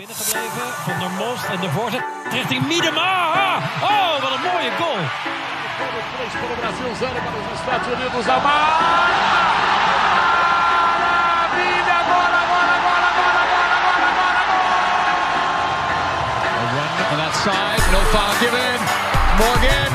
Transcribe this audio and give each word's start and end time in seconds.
binnengebleven. 0.00 0.66
Van 0.86 0.98
der 0.98 1.12
Most 1.24 1.44
en 1.54 1.60
de 1.60 1.70
voorzet 1.76 2.04
richting 2.30 2.62
Miedema. 2.66 3.10
Ah! 3.44 3.56
Oh, 3.92 4.12
wat 4.22 4.32
een 4.36 4.44
mooie 4.50 4.72
goal. 4.80 5.02
Para 6.40 6.54
o 6.54 6.58
Brasil, 6.62 6.90
zero 7.02 7.18
para 7.26 7.38
os 7.42 7.48
Estados 7.60 7.88
Unidos. 7.94 8.24
Amar! 8.36 8.68
Maravilha! 11.04 11.96
Agora, 12.04 12.38
agora, 12.44 12.72
agora, 12.78 13.06
agora, 13.12 13.40
agora, 13.46 13.74
agora, 13.80 14.08
agora! 14.14 14.68
A 16.60 16.64
run 16.74 16.92
on 17.12 17.18
that 17.22 17.34
side, 17.44 17.84
no 17.94 18.00
foul 18.12 18.34
given. 18.42 18.80
Morgan 19.40 19.89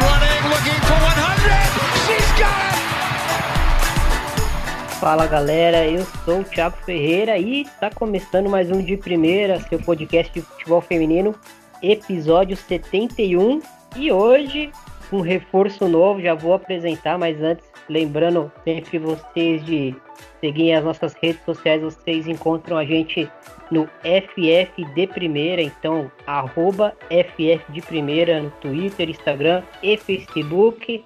Fala 5.06 5.28
galera, 5.28 5.88
eu 5.88 6.04
sou 6.26 6.40
o 6.40 6.44
Thiago 6.44 6.78
Ferreira 6.78 7.38
e 7.38 7.62
está 7.62 7.92
começando 7.92 8.50
mais 8.50 8.72
um 8.72 8.82
de 8.82 8.98
primeira, 8.98 9.60
seu 9.60 9.78
podcast 9.80 10.34
de 10.34 10.42
futebol 10.42 10.82
feminino, 10.82 11.36
episódio 11.80 12.58
71. 12.58 13.62
E 13.96 14.12
hoje, 14.12 14.72
um 15.14 15.22
reforço 15.22 15.88
novo, 15.88 16.20
já 16.20 16.34
vou 16.34 16.56
apresentar, 16.56 17.20
mas 17.20 17.40
antes, 17.40 17.64
lembrando 17.88 18.52
sempre 18.64 18.98
vocês 18.98 19.64
de 19.64 19.96
seguirem 20.42 20.74
as 20.74 20.84
nossas 20.84 21.14
redes 21.22 21.46
sociais, 21.46 21.84
vocês 21.84 22.28
encontram 22.28 22.76
a 22.76 22.84
gente 22.84 23.30
no 23.70 23.88
FF 24.02 24.84
de 24.96 25.06
Primeira, 25.06 25.62
então 25.62 26.12
arroba 26.26 26.96
FF 27.12 27.72
de 27.72 27.82
Primeira 27.84 28.42
no 28.42 28.50
Twitter, 28.50 29.08
Instagram 29.08 29.62
e 29.84 29.98
Facebook. 29.98 31.06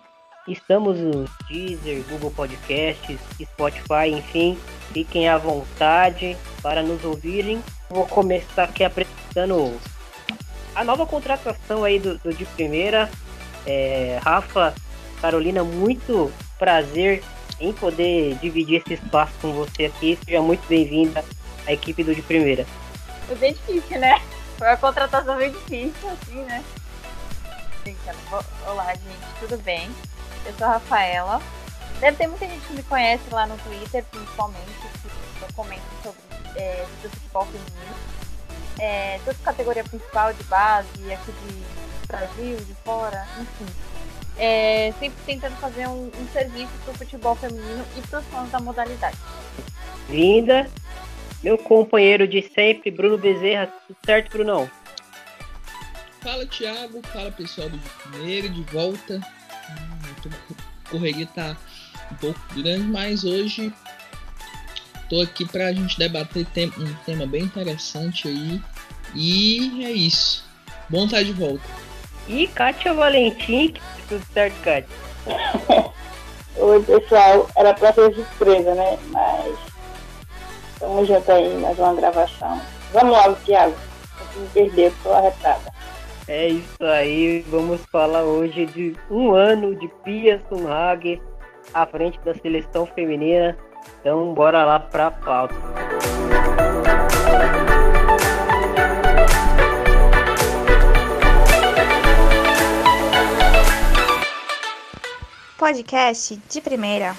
Estamos 0.49 0.97
no 0.97 1.25
Deezer, 1.47 2.03
Google 2.09 2.31
Podcasts, 2.31 3.19
Spotify, 3.39 4.09
enfim. 4.11 4.57
Fiquem 4.91 5.29
à 5.29 5.37
vontade 5.37 6.35
para 6.63 6.81
nos 6.81 7.05
ouvirem. 7.05 7.63
Vou 7.87 8.07
começar 8.07 8.63
aqui 8.63 8.83
apresentando 8.83 9.79
a 10.73 10.83
nova 10.83 11.05
contratação 11.05 11.83
aí 11.83 11.99
do, 11.99 12.17
do 12.17 12.33
de 12.33 12.45
primeira. 12.45 13.11
É, 13.63 14.19
Rafa, 14.23 14.73
Carolina, 15.21 15.63
muito 15.63 16.31
prazer 16.57 17.23
em 17.59 17.71
poder 17.71 18.33
dividir 18.41 18.81
esse 18.81 18.95
espaço 18.95 19.33
com 19.39 19.53
você 19.53 19.85
aqui. 19.85 20.17
Seja 20.25 20.41
muito 20.41 20.67
bem-vinda 20.67 21.23
à 21.67 21.73
equipe 21.73 22.03
do 22.03 22.15
de 22.15 22.23
primeira. 22.23 22.65
Foi 23.27 23.35
bem 23.35 23.53
difícil, 23.53 23.99
né? 23.99 24.19
Foi 24.57 24.67
uma 24.67 24.77
contratação 24.77 25.37
bem 25.37 25.51
difícil, 25.51 26.09
assim, 26.09 26.41
né? 26.41 26.63
Olá, 28.65 28.93
gente, 28.93 29.39
tudo 29.39 29.57
bem? 29.61 29.89
Eu 30.49 30.53
sou 30.57 30.65
a 30.65 30.71
Rafaela. 30.71 31.41
Deve 31.99 32.17
ter 32.17 32.27
muita 32.27 32.47
gente 32.47 32.65
que 32.65 32.73
me 32.73 32.83
conhece 32.83 33.23
lá 33.31 33.45
no 33.45 33.55
Twitter, 33.57 34.03
principalmente, 34.05 34.65
que 34.81 35.43
eu 35.43 35.53
comento 35.55 35.83
sobre 36.01 36.19
é, 36.55 36.87
do 37.03 37.09
futebol 37.09 37.45
feminino. 37.45 37.95
É, 38.79 39.19
toda 39.23 39.37
categoria 39.43 39.83
principal 39.83 40.33
de 40.33 40.43
base, 40.45 41.13
aqui 41.13 41.31
de 41.31 42.07
Brasil, 42.07 42.57
de 42.57 42.73
fora, 42.83 43.27
enfim. 43.39 43.71
É, 44.37 44.91
sempre 44.97 45.19
tentando 45.25 45.55
fazer 45.57 45.87
um, 45.87 46.07
um 46.07 46.27
serviço 46.33 46.71
para 46.83 46.93
o 46.93 46.97
futebol 46.97 47.35
feminino 47.35 47.85
e 47.95 48.07
para 48.07 48.19
os 48.19 48.25
fãs 48.25 48.49
da 48.49 48.59
modalidade. 48.59 49.17
Linda, 50.09 50.67
meu 51.43 51.59
companheiro 51.59 52.27
de 52.27 52.41
sempre, 52.41 52.89
Bruno 52.89 53.19
Bezerra. 53.19 53.67
Tudo 53.85 53.97
certo, 54.03 54.31
Brunão? 54.31 54.71
Fala 56.21 56.47
Thiago, 56.47 57.01
fala 57.13 57.31
pessoal 57.31 57.69
do 57.69 57.77
primeiro, 57.77 58.49
de 58.49 58.63
volta. 58.63 59.21
A 60.27 60.89
correria 60.89 61.27
tá 61.27 61.55
um 62.11 62.15
pouco 62.15 62.39
grande, 62.55 62.83
mas 62.87 63.23
hoje 63.23 63.71
tô 65.09 65.21
aqui 65.21 65.45
pra 65.45 65.71
gente 65.71 65.97
debater 65.97 66.45
tem- 66.47 66.73
um 66.77 66.93
tema 67.05 67.25
bem 67.25 67.43
interessante 67.43 68.27
aí. 68.27 68.61
E 69.15 69.83
é 69.85 69.91
isso. 69.91 70.43
Bom 70.89 71.05
estar 71.05 71.23
de 71.23 71.33
volta. 71.33 71.63
E 72.27 72.47
Kátia 72.47 72.93
Valentim, 72.93 73.73
tudo 74.07 74.23
certo, 74.33 74.55
Kátia? 74.61 74.87
Oi, 76.57 76.83
pessoal. 76.83 77.49
Era 77.55 77.73
pra 77.73 77.93
ser 77.93 78.13
surpresa, 78.13 78.75
né? 78.75 78.97
Mas 79.07 79.55
estamos 80.73 81.07
juntos 81.07 81.29
aí, 81.29 81.57
mais 81.59 81.77
uma 81.79 81.93
gravação. 81.95 82.61
Vamos 82.93 83.11
logo, 83.17 83.35
Thiago. 83.45 83.75
Não 84.35 84.41
me 84.43 84.49
perder, 84.49 84.93
tô 85.03 85.11
arretada. 85.13 85.73
É 86.31 86.47
isso 86.47 86.83
aí, 86.83 87.43
vamos 87.49 87.83
falar 87.85 88.21
hoje 88.21 88.67
de 88.67 88.95
um 89.09 89.33
ano 89.33 89.75
de 89.75 89.87
Pia 90.03 90.39
Sumhage 90.47 91.19
à 91.73 91.87
frente 91.87 92.19
da 92.19 92.35
seleção 92.35 92.85
feminina. 92.85 93.57
Então, 93.99 94.31
bora 94.35 94.63
lá 94.63 94.79
pra 94.79 95.09
pauta. 95.09 95.55
Podcast 105.57 106.39
de 106.47 106.61
primeira. 106.61 107.15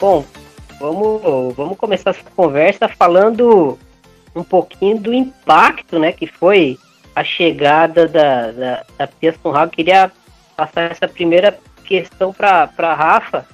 Bom, 0.00 0.24
vamos, 0.78 1.54
vamos 1.54 1.76
começar 1.76 2.10
essa 2.10 2.24
conversa 2.34 2.88
falando 2.88 3.78
um 4.34 4.42
pouquinho 4.42 4.98
do 4.98 5.12
impacto, 5.12 5.98
né, 5.98 6.10
que 6.10 6.26
foi 6.26 6.78
a 7.14 7.22
chegada 7.22 8.08
da, 8.08 8.50
da, 8.50 8.84
da 8.96 9.06
Pia 9.06 9.34
Sumhage. 9.42 9.72
Queria 9.72 10.10
passar 10.56 10.90
essa 10.90 11.06
primeira 11.06 11.58
questão 11.84 12.32
para 12.32 12.94
Rafa. 12.94 13.46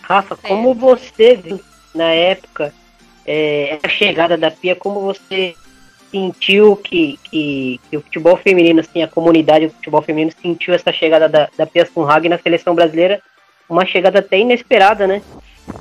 Rafa, 0.00 0.36
como 0.36 0.72
você 0.72 1.36
viu 1.36 1.60
na 1.94 2.12
época 2.14 2.72
é, 3.26 3.78
a 3.82 3.88
chegada 3.90 4.38
da 4.38 4.50
Pia, 4.50 4.74
como 4.74 5.00
você 5.00 5.54
sentiu 6.10 6.76
que, 6.76 7.18
que, 7.24 7.78
que 7.90 7.96
o 7.98 8.00
futebol 8.00 8.38
feminino, 8.38 8.80
assim, 8.80 9.02
a 9.02 9.08
comunidade 9.08 9.66
do 9.66 9.74
futebol 9.74 10.00
feminino 10.00 10.32
sentiu 10.40 10.72
essa 10.72 10.90
chegada 10.90 11.28
da, 11.28 11.50
da 11.58 11.66
Pia 11.66 11.84
Sumhage 11.84 12.26
na 12.26 12.38
seleção 12.38 12.74
brasileira, 12.74 13.20
uma 13.68 13.84
chegada 13.84 14.20
até 14.20 14.38
inesperada, 14.38 15.06
né? 15.06 15.20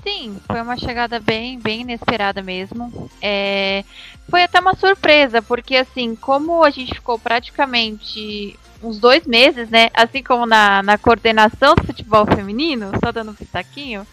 Sim, 0.03 0.37
foi 0.45 0.61
uma 0.61 0.77
chegada 0.77 1.19
bem, 1.19 1.59
bem 1.59 1.81
inesperada 1.81 2.41
mesmo. 2.41 3.09
É, 3.21 3.83
foi 4.29 4.43
até 4.43 4.59
uma 4.59 4.75
surpresa, 4.75 5.41
porque 5.41 5.75
assim, 5.75 6.15
como 6.15 6.63
a 6.63 6.69
gente 6.69 6.93
ficou 6.95 7.17
praticamente 7.17 8.57
uns 8.81 8.99
dois 8.99 9.25
meses, 9.25 9.69
né? 9.69 9.89
Assim 9.93 10.21
como 10.23 10.45
na, 10.45 10.83
na 10.83 10.97
coordenação 10.97 11.75
do 11.75 11.83
futebol 11.83 12.25
feminino, 12.25 12.91
só 13.03 13.11
dando 13.11 13.31
um 13.31 13.35
pitaquinho, 13.35 14.05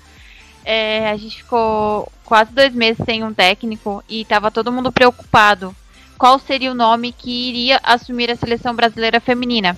é, 0.64 1.10
a 1.10 1.16
gente 1.16 1.38
ficou 1.42 2.10
quase 2.24 2.52
dois 2.52 2.72
meses 2.74 3.02
sem 3.04 3.22
um 3.22 3.34
técnico 3.34 4.02
e 4.08 4.22
estava 4.22 4.50
todo 4.50 4.72
mundo 4.72 4.92
preocupado. 4.92 5.74
Qual 6.16 6.38
seria 6.38 6.70
o 6.70 6.74
nome 6.74 7.12
que 7.12 7.48
iria 7.48 7.80
assumir 7.82 8.30
a 8.30 8.36
seleção 8.36 8.74
brasileira 8.74 9.20
feminina? 9.20 9.76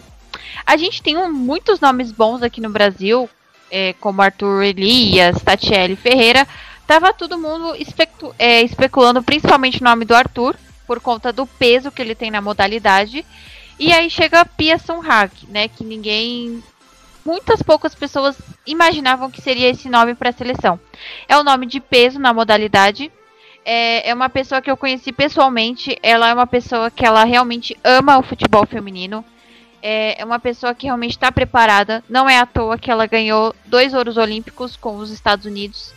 A 0.65 0.77
gente 0.77 1.03
tem 1.03 1.17
um- 1.17 1.33
muitos 1.33 1.81
nomes 1.81 2.13
bons 2.13 2.43
aqui 2.43 2.61
no 2.61 2.71
Brasil, 2.71 3.29
é, 3.71 3.93
como 3.95 4.23
Arthur 4.23 4.63
Elias, 4.63 5.43
Tatiele 5.43 5.97
Ferreira, 5.97 6.47
tava 6.87 7.13
todo 7.13 7.39
mundo 7.39 7.75
especu- 7.77 8.35
é, 8.39 8.63
especulando 8.63 9.23
principalmente 9.23 9.81
o 9.81 9.85
nome 9.85 10.05
do 10.05 10.15
Arthur, 10.15 10.57
por 10.87 11.01
conta 11.01 11.33
do 11.33 11.47
peso 11.47 11.91
que 11.91 12.01
ele 12.01 12.15
tem 12.15 12.31
na 12.31 12.41
modalidade. 12.41 13.27
E 13.79 13.93
aí 13.93 14.09
chega 14.09 14.41
a 14.41 14.45
Pia 14.45 14.79
Sundhage, 14.79 15.47
né, 15.49 15.69
que 15.69 15.85
ninguém... 15.85 16.63
Muitas 17.25 17.61
poucas 17.61 17.93
pessoas 17.93 18.37
imaginavam 18.65 19.29
que 19.29 19.43
seria 19.43 19.69
esse 19.69 19.89
nome 19.89 20.15
para 20.15 20.31
a 20.31 20.33
seleção. 20.33 20.79
É 21.29 21.37
o 21.37 21.43
nome 21.43 21.67
de 21.67 21.81
peso 21.81 22.21
na 22.21 22.33
modalidade. 22.33 23.11
É, 23.65 24.09
é 24.09 24.15
uma 24.15 24.29
pessoa 24.29 24.63
que 24.63 24.71
eu 24.71 24.77
conheci 24.77 25.11
pessoalmente. 25.11 25.99
Ela 26.05 26.29
é 26.29 26.35
uma 26.35 26.47
pessoa 26.47 26.89
que 26.89 27.05
ela 27.05 27.25
realmente 27.25 27.77
ama 27.83 28.17
o 28.17 28.23
futebol 28.23 28.65
feminino 28.65 29.25
é 29.87 30.17
é 30.19 30.25
uma 30.25 30.39
pessoa 30.39 30.75
que 30.75 30.87
realmente 30.87 31.13
está 31.13 31.31
preparada. 31.31 32.03
Não 32.09 32.29
é 32.29 32.39
à 32.39 32.47
toa 32.47 32.77
que 32.77 32.91
ela 32.91 33.07
ganhou 33.07 33.55
dois 33.67 33.95
ouros 33.95 34.17
olímpicos 34.17 34.77
com 34.77 34.97
os 34.97 35.11
Estados 35.11 35.47
Unidos. 35.47 35.95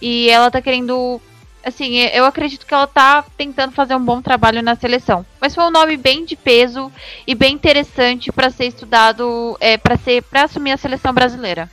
E 0.00 0.30
ela 0.30 0.50
tá 0.50 0.62
querendo. 0.62 1.20
Assim, 1.64 1.96
eu 1.96 2.24
acredito 2.24 2.64
que 2.64 2.72
ela 2.72 2.86
tá 2.86 3.24
tentando 3.36 3.72
fazer 3.72 3.94
um 3.96 4.04
bom 4.04 4.22
trabalho 4.22 4.62
na 4.62 4.76
seleção. 4.76 5.26
Mas 5.40 5.54
foi 5.54 5.64
um 5.64 5.70
nome 5.70 5.96
bem 5.96 6.24
de 6.24 6.36
peso 6.36 6.92
e 7.26 7.34
bem 7.34 7.54
interessante 7.54 8.30
para 8.30 8.50
ser 8.50 8.66
estudado, 8.66 9.56
é, 9.60 9.76
para 9.76 9.96
ser 9.96 10.22
para 10.22 10.44
assumir 10.44 10.72
a 10.72 10.76
seleção 10.76 11.12
brasileira. 11.12 11.68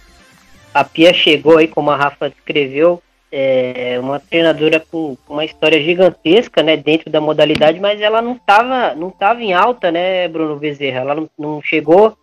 A 0.74 0.84
Pia 0.84 1.14
chegou 1.14 1.60
aí, 1.60 1.68
como 1.68 1.92
a 1.92 1.96
Rafa 1.96 2.32
descreveu, 2.32 3.04
é 3.36 4.00
uma 4.00 4.20
treinadora 4.20 4.80
com 4.80 5.18
uma 5.28 5.44
história 5.44 5.82
gigantesca, 5.82 6.62
né, 6.62 6.78
dentro 6.78 7.10
da 7.10 7.20
modalidade, 7.20 7.80
mas 7.80 8.00
ela 8.00 8.22
não 8.22 8.36
estava 8.36 8.94
não 8.94 9.10
tava 9.10 9.42
em 9.42 9.54
alta, 9.54 9.92
né, 9.92 10.28
Bruno 10.28 10.56
Bezerra? 10.58 11.00
Ela 11.00 11.16
não, 11.16 11.30
não 11.38 11.62
chegou 11.62 12.16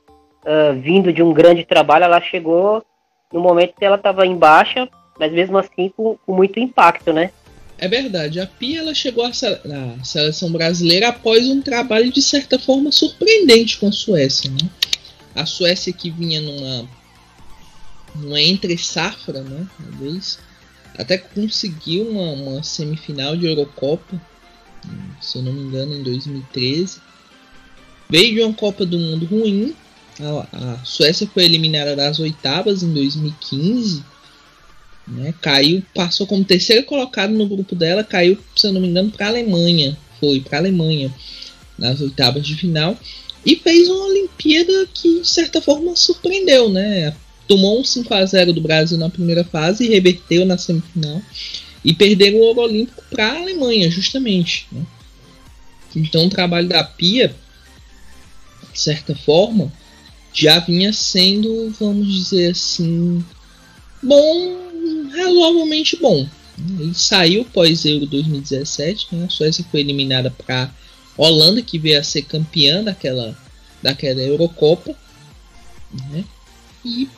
ah, 0.45 0.73
vindo 0.73 1.13
de 1.13 1.23
um 1.23 1.33
grande 1.33 1.65
trabalho, 1.65 2.05
ela 2.05 2.21
chegou 2.21 2.83
no 3.33 3.41
momento 3.41 3.75
que 3.79 3.85
ela 3.85 3.97
estava 3.97 4.27
em 4.27 4.37
baixa, 4.37 4.89
mas 5.19 5.33
mesmo 5.33 5.59
assim 5.59 5.93
com, 5.95 6.17
com 6.25 6.35
muito 6.35 6.59
impacto, 6.59 7.13
né? 7.13 7.31
É 7.79 7.89
verdade, 7.89 8.41
a 8.41 8.47
Pia 8.47 8.81
ela 8.81 8.95
chegou 8.95 9.25
à 9.25 9.33
seleção 10.05 10.53
brasileira 10.53 11.09
após 11.09 11.49
um 11.49 11.63
trabalho 11.63 12.13
de 12.13 12.21
certa 12.21 12.59
forma 12.59 12.93
surpreendente 12.93 13.79
com 13.79 13.89
a 13.89 13.93
Suécia. 13.93 14.51
Né? 14.51 14.69
A 15.35 15.47
Suécia 15.47 15.91
que 15.91 16.11
vinha 16.11 16.43
numa, 16.43 16.89
numa 18.17 18.41
entre 18.41 18.77
safra, 18.77 19.41
né? 19.41 19.67
Talvez, 19.79 20.39
até 20.99 21.19
conseguiu 21.19 22.09
uma, 22.09 22.33
uma 22.33 22.63
semifinal 22.63 23.37
de 23.37 23.47
Eurocopa, 23.47 24.21
se 25.21 25.39
eu 25.39 25.43
não 25.43 25.53
me 25.53 25.63
engano, 25.63 25.95
em 25.95 26.03
2013. 26.03 27.01
Veio 28.09 28.35
de 28.35 28.43
uma 28.43 28.55
Copa 28.55 28.85
do 28.85 28.99
Mundo 28.99 29.27
ruim. 29.27 29.75
A, 30.21 30.75
a 30.75 30.85
Suécia 30.85 31.29
foi 31.33 31.45
eliminada 31.45 31.95
das 31.95 32.19
oitavas 32.19 32.83
em 32.83 32.93
2015 32.93 34.03
né? 35.11 35.35
Caiu, 35.41 35.83
passou 35.95 36.27
como 36.27 36.45
terceiro 36.45 36.85
colocado 36.85 37.33
no 37.33 37.47
grupo 37.47 37.75
dela, 37.75 38.05
caiu, 38.05 38.39
se 38.57 38.67
eu 38.67 38.73
não 38.73 38.81
me 38.81 38.89
engano, 38.89 39.11
para 39.11 39.27
a 39.27 39.29
Alemanha. 39.29 39.97
Foi 40.21 40.41
para 40.41 40.59
a 40.59 40.61
Alemanha 40.61 41.13
nas 41.79 42.01
oitavas 42.01 42.47
de 42.47 42.55
final 42.55 42.97
e 43.45 43.57
fez 43.57 43.89
uma 43.89 44.05
Olimpíada 44.05 44.87
que 44.93 45.21
de 45.21 45.29
certa 45.29 45.61
forma 45.61 45.97
surpreendeu, 45.97 46.69
né? 46.69 47.15
Tomou 47.51 47.81
um 47.81 47.85
5 47.85 48.15
a 48.15 48.25
0 48.25 48.53
do 48.53 48.61
Brasil 48.61 48.97
na 48.97 49.11
primeira 49.11 49.43
fase 49.43 49.85
e 49.85 49.89
reverteu 49.89 50.47
na 50.47 50.57
semifinal 50.57 51.21
e 51.85 51.93
perdeu 51.93 52.37
o 52.37 52.43
ouro 52.43 52.61
olímpico 52.61 53.03
para 53.11 53.27
a 53.27 53.41
Alemanha, 53.41 53.91
justamente. 53.91 54.69
Né? 54.71 54.87
Então 55.97 56.27
o 56.27 56.31
trabalho 56.31 56.69
da 56.69 56.85
Pia, 56.85 57.35
de 58.73 58.79
certa 58.79 59.17
forma, 59.17 59.73
já 60.33 60.61
vinha 60.61 60.93
sendo, 60.93 61.75
vamos 61.77 62.07
dizer 62.15 62.53
assim, 62.53 63.25
bom 64.01 64.61
razoavelmente 65.13 65.97
bom. 65.97 66.29
Ele 66.79 66.95
saiu 66.95 67.45
pós-Euro 67.47 68.07
2017, 68.07 69.09
né? 69.11 69.25
a 69.25 69.29
Suécia 69.29 69.65
foi 69.73 69.81
eliminada 69.81 70.31
para 70.31 70.73
Holanda, 71.17 71.63
que 71.63 71.81
veio 71.81 71.99
a 71.99 72.05
ser 72.05 72.23
campeã 72.23 72.85
daquela, 72.85 73.37
daquela 73.83 74.21
Eurocopa. 74.21 74.95
Né? 76.13 76.25
E 76.85 77.09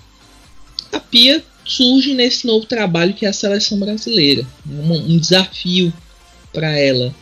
a 0.92 1.00
Pia 1.00 1.42
surge 1.64 2.14
nesse 2.14 2.46
novo 2.46 2.66
trabalho 2.66 3.14
que 3.14 3.24
é 3.24 3.28
a 3.28 3.32
seleção 3.32 3.78
brasileira. 3.78 4.46
É 4.70 4.74
um, 4.74 5.14
um 5.14 5.18
desafio 5.18 5.92
para 6.52 6.70
ela. 6.78 7.14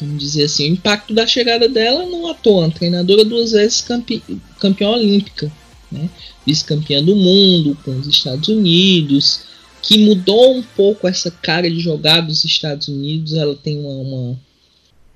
Vamos 0.00 0.18
dizer 0.18 0.44
assim, 0.44 0.70
o 0.70 0.72
impacto 0.72 1.12
da 1.12 1.26
chegada 1.26 1.68
dela 1.68 2.06
não 2.06 2.28
à 2.28 2.34
toa. 2.34 2.66
Uma 2.66 2.70
treinadora 2.70 3.24
duas 3.24 3.52
vezes 3.52 3.80
campe, 3.80 4.22
campeã 4.60 4.90
olímpica, 4.90 5.52
né? 5.90 6.08
vice-campeã 6.46 7.02
do 7.02 7.14
mundo 7.14 7.76
com 7.84 7.98
os 7.98 8.06
Estados 8.06 8.48
Unidos, 8.48 9.40
que 9.82 9.98
mudou 9.98 10.56
um 10.56 10.62
pouco 10.62 11.06
essa 11.06 11.30
cara 11.30 11.68
de 11.68 11.80
jogar 11.80 12.20
dos 12.20 12.44
Estados 12.44 12.88
Unidos. 12.88 13.34
Ela 13.34 13.54
tem 13.56 13.78
uma, 13.78 13.90
uma, 13.90 14.40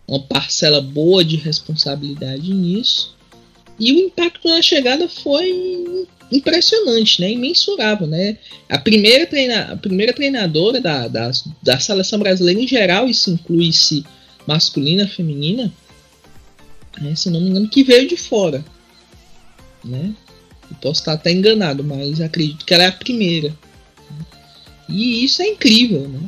uma 0.06 0.20
parcela 0.20 0.80
boa 0.80 1.24
de 1.24 1.36
responsabilidade 1.36 2.52
nisso. 2.52 3.14
E 3.82 3.92
o 3.92 3.98
impacto 3.98 4.46
na 4.46 4.62
chegada 4.62 5.08
foi 5.08 6.06
impressionante, 6.30 7.20
né? 7.20 7.32
imensurável. 7.32 8.06
Né? 8.06 8.38
A, 8.68 8.78
primeira 8.78 9.26
treina, 9.26 9.72
a 9.72 9.76
primeira 9.76 10.12
treinadora 10.12 10.80
da, 10.80 11.08
da, 11.08 11.32
da 11.60 11.80
seleção 11.80 12.20
brasileira 12.20 12.60
em 12.60 12.68
geral, 12.68 13.08
isso 13.08 13.32
inclui-se 13.32 14.04
masculina, 14.46 15.08
feminina, 15.08 15.72
né? 17.00 17.16
se 17.16 17.28
não 17.28 17.40
me 17.40 17.50
engano, 17.50 17.68
que 17.68 17.82
veio 17.82 18.06
de 18.06 18.16
fora. 18.16 18.64
Né? 19.84 20.14
Eu 20.70 20.76
posso 20.80 21.00
estar 21.00 21.14
até 21.14 21.32
enganado, 21.32 21.82
mas 21.82 22.20
acredito 22.20 22.64
que 22.64 22.72
ela 22.72 22.84
é 22.84 22.86
a 22.86 22.92
primeira. 22.92 23.52
E 24.88 25.24
isso 25.24 25.42
é 25.42 25.48
incrível, 25.48 26.08
né? 26.08 26.20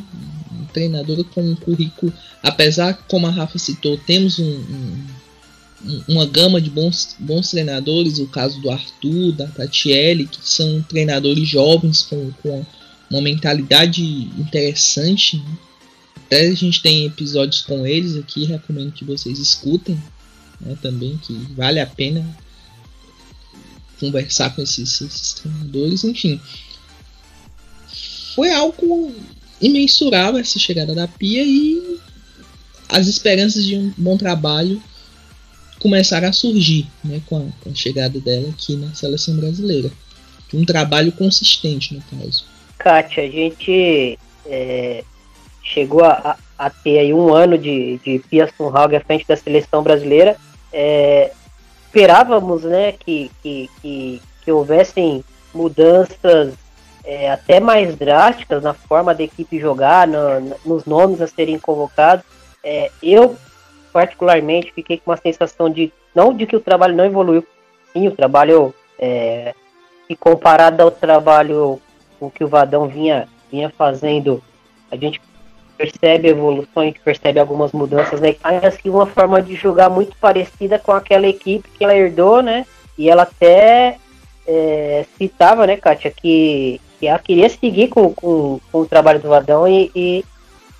Um 0.60 0.64
treinador 0.72 1.22
com 1.26 1.40
um 1.40 1.54
currículo, 1.54 2.12
apesar 2.42 2.94
como 3.08 3.28
a 3.28 3.30
Rafa 3.30 3.58
citou, 3.58 3.96
temos 3.98 4.38
um, 4.40 4.44
um, 4.44 5.06
uma 6.08 6.26
gama 6.26 6.60
de 6.60 6.70
bons, 6.70 7.16
bons 7.18 7.50
treinadores, 7.50 8.18
o 8.18 8.26
caso 8.26 8.60
do 8.60 8.70
Arthur, 8.70 9.32
da 9.32 9.46
Tatiele, 9.46 10.26
que 10.26 10.38
são 10.42 10.82
treinadores 10.82 11.48
jovens 11.48 12.02
com, 12.02 12.30
com 12.42 12.64
uma 13.10 13.20
mentalidade 13.20 14.02
interessante. 14.38 15.36
Né? 15.36 15.58
Até 16.16 16.48
a 16.48 16.54
gente 16.54 16.82
tem 16.82 17.06
episódios 17.06 17.62
com 17.62 17.86
eles 17.86 18.16
aqui, 18.16 18.44
recomendo 18.44 18.92
que 18.92 19.04
vocês 19.04 19.38
escutem 19.38 20.02
né, 20.60 20.76
também, 20.80 21.18
que 21.18 21.34
vale 21.54 21.80
a 21.80 21.86
pena 21.86 22.24
conversar 24.00 24.54
com 24.54 24.62
esses, 24.62 25.00
esses 25.00 25.32
treinadores, 25.34 26.04
enfim 26.04 26.40
foi 28.34 28.50
algo 28.52 29.14
imensurável 29.60 30.40
essa 30.40 30.58
chegada 30.58 30.94
da 30.94 31.06
Pia 31.06 31.44
e 31.44 31.98
as 32.88 33.06
esperanças 33.06 33.64
de 33.64 33.76
um 33.76 33.92
bom 33.96 34.16
trabalho 34.16 34.82
começaram 35.84 36.26
a 36.26 36.32
surgir 36.32 36.86
né, 37.04 37.20
com, 37.26 37.36
a, 37.36 37.62
com 37.62 37.70
a 37.70 37.74
chegada 37.74 38.18
dela 38.18 38.48
aqui 38.48 38.74
na 38.74 38.94
seleção 38.94 39.36
brasileira. 39.36 39.90
Um 40.54 40.64
trabalho 40.64 41.12
consistente, 41.12 41.92
no 41.94 42.00
caso. 42.00 42.46
Kátia, 42.78 43.24
a 43.24 43.28
gente 43.28 44.18
é, 44.46 45.04
chegou 45.62 46.02
a, 46.02 46.38
a, 46.58 46.70
ter 46.70 47.00
aí 47.00 47.12
um 47.12 47.34
ano 47.34 47.58
de, 47.58 47.98
de 47.98 48.18
Pia 48.30 48.50
Sunhag 48.56 48.96
à 48.96 49.00
frente 49.00 49.26
da 49.28 49.36
seleção 49.36 49.82
brasileira. 49.82 50.38
É, 50.72 51.32
esperávamos 51.84 52.62
né, 52.62 52.92
que, 52.92 53.30
que, 53.42 53.68
que, 53.82 54.22
que 54.42 54.52
houvessem 54.52 55.22
mudanças 55.52 56.54
é, 57.04 57.30
até 57.30 57.60
mais 57.60 57.94
drásticas 57.94 58.62
na 58.62 58.72
forma 58.72 59.14
da 59.14 59.22
equipe 59.22 59.60
jogar, 59.60 60.08
no, 60.08 60.56
nos 60.64 60.86
nomes 60.86 61.20
a 61.20 61.26
serem 61.26 61.58
convocados. 61.58 62.24
É, 62.62 62.90
eu, 63.02 63.36
particularmente, 63.94 64.72
fiquei 64.72 64.98
com 64.98 65.12
uma 65.12 65.16
sensação 65.16 65.70
de, 65.70 65.92
não 66.12 66.34
de 66.34 66.46
que 66.46 66.56
o 66.56 66.60
trabalho 66.60 66.96
não 66.96 67.04
evoluiu, 67.04 67.46
sim, 67.92 68.08
o 68.08 68.10
trabalho, 68.10 68.74
é, 68.98 69.54
que 70.08 70.16
comparado 70.16 70.82
ao 70.82 70.90
trabalho 70.90 71.80
com 72.18 72.28
que 72.28 72.42
o 72.42 72.48
Vadão 72.48 72.88
vinha, 72.88 73.28
vinha 73.52 73.70
fazendo, 73.70 74.42
a 74.90 74.96
gente 74.96 75.22
percebe 75.78 76.28
gente 76.82 77.00
percebe 77.00 77.38
algumas 77.38 77.70
mudanças, 77.70 78.20
né? 78.20 78.34
Ainda 78.42 78.66
assim, 78.66 78.90
uma 78.90 79.06
forma 79.06 79.40
de 79.40 79.54
jogar 79.54 79.88
muito 79.88 80.16
parecida 80.16 80.76
com 80.76 80.90
aquela 80.90 81.28
equipe 81.28 81.68
que 81.70 81.84
ela 81.84 81.94
herdou, 81.94 82.42
né? 82.42 82.66
E 82.98 83.08
ela 83.08 83.22
até 83.22 83.96
é, 84.46 85.04
citava, 85.16 85.66
né, 85.68 85.76
Kátia, 85.76 86.10
que 86.10 86.80
que 86.98 87.06
ela 87.06 87.18
queria 87.18 87.48
seguir 87.48 87.88
com, 87.88 88.12
com, 88.12 88.60
com 88.72 88.80
o 88.80 88.86
trabalho 88.86 89.20
do 89.20 89.28
Vadão 89.28 89.66
e, 89.68 89.90
e, 89.94 90.24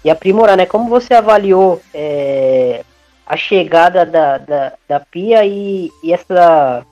e, 0.05 0.11
aprimorar, 0.11 0.57
né? 0.57 0.65
Como 0.65 0.89
você 0.89 1.15
avaliou 1.15 1.81
é, 1.93 2.85
a 3.27 3.37
chegada 3.37 4.05
da, 4.05 4.39
da, 4.39 4.73
da 4.89 5.01
Pia 5.01 5.45
e, 5.45 5.91
e 6.03 6.13
essa 6.13 6.85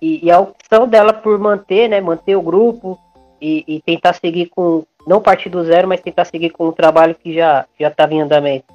e, 0.00 0.26
e, 0.26 0.30
a 0.30 0.40
opção 0.40 0.86
dela 0.86 1.12
por 1.12 1.38
manter, 1.38 1.88
né? 1.88 2.00
Manter 2.00 2.36
o 2.36 2.42
grupo 2.42 2.98
e, 3.40 3.64
e 3.66 3.80
tentar 3.82 4.14
seguir 4.14 4.46
com 4.46 4.84
não 5.06 5.20
partir 5.20 5.48
do 5.48 5.64
zero, 5.64 5.88
mas 5.88 6.00
tentar 6.00 6.24
seguir 6.24 6.50
com 6.50 6.68
o 6.68 6.72
trabalho 6.72 7.14
que 7.14 7.34
já 7.34 7.66
já 7.78 7.88
estava 7.88 8.14
em 8.14 8.22
andamento. 8.22 8.66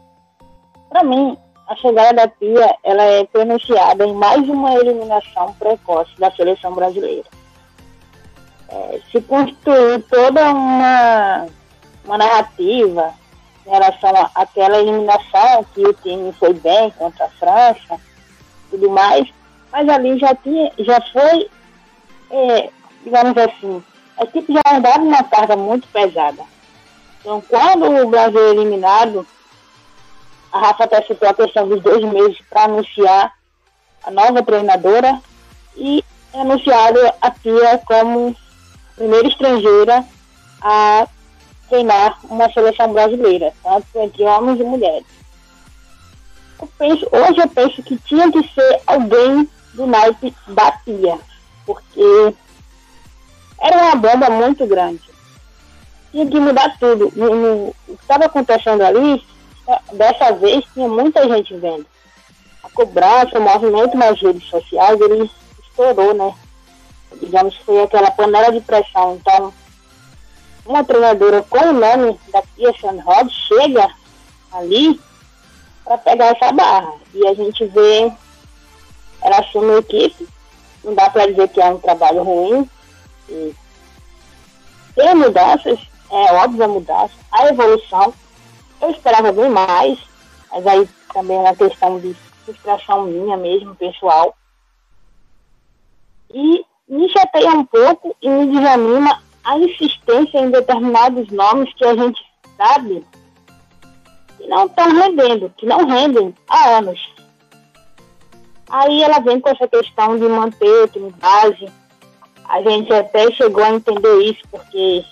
Para 0.90 1.04
mim, 1.04 1.38
a 1.68 1.75
chegada 1.75 2.13
da 2.13 2.28
Pia 2.28 2.75
ela 2.84 3.04
é 3.04 3.24
pronunciada 3.25 4.06
em 4.06 4.13
mais 4.13 4.48
uma 4.48 4.74
eliminação 4.75 5.54
precoce 5.54 6.12
da 6.20 6.32
seleção 6.32 6.74
brasileira 6.74 7.42
é, 8.72 9.01
se 9.12 9.22
construiu 9.22 10.01
toda 10.04 10.50
uma, 10.50 11.48
uma 12.06 12.18
narrativa 12.18 13.13
em 13.65 13.70
relação 13.70 14.12
àquela 14.36 14.80
eliminação 14.80 15.65
que 15.74 15.82
o 15.82 15.94
time 15.94 16.34
foi 16.34 16.53
bem 16.53 16.89
contra 16.91 17.25
a 17.25 17.30
França 17.30 18.00
tudo 18.72 18.89
mais, 18.89 19.27
mas 19.72 19.88
ali 19.89 20.18
já 20.18 20.34
tinha, 20.36 20.72
já 20.80 21.00
foi, 21.12 21.50
é, 22.32 22.70
digamos 23.03 23.38
assim, 23.38 23.84
a 24.18 24.24
equipe 24.24 24.53
já 24.53 24.75
andava 24.75 25.00
uma 25.00 25.24
carga 25.24 25.56
muito 25.56 25.88
pesada. 25.89 26.44
Então, 27.20 27.44
quando 27.48 27.86
o 27.86 28.10
Brasil 28.10 28.48
é 28.48 28.51
eliminado, 28.51 29.27
a 30.51 30.60
Rafa 30.60 30.86
até 30.86 31.01
citou 31.03 31.30
a 31.30 31.34
questão 31.34 31.68
dos 31.68 31.82
dois 31.84 32.03
meses 32.06 32.38
para 32.50 32.63
anunciar 32.63 33.34
a 34.03 34.10
nova 34.10 34.41
treinadora 34.41 35.22
e 35.75 36.03
é 36.34 36.41
anunciado 36.41 37.00
a 37.22 37.32
Pia 37.32 37.80
como 37.86 38.36
primeira 38.96 39.27
estrangeira 39.27 40.03
a 40.62 41.08
treinar 41.72 42.20
uma 42.30 42.51
seleção 42.51 42.92
brasileira, 42.92 43.54
tanto 43.63 43.88
entre 43.96 44.24
homens 44.24 44.60
e 44.60 44.63
mulheres. 44.63 45.08
Eu 46.62 46.70
penso, 46.78 47.08
hoje 47.10 47.40
eu 47.40 47.48
penso 47.48 47.82
que 47.82 47.98
tinha 47.98 48.30
que 48.30 48.46
ser 48.54 48.82
alguém 48.86 49.50
do 49.74 49.88
naipe 49.88 50.36
da 50.50 50.74
Pia, 50.74 51.18
porque 51.66 52.36
era 53.60 53.78
uma 53.78 53.96
bomba 53.96 54.30
muito 54.30 54.68
grande. 54.68 55.01
Tinha 56.12 56.28
que 56.28 56.40
mudar 56.40 56.78
tudo. 56.78 57.10
No, 57.16 57.34
no, 57.34 57.68
o 57.88 57.96
que 57.96 58.01
estava 58.01 58.25
acontecendo 58.25 58.82
ali, 58.82 59.25
dessa 59.94 60.34
vez 60.34 60.66
tinha 60.74 60.90
muita 60.90 61.25
gente 61.25 61.56
vendo. 61.56 61.86
A 62.63 62.70
cobrança, 62.70 63.40
o 63.40 63.42
movimento 63.42 63.98
nas 63.98 64.22
redes 64.22 64.44
sociais, 64.50 65.00
ele 65.00 65.32
estourou, 65.63 66.13
né? 66.13 66.36
digamos 67.20 67.56
que 67.58 67.63
foi 67.63 67.84
aquela 67.84 68.12
panela 68.12 68.51
de 68.51 68.60
pressão. 68.62 69.16
Então, 69.16 69.54
uma 70.65 70.84
treinadora 70.84 71.44
com 71.44 71.60
o 71.60 71.74
nome 71.74 72.20
da 72.32 72.41
Pia 72.41 72.74
Rod 73.03 73.30
chega 73.30 73.89
ali 74.51 75.00
para 75.84 75.98
pegar 75.98 76.27
essa 76.27 76.51
barra. 76.51 76.94
E 77.13 77.27
a 77.27 77.34
gente 77.34 77.65
vê 77.65 78.12
ela 79.22 79.39
assume 79.39 79.72
a 79.74 79.77
equipe, 79.77 80.27
não 80.84 80.96
dá 80.96 81.10
para 81.10 81.27
dizer 81.27 81.48
que 81.50 81.62
é 81.62 81.65
um 81.65 81.77
trabalho 81.77 82.24
ruim. 82.24 82.70
E 83.30 83.56
tem 84.96 85.15
mudanças, 85.15 85.80
é 86.10 86.34
óbvio 86.34 86.63
a 86.63 86.68
mudança, 86.68 87.13
a 87.32 87.48
evolução. 87.48 88.13
Eu 88.82 88.89
esperava 88.89 89.32
bem 89.32 89.50
mais, 89.50 90.00
mas 90.51 90.65
aí 90.65 90.89
também 91.13 91.38
é 91.38 91.39
uma 91.39 91.56
questão 91.56 92.00
de 92.00 92.15
frustração 92.44 93.03
minha 93.03 93.38
mesmo, 93.38 93.75
pessoal. 93.75 94.36
E 96.34 96.65
me 96.88 97.10
chateia 97.10 97.51
um 97.51 97.65
pouco 97.65 98.15
e 98.22 98.30
me 98.30 98.48
desanima 98.48 99.22
a 99.43 99.57
insistência 99.57 100.39
em 100.39 100.51
determinados 100.51 101.29
nomes 101.29 101.74
que 101.74 101.86
a 101.86 101.95
gente 101.95 102.21
sabe 102.57 103.03
que 104.38 104.48
não 104.48 104.65
estão 104.65 104.91
rendendo, 104.91 105.53
que 105.57 105.65
não 105.65 105.86
rendem 105.86 106.33
há 106.48 106.77
anos. 106.77 107.00
Aí 108.69 109.03
ela 109.03 109.19
vem 109.19 109.39
com 109.39 109.50
essa 109.50 109.67
questão 109.67 110.17
de 110.17 110.27
manter 110.27 110.83
o 110.83 110.88
time 110.88 111.13
base. 111.19 111.67
A 112.48 112.62
gente 112.62 112.93
até 112.93 113.31
chegou 113.31 113.63
a 113.63 113.71
entender 113.71 114.21
isso, 114.24 114.41
porque 114.50 115.03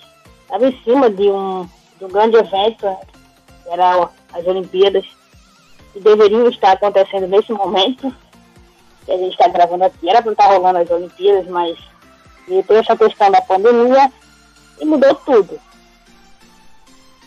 estava 0.42 0.66
em 0.66 0.82
cima 0.82 1.10
de 1.10 1.28
um, 1.28 1.68
de 1.98 2.04
um 2.04 2.08
grande 2.08 2.36
evento, 2.36 2.86
que 3.62 3.70
era 3.70 4.08
as 4.32 4.46
Olimpíadas, 4.46 5.04
que 5.92 6.00
deveriam 6.00 6.48
estar 6.48 6.72
acontecendo 6.72 7.26
nesse 7.26 7.52
momento, 7.52 8.14
que 9.04 9.12
a 9.12 9.16
gente 9.16 9.32
está 9.32 9.48
gravando 9.48 9.84
aqui. 9.84 10.08
Era 10.08 10.22
para 10.22 10.32
estar 10.32 10.48
tá 10.48 10.54
rolando 10.54 10.78
as 10.78 10.90
Olimpíadas, 10.90 11.46
mas 11.48 11.78
tem 12.46 12.76
essa 12.76 12.96
questão 12.96 13.30
da 13.30 13.42
pandemia 13.42 14.10
e 14.80 14.84
mudou 14.84 15.14
tudo. 15.14 15.60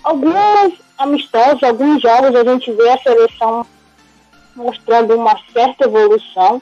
Alguns 0.03 0.73
amistosos, 0.97 1.63
alguns 1.63 2.01
jogos, 2.01 2.35
a 2.35 2.43
gente 2.43 2.71
vê 2.73 2.89
a 2.89 2.97
seleção 2.97 3.65
mostrando 4.55 5.15
uma 5.15 5.37
certa 5.51 5.85
evolução. 5.85 6.61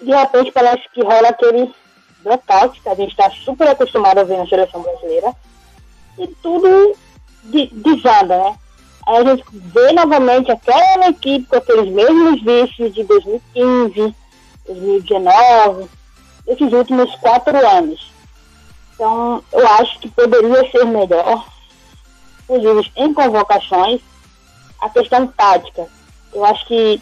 De 0.00 0.14
repente 0.14 0.52
parece 0.52 0.88
que 0.94 1.02
rola 1.02 1.28
aquele 1.28 1.72
blackout 2.22 2.80
que 2.80 2.88
a 2.88 2.94
gente 2.94 3.10
está 3.10 3.30
super 3.30 3.68
acostumado 3.68 4.18
a 4.18 4.24
ver 4.24 4.38
na 4.38 4.46
seleção 4.46 4.82
brasileira. 4.82 5.34
E 6.18 6.26
tudo 6.42 6.96
desanda, 7.42 8.36
né? 8.36 8.56
Aí 9.06 9.16
a 9.16 9.24
gente 9.24 9.44
vê 9.50 9.92
novamente 9.92 10.50
aquela 10.52 11.08
equipe 11.08 11.46
com 11.46 11.56
aqueles 11.56 11.90
mesmos 11.90 12.42
vícios 12.42 12.94
de 12.94 13.02
2015, 13.02 14.14
2019, 14.66 15.88
esses 16.46 16.72
últimos 16.72 17.14
quatro 17.16 17.56
anos. 17.66 18.09
Então, 19.00 19.42
eu 19.50 19.66
acho 19.66 19.98
que 19.98 20.10
poderia 20.10 20.70
ser 20.70 20.84
melhor, 20.84 21.46
inclusive 22.42 22.92
em 22.96 23.14
convocações, 23.14 24.02
a 24.78 24.90
questão 24.90 25.26
tática. 25.26 25.88
Eu 26.34 26.44
acho 26.44 26.66
que 26.66 27.00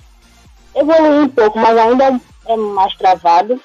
evoluiu 0.77 1.23
um 1.23 1.29
pouco, 1.29 1.59
mas 1.59 1.77
ainda 1.77 2.21
é 2.47 2.57
mais 2.57 2.95
travado. 2.95 3.61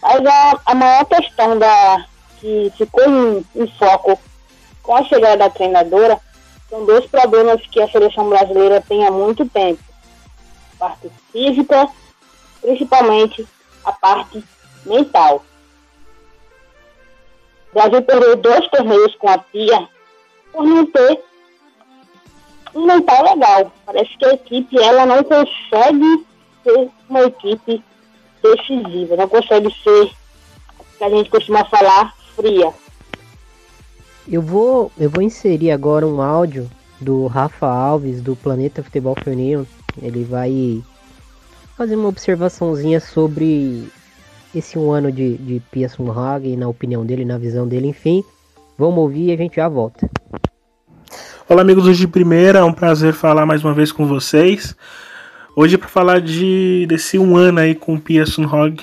Mas 0.00 0.24
a, 0.24 0.60
a 0.64 0.74
maior 0.76 1.04
questão 1.06 1.58
da, 1.58 2.06
que 2.38 2.72
ficou 2.78 3.02
em, 3.04 3.46
em 3.56 3.66
foco 3.76 4.16
com 4.80 4.94
a 4.94 5.02
chegada 5.02 5.38
da 5.38 5.50
treinadora 5.50 6.20
são 6.70 6.86
dois 6.86 7.04
problemas 7.06 7.66
que 7.66 7.82
a 7.82 7.90
seleção 7.90 8.28
brasileira 8.28 8.80
tem 8.80 9.04
há 9.04 9.10
muito 9.10 9.44
tempo. 9.48 9.82
A 10.74 10.84
parte 10.84 11.10
física, 11.32 11.88
principalmente 12.60 13.44
a 13.84 13.90
parte 13.90 14.44
mental. 14.86 15.42
O 17.72 17.74
Brasil 17.74 18.02
perdeu 18.02 18.36
dois 18.36 18.68
torneios 18.68 19.14
com 19.16 19.28
a 19.28 19.38
Pia 19.38 19.88
por 20.52 20.66
não 20.66 20.84
ter 20.84 21.20
um 22.74 22.86
mental 22.86 23.24
legal. 23.24 23.72
Parece 23.86 24.16
que 24.18 24.24
a 24.26 24.34
equipe 24.34 24.78
ela 24.78 25.06
não 25.06 25.24
consegue 25.24 26.26
ser 26.62 26.90
uma 27.08 27.22
equipe 27.22 27.82
decisiva, 28.42 29.16
não 29.16 29.28
consegue 29.28 29.72
ser 29.82 30.10
o 30.78 30.84
que 30.98 31.04
a 31.04 31.10
gente 31.10 31.30
costuma 31.30 31.64
falar 31.64 32.14
fria. 32.36 32.72
Eu 34.28 34.42
vou, 34.42 34.92
eu 34.98 35.10
vou 35.10 35.22
inserir 35.22 35.70
agora 35.70 36.06
um 36.06 36.20
áudio 36.20 36.70
do 37.00 37.26
Rafa 37.26 37.66
Alves 37.66 38.20
do 38.20 38.36
Planeta 38.36 38.82
Futebol 38.82 39.16
Feminino. 39.22 39.66
Ele 40.00 40.24
vai 40.24 40.82
fazer 41.76 41.96
uma 41.96 42.08
observaçãozinha 42.08 43.00
sobre 43.00 43.88
esse 44.54 44.78
um 44.78 44.90
ano 44.92 45.10
de, 45.10 45.36
de 45.38 45.62
Pia 45.70 45.88
Sundhage, 45.88 46.56
na 46.56 46.68
opinião 46.68 47.04
dele, 47.04 47.24
na 47.24 47.38
visão 47.38 47.66
dele, 47.66 47.88
enfim. 47.88 48.22
Vamos 48.78 48.98
ouvir 48.98 49.28
e 49.28 49.32
a 49.32 49.36
gente 49.36 49.56
já 49.56 49.68
volta. 49.68 50.08
Olá, 51.48 51.62
amigos 51.62 51.96
de 51.96 52.06
primeira, 52.06 52.60
é 52.60 52.64
um 52.64 52.72
prazer 52.72 53.12
falar 53.12 53.44
mais 53.44 53.64
uma 53.64 53.74
vez 53.74 53.92
com 53.92 54.06
vocês. 54.06 54.76
Hoje 55.54 55.76
para 55.76 55.88
falar 55.88 56.20
de 56.20 56.86
desse 56.88 57.18
um 57.18 57.36
ano 57.36 57.60
aí 57.60 57.74
com 57.74 57.98
Pia 57.98 58.24
Sundhage 58.24 58.82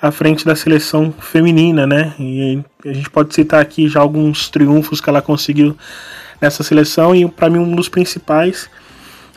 à 0.00 0.10
frente 0.10 0.46
da 0.46 0.56
seleção 0.56 1.12
feminina, 1.12 1.86
né? 1.86 2.14
E 2.18 2.62
a 2.86 2.92
gente 2.92 3.10
pode 3.10 3.34
citar 3.34 3.60
aqui 3.60 3.86
já 3.86 4.00
alguns 4.00 4.48
triunfos 4.48 5.00
que 5.00 5.10
ela 5.10 5.20
conseguiu 5.20 5.76
nessa 6.40 6.62
seleção 6.62 7.14
e 7.14 7.28
para 7.28 7.50
mim 7.50 7.58
um 7.58 7.76
dos 7.76 7.88
principais 7.88 8.70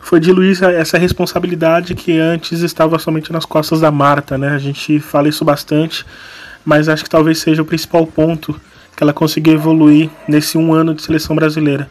foi 0.04 0.20
diluir 0.20 0.62
essa 0.64 0.98
responsabilidade 0.98 1.96
que 1.96 2.20
antes 2.20 2.60
estava 2.62 3.00
somente 3.00 3.32
nas 3.32 3.46
costas 3.46 3.80
da 3.80 3.90
Marta, 3.90 4.38
né? 4.38 4.50
A 4.50 4.58
gente 4.58 5.00
fala 5.00 5.30
isso 5.30 5.46
bastante, 5.46 6.06
mas 6.66 6.90
acho 6.90 7.06
que 7.06 7.10
talvez 7.10 7.40
seja 7.40 7.62
o 7.62 7.66
principal 7.66 8.06
ponto 8.06 8.60
que 8.96 9.02
ela 9.02 9.14
conseguiu 9.14 9.54
evoluir 9.54 10.10
nesse 10.28 10.58
um 10.58 10.74
ano 10.74 10.94
de 10.94 11.02
seleção 11.02 11.36
brasileira. 11.36 11.90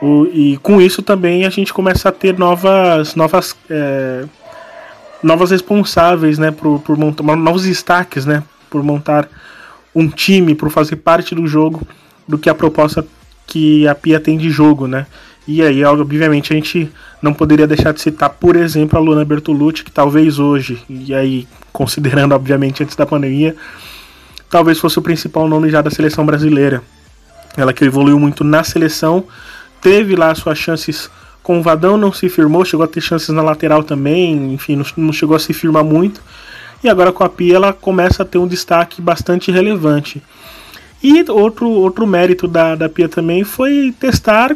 O, 0.00 0.26
e 0.26 0.56
com 0.58 0.80
isso 0.80 1.02
também 1.02 1.44
a 1.44 1.50
gente 1.50 1.74
começa 1.74 2.08
a 2.08 2.12
ter 2.12 2.38
novas, 2.38 3.16
novas, 3.16 3.56
é, 3.68 4.24
novas 5.20 5.50
responsáveis, 5.50 6.38
né? 6.38 6.52
Por, 6.52 6.78
por 6.78 6.96
montar 6.96 7.24
novos 7.36 7.64
destaques, 7.64 8.24
né? 8.24 8.44
Por 8.70 8.84
montar 8.84 9.28
um 9.92 10.08
time, 10.08 10.54
por 10.54 10.70
fazer 10.70 10.96
parte 10.96 11.34
do 11.34 11.46
jogo, 11.46 11.86
do 12.26 12.38
que 12.38 12.48
a 12.48 12.54
proposta 12.54 13.04
que 13.48 13.86
a 13.88 13.96
Pia 13.96 14.20
tem 14.20 14.38
de 14.38 14.48
jogo, 14.48 14.86
né? 14.86 15.06
E 15.46 15.60
aí, 15.60 15.84
obviamente, 15.84 16.52
a 16.52 16.56
gente 16.56 16.90
não 17.20 17.34
poderia 17.34 17.66
deixar 17.66 17.92
de 17.92 18.00
citar, 18.00 18.30
por 18.30 18.54
exemplo, 18.54 18.98
a 18.98 19.02
Luna 19.02 19.24
Bertolucci, 19.24 19.84
que 19.84 19.90
talvez 19.90 20.38
hoje, 20.38 20.78
e 20.88 21.12
aí, 21.12 21.48
considerando, 21.72 22.34
obviamente, 22.34 22.82
antes 22.82 22.94
da 22.94 23.04
pandemia, 23.04 23.56
talvez 24.48 24.78
fosse 24.78 24.98
o 24.98 25.02
principal 25.02 25.48
nome 25.48 25.70
já 25.70 25.82
da 25.82 25.90
seleção 25.90 26.24
brasileira. 26.24 26.82
Ela 27.56 27.72
que 27.72 27.84
evoluiu 27.84 28.18
muito 28.18 28.44
na 28.44 28.62
seleção, 28.62 29.24
teve 29.80 30.14
lá 30.14 30.34
suas 30.34 30.58
chances 30.58 31.10
com 31.42 31.58
o 31.58 31.62
Vadão, 31.62 31.96
não 31.96 32.12
se 32.12 32.28
firmou, 32.28 32.64
chegou 32.64 32.84
a 32.84 32.88
ter 32.88 33.00
chances 33.00 33.28
na 33.30 33.42
lateral 33.42 33.82
também, 33.82 34.54
enfim, 34.54 34.76
não, 34.76 34.84
não 34.96 35.12
chegou 35.12 35.34
a 35.34 35.40
se 35.40 35.52
firmar 35.52 35.84
muito. 35.84 36.20
E 36.84 36.88
agora 36.88 37.12
com 37.12 37.24
a 37.24 37.28
Pia 37.28 37.56
ela 37.56 37.72
começa 37.72 38.22
a 38.22 38.26
ter 38.26 38.38
um 38.38 38.46
destaque 38.46 39.02
bastante 39.02 39.50
relevante. 39.50 40.22
E 41.02 41.24
outro, 41.30 41.68
outro 41.68 42.06
mérito 42.06 42.46
da, 42.46 42.76
da 42.76 42.88
Pia 42.88 43.08
também 43.08 43.42
foi 43.42 43.92
testar 43.98 44.54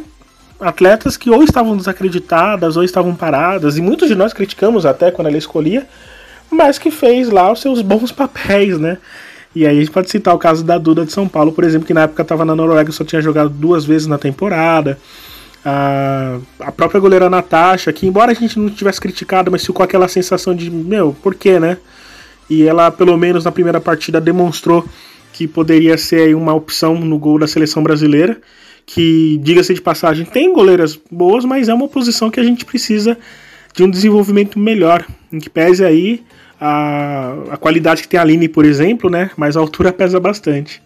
atletas 0.60 1.16
que 1.16 1.30
ou 1.30 1.42
estavam 1.42 1.76
desacreditadas 1.76 2.76
ou 2.76 2.84
estavam 2.84 3.14
paradas, 3.14 3.76
e 3.76 3.82
muitos 3.82 4.08
de 4.08 4.14
nós 4.14 4.32
criticamos 4.32 4.86
até 4.86 5.10
quando 5.10 5.28
ela 5.28 5.36
escolhia, 5.36 5.86
mas 6.50 6.78
que 6.78 6.90
fez 6.90 7.28
lá 7.28 7.52
os 7.52 7.60
seus 7.60 7.82
bons 7.82 8.12
papéis, 8.12 8.78
né? 8.78 8.98
E 9.54 9.66
aí 9.66 9.76
a 9.76 9.80
gente 9.80 9.90
pode 9.90 10.10
citar 10.10 10.34
o 10.34 10.38
caso 10.38 10.62
da 10.62 10.76
Duda 10.76 11.04
de 11.04 11.12
São 11.12 11.26
Paulo, 11.26 11.50
por 11.50 11.64
exemplo, 11.64 11.86
que 11.86 11.94
na 11.94 12.02
época 12.02 12.22
estava 12.22 12.44
na 12.44 12.54
Noruega 12.54 12.90
e 12.90 12.92
só 12.92 13.04
tinha 13.04 13.22
jogado 13.22 13.48
duas 13.48 13.84
vezes 13.84 14.06
na 14.06 14.18
temporada. 14.18 14.98
A, 15.64 16.38
a 16.60 16.70
própria 16.70 17.00
goleira 17.00 17.30
Natasha, 17.30 17.92
que 17.92 18.06
embora 18.06 18.32
a 18.32 18.34
gente 18.34 18.58
não 18.58 18.68
tivesse 18.68 19.00
criticado, 19.00 19.50
mas 19.50 19.64
ficou 19.64 19.82
aquela 19.82 20.08
sensação 20.08 20.54
de, 20.54 20.70
meu, 20.70 21.16
por 21.22 21.34
quê, 21.34 21.58
né? 21.58 21.78
E 22.48 22.64
ela, 22.64 22.90
pelo 22.90 23.16
menos 23.16 23.44
na 23.44 23.50
primeira 23.50 23.80
partida, 23.80 24.20
demonstrou 24.20 24.86
que 25.32 25.48
poderia 25.48 25.98
ser 25.98 26.36
uma 26.36 26.54
opção 26.54 26.94
no 26.94 27.18
gol 27.18 27.38
da 27.38 27.46
seleção 27.46 27.82
brasileira 27.82 28.38
que, 28.86 29.38
diga-se 29.42 29.74
de 29.74 29.82
passagem, 29.82 30.24
tem 30.24 30.52
goleiras 30.54 30.98
boas, 31.10 31.44
mas 31.44 31.68
é 31.68 31.74
uma 31.74 31.88
posição 31.88 32.30
que 32.30 32.38
a 32.38 32.44
gente 32.44 32.64
precisa 32.64 33.18
de 33.74 33.82
um 33.82 33.90
desenvolvimento 33.90 34.58
melhor, 34.58 35.04
em 35.30 35.40
que 35.40 35.50
pese 35.50 35.84
aí 35.84 36.22
a, 36.58 37.34
a 37.50 37.56
qualidade 37.56 38.02
que 38.02 38.08
tem 38.08 38.18
a 38.18 38.22
Aline, 38.22 38.48
por 38.48 38.64
exemplo, 38.64 39.10
né? 39.10 39.30
Mas 39.36 39.56
a 39.56 39.60
altura 39.60 39.92
pesa 39.92 40.18
bastante. 40.20 40.80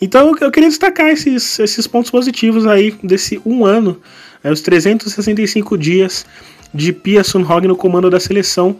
Então 0.00 0.36
eu 0.40 0.50
queria 0.50 0.68
destacar 0.68 1.08
esses, 1.08 1.58
esses 1.58 1.86
pontos 1.86 2.10
positivos 2.10 2.66
aí 2.66 2.94
desse 3.02 3.40
um 3.44 3.64
ano, 3.64 4.00
né, 4.42 4.50
os 4.50 4.60
365 4.60 5.78
dias 5.78 6.26
de 6.72 6.92
Pia 6.92 7.24
Sunhog 7.24 7.66
no 7.66 7.76
comando 7.76 8.10
da 8.10 8.20
seleção, 8.20 8.76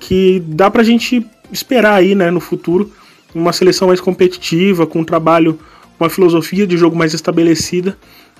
que 0.00 0.42
dá 0.46 0.70
pra 0.70 0.82
gente 0.82 1.24
esperar 1.52 1.94
aí 1.94 2.14
né, 2.14 2.30
no 2.30 2.40
futuro 2.40 2.92
uma 3.34 3.52
seleção 3.52 3.88
mais 3.88 4.00
competitiva, 4.00 4.86
com 4.86 5.00
um 5.00 5.04
trabalho 5.04 5.58
uma 5.98 6.08
filosofia 6.08 6.66
de 6.66 6.76
jogo 6.76 6.96
mais 6.96 7.14
estabelecida 7.14 7.96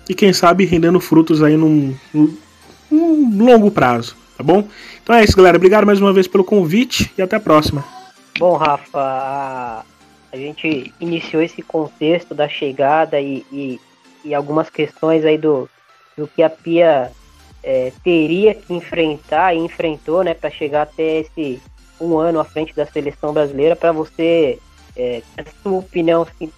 e 0.08 0.14
quem 0.14 0.32
sabe 0.32 0.64
rendendo 0.64 1.00
frutos 1.00 1.42
aí 1.42 1.56
num, 1.56 1.94
num 2.90 3.44
longo 3.44 3.70
prazo, 3.70 4.16
tá 4.36 4.42
bom? 4.42 4.66
Então 5.02 5.14
é 5.14 5.24
isso, 5.24 5.36
galera. 5.36 5.56
Obrigado 5.56 5.86
mais 5.86 6.00
uma 6.00 6.12
vez 6.12 6.26
pelo 6.26 6.44
convite 6.44 7.12
e 7.16 7.22
até 7.22 7.36
a 7.36 7.40
próxima. 7.40 7.84
Bom, 8.38 8.56
Rafa, 8.56 9.00
a, 9.00 10.36
gente 10.36 10.92
iniciou 11.00 11.42
esse 11.42 11.60
contexto 11.60 12.34
da 12.34 12.48
chegada 12.48 13.20
e, 13.20 13.44
e, 13.52 13.80
e 14.24 14.34
algumas 14.34 14.70
questões 14.70 15.24
aí 15.24 15.36
do, 15.36 15.68
do 16.16 16.28
que 16.28 16.42
a 16.42 16.48
Pia 16.48 17.10
é, 17.62 17.92
teria 18.02 18.54
que 18.54 18.72
enfrentar 18.72 19.54
e 19.54 19.58
enfrentou, 19.58 20.22
né, 20.22 20.34
para 20.34 20.50
chegar 20.50 20.82
até 20.82 21.20
esse 21.20 21.60
um 22.00 22.16
ano 22.16 22.38
à 22.38 22.44
frente 22.44 22.74
da 22.74 22.86
seleção 22.86 23.32
brasileira. 23.32 23.74
Para 23.74 23.90
você, 23.90 24.58
é, 24.96 25.20
a 25.36 25.42
sua 25.62 25.78
opinião, 25.78 26.22
assim, 26.22 26.50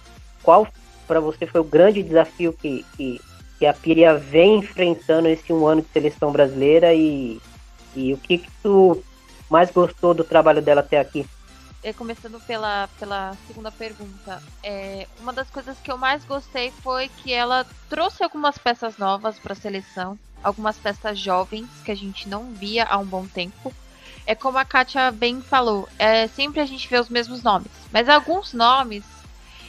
qual 0.43 0.67
para 1.11 1.19
você 1.19 1.45
foi 1.45 1.59
o 1.59 1.65
grande 1.65 2.01
desafio 2.01 2.53
que, 2.53 2.85
que, 2.95 3.19
que 3.59 3.65
a 3.65 3.73
Pia 3.73 4.17
vem 4.17 4.59
enfrentando 4.59 5.27
esse 5.27 5.51
um 5.51 5.67
ano 5.67 5.81
de 5.81 5.89
seleção 5.89 6.31
brasileira 6.31 6.93
e, 6.93 7.37
e 7.93 8.13
o 8.13 8.17
que, 8.17 8.37
que 8.37 8.49
tu 8.63 9.03
mais 9.49 9.69
gostou 9.71 10.13
do 10.13 10.23
trabalho 10.23 10.61
dela 10.61 10.79
até 10.79 10.97
aqui? 11.01 11.27
É, 11.83 11.91
começando 11.91 12.39
pela, 12.47 12.87
pela 12.97 13.35
segunda 13.45 13.69
pergunta, 13.69 14.41
é, 14.63 15.05
uma 15.19 15.33
das 15.33 15.49
coisas 15.49 15.77
que 15.83 15.91
eu 15.91 15.97
mais 15.97 16.23
gostei 16.23 16.71
foi 16.81 17.09
que 17.09 17.33
ela 17.33 17.65
trouxe 17.89 18.23
algumas 18.23 18.57
peças 18.57 18.97
novas 18.97 19.37
para 19.37 19.51
a 19.51 19.55
seleção, 19.55 20.17
algumas 20.41 20.77
peças 20.77 21.19
jovens 21.19 21.67
que 21.83 21.91
a 21.91 21.95
gente 21.95 22.29
não 22.29 22.53
via 22.53 22.85
há 22.85 22.97
um 22.97 23.05
bom 23.05 23.27
tempo. 23.27 23.73
É 24.25 24.33
como 24.33 24.57
a 24.57 24.63
Kátia 24.63 25.11
bem 25.11 25.41
falou, 25.41 25.89
é, 25.99 26.25
sempre 26.29 26.61
a 26.61 26.65
gente 26.65 26.87
vê 26.87 26.97
os 26.97 27.09
mesmos 27.09 27.43
nomes, 27.43 27.71
mas 27.91 28.07
alguns 28.07 28.53
nomes, 28.53 29.03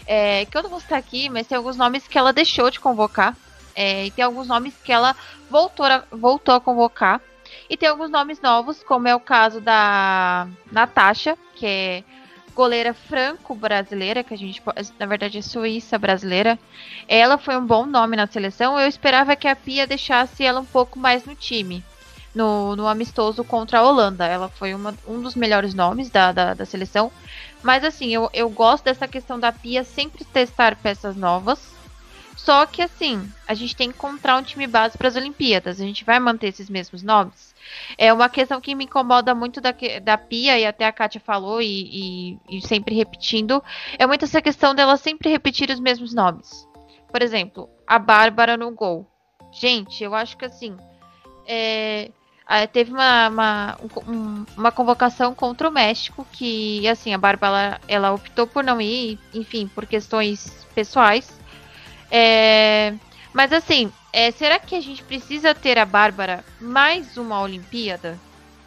é, 0.07 0.45
que 0.45 0.57
eu 0.57 0.63
não 0.63 0.71
vou 0.71 0.81
citar 0.81 0.99
aqui, 0.99 1.29
mas 1.29 1.47
tem 1.47 1.57
alguns 1.57 1.77
nomes 1.77 2.07
que 2.07 2.19
ela 2.19 2.33
deixou 2.33 2.71
de 2.71 2.81
convocar, 2.81 3.37
é, 3.75 4.07
e 4.07 4.11
tem 4.11 4.25
alguns 4.25 4.49
nomes 4.49 4.75
que 4.83 4.93
ela 4.93 5.17
voltou 5.51 5.87
a, 5.87 6.05
voltou 6.11 6.55
a 6.55 6.61
convocar. 6.61 7.21
E 7.69 7.77
tem 7.77 7.89
alguns 7.89 8.11
nomes 8.11 8.41
novos, 8.41 8.83
como 8.83 9.09
é 9.09 9.15
o 9.15 9.21
caso 9.21 9.61
da 9.61 10.47
Natasha, 10.71 11.37
que 11.55 11.67
é 11.67 12.05
goleira 12.55 12.93
franco-brasileira, 12.93 14.23
que 14.23 14.35
a 14.35 14.39
gente, 14.39 14.63
na 14.99 15.07
verdade, 15.07 15.39
é 15.39 15.43
suíça 15.43 15.99
brasileira. 15.99 16.59
Ela 17.09 17.39
foi 17.39 17.57
um 17.57 17.67
bom 17.67 17.87
nome 17.87 18.17
na 18.17 18.27
seleção. 18.27 18.79
Eu 18.79 18.89
esperava 18.89 19.37
que 19.37 19.49
a 19.49 19.57
Pia 19.57 19.87
deixasse 19.87 20.45
ela 20.45 20.61
um 20.61 20.65
pouco 20.65 20.99
mais 20.99 21.25
no 21.25 21.35
time. 21.35 21.83
No, 22.35 22.75
no 22.75 22.87
amistoso 22.87 23.45
contra 23.45 23.81
a 23.81 23.83
Holanda. 23.83 24.27
Ela 24.27 24.49
foi 24.49 24.75
uma, 24.75 24.95
um 25.07 25.21
dos 25.21 25.35
melhores 25.35 25.75
nomes 25.75 26.09
da, 26.09 26.33
da, 26.33 26.55
da 26.55 26.65
seleção. 26.65 27.13
Mas 27.63 27.85
assim, 27.85 28.09
eu, 28.09 28.31
eu 28.33 28.49
gosto 28.49 28.85
dessa 28.85 29.07
questão 29.07 29.39
da 29.39 29.53
Pia 29.53 29.85
sempre 29.85 30.25
testar 30.25 30.77
peças 30.77 31.15
novas 31.15 31.73
só 32.37 32.65
que 32.67 32.83
assim, 32.83 33.31
a 33.47 33.55
gente 33.55 33.77
tem 33.77 33.91
que 33.91 33.97
encontrar 33.97 34.37
um 34.37 34.43
time 34.43 34.67
base 34.67 34.97
para 34.97 35.09
as 35.09 35.17
Olimpíadas. 35.17 35.81
A 35.81 35.85
gente 35.85 36.05
vai 36.05 36.19
manter 36.19 36.49
esses 36.49 36.69
mesmos 36.69 37.03
nomes. 37.03 37.55
É 37.97 38.13
uma 38.13 38.29
questão 38.29 38.61
que 38.61 38.75
me 38.75 38.85
incomoda 38.85 39.35
muito 39.35 39.61
da, 39.61 39.73
da 40.03 40.19
Pia, 40.19 40.59
e 40.59 40.67
até 40.67 40.87
a 40.87 40.93
Kátia 40.93 41.21
falou, 41.21 41.61
e, 41.61 42.39
e, 42.49 42.59
e 42.59 42.67
sempre 42.67 42.95
repetindo, 42.95 43.63
é 43.99 44.07
muito 44.07 44.25
essa 44.25 44.43
questão 44.43 44.75
dela 44.75 44.97
sempre 44.97 45.31
repetir 45.31 45.71
os 45.71 45.79
mesmos 45.79 46.15
nomes. 46.15 46.69
Por 47.11 47.23
exemplo, 47.23 47.69
a 47.87 47.99
Bárbara 47.99 48.57
no 48.57 48.71
gol. 48.73 49.07
Gente, 49.53 50.03
eu 50.03 50.15
acho 50.15 50.37
que 50.37 50.47
assim. 50.47 50.77
É, 51.47 52.11
teve 52.71 52.93
uma, 52.93 53.29
uma, 53.29 53.79
um, 54.07 54.45
uma 54.57 54.73
convocação 54.73 55.35
contra 55.35 55.69
o 55.69 55.73
México 55.73 56.27
que, 56.33 56.87
assim, 56.89 57.15
a 57.15 57.19
Bárbara 57.19 57.57
ela, 57.57 57.81
ela 57.89 58.13
optou 58.13 58.47
por 58.47 58.63
não 58.63 58.81
ir, 58.81 59.19
enfim, 59.33 59.67
por 59.67 59.87
questões 59.87 60.67
pessoais. 60.75 61.41
É, 62.11 62.95
mas 63.33 63.53
assim, 63.53 63.91
é, 64.13 64.31
será 64.31 64.59
que 64.59 64.75
a 64.75 64.81
gente 64.81 65.03
precisa 65.03 65.55
ter 65.55 65.79
a 65.79 65.87
Bárbara 65.87 66.45
mais 66.61 67.17
uma 67.17 67.41
Olimpíada? 67.41 68.19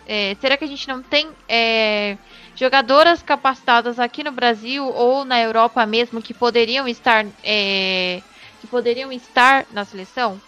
É, 0.07 0.35
será 0.41 0.57
que 0.57 0.63
a 0.63 0.67
gente 0.67 0.87
não 0.87 1.01
tem 1.01 1.29
é, 1.47 2.17
jogadoras 2.55 3.21
capacitadas 3.21 3.99
aqui 3.99 4.23
no 4.23 4.31
Brasil 4.31 4.85
ou 4.85 5.23
na 5.25 5.41
Europa 5.41 5.85
mesmo 5.85 6.21
que 6.21 6.33
poderiam 6.33 6.87
estar 6.87 7.25
é, 7.43 8.21
que 8.59 8.67
poderiam 8.67 9.11
estar 9.11 9.65
na 9.71 9.85
seleção? 9.85 10.39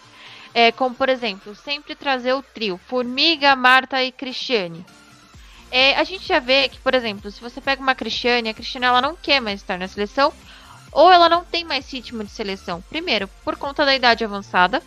É, 0.58 0.72
como 0.72 0.92
por 0.92 1.08
exemplo, 1.08 1.54
sempre 1.54 1.94
trazer 1.94 2.32
o 2.32 2.42
trio 2.42 2.80
Formiga, 2.88 3.54
Marta 3.54 4.02
e 4.02 4.10
Cristiane. 4.10 4.84
É, 5.70 5.94
a 5.94 6.02
gente 6.02 6.26
já 6.26 6.40
vê 6.40 6.68
que, 6.68 6.80
por 6.80 6.96
exemplo, 6.96 7.30
se 7.30 7.40
você 7.40 7.60
pega 7.60 7.80
uma 7.80 7.94
Cristiane, 7.94 8.48
a 8.48 8.54
Cristiane 8.54 8.86
ela 8.86 9.00
não 9.00 9.14
quer 9.14 9.40
mais 9.40 9.60
estar 9.60 9.78
na 9.78 9.86
seleção 9.86 10.32
ou 10.90 11.12
ela 11.12 11.28
não 11.28 11.44
tem 11.44 11.62
mais 11.64 11.88
ritmo 11.92 12.24
de 12.24 12.32
seleção. 12.32 12.82
Primeiro, 12.88 13.28
por 13.44 13.54
conta 13.54 13.84
da 13.86 13.94
idade 13.94 14.24
avançada. 14.24 14.82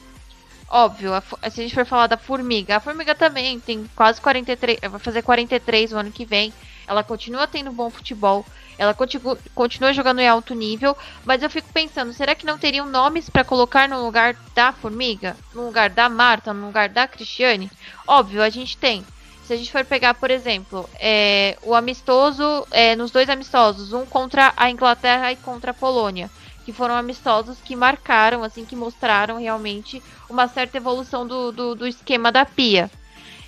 Óbvio, 0.68 1.14
a, 1.14 1.22
se 1.22 1.62
a 1.62 1.64
gente 1.64 1.74
for 1.74 1.86
falar 1.86 2.08
da 2.08 2.18
Formiga, 2.18 2.76
a 2.76 2.82
Formiga 2.82 3.16
também 3.16 3.58
tem 3.58 3.90
quase 3.96 4.20
43, 4.20 4.78
vai 4.90 5.00
fazer 5.00 5.22
43 5.22 5.94
o 5.94 5.98
ano 5.98 6.12
que 6.12 6.26
vem. 6.26 6.54
Ela 6.86 7.02
continua 7.02 7.48
tendo 7.48 7.72
bom 7.72 7.90
futebol, 7.90 8.46
ela 8.82 8.96
continua, 8.96 9.38
continua 9.54 9.94
jogando 9.94 10.20
em 10.20 10.28
alto 10.28 10.56
nível, 10.56 10.98
mas 11.24 11.44
eu 11.44 11.50
fico 11.52 11.72
pensando, 11.72 12.14
será 12.14 12.34
que 12.34 12.48
não 12.48 12.58
teriam 12.58 12.88
nomes 12.88 13.30
para 13.30 13.44
colocar 13.44 13.88
no 13.88 14.04
lugar 14.04 14.36
da 14.56 14.74
Formiga, 14.74 15.38
no 15.54 15.66
lugar 15.68 15.92
da 15.92 16.10
Marta, 16.10 16.52
no 16.52 16.66
lugar 16.66 16.90
da 16.90 17.08
Cristiane? 17.08 17.70
Óbvio, 18.08 18.42
a 18.42 18.50
gente 18.50 18.76
tem 18.76 19.06
se 19.44 19.54
a 19.54 19.58
gente 19.58 19.72
for 19.72 19.84
pegar, 19.84 20.14
por 20.14 20.32
exemplo, 20.32 20.90
é, 20.98 21.58
o 21.62 21.76
amistoso, 21.76 22.66
é, 22.72 22.96
nos 22.96 23.12
dois 23.12 23.30
amistosos, 23.30 23.92
um 23.92 24.06
contra 24.06 24.54
a 24.56 24.72
Inglaterra 24.72 25.32
e 25.32 25.36
contra 25.36 25.72
a 25.72 25.74
Polônia, 25.74 26.32
que 26.64 26.72
foram 26.72 26.96
amistosos 26.96 27.58
que 27.60 27.76
marcaram, 27.76 28.44
assim, 28.46 28.64
que 28.64 28.78
mostraram 28.78 29.38
realmente 29.38 30.02
uma 30.30 30.48
certa 30.48 30.78
evolução 30.78 31.28
do, 31.28 31.52
do, 31.52 31.76
do 31.76 31.86
esquema 31.86 32.32
da 32.32 32.46
Pia. 32.46 32.90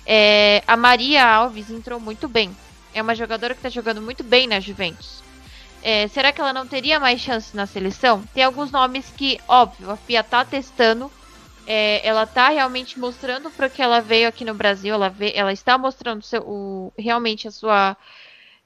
É, 0.06 0.62
a 0.66 0.76
Maria 0.76 1.26
Alves 1.26 1.70
entrou 1.70 1.98
muito 1.98 2.28
bem. 2.28 2.54
É 2.92 3.00
uma 3.00 3.14
jogadora 3.14 3.54
que 3.54 3.60
está 3.60 3.70
jogando 3.70 4.02
muito 4.02 4.22
bem 4.22 4.46
na 4.46 4.60
Juventus. 4.60 5.23
É, 5.84 6.08
será 6.08 6.32
que 6.32 6.40
ela 6.40 6.52
não 6.52 6.66
teria 6.66 6.98
mais 6.98 7.20
chance 7.20 7.54
na 7.54 7.66
seleção? 7.66 8.24
Tem 8.32 8.42
alguns 8.42 8.72
nomes 8.72 9.12
que, 9.14 9.38
óbvio, 9.46 9.90
a 9.90 9.96
Pia 9.98 10.20
está 10.20 10.42
testando 10.44 11.12
é, 11.66 12.06
ela 12.06 12.26
tá 12.26 12.48
realmente 12.50 12.98
mostrando 12.98 13.50
para 13.50 13.68
que 13.68 13.82
ela 13.82 14.00
veio 14.00 14.28
aqui 14.28 14.44
no 14.44 14.54
Brasil, 14.54 14.94
ela, 14.94 15.14
ela 15.34 15.52
está 15.52 15.78
mostrando 15.78 16.22
seu, 16.22 16.42
o, 16.42 16.92
realmente 16.98 17.48
a 17.48 17.50
sua, 17.50 17.96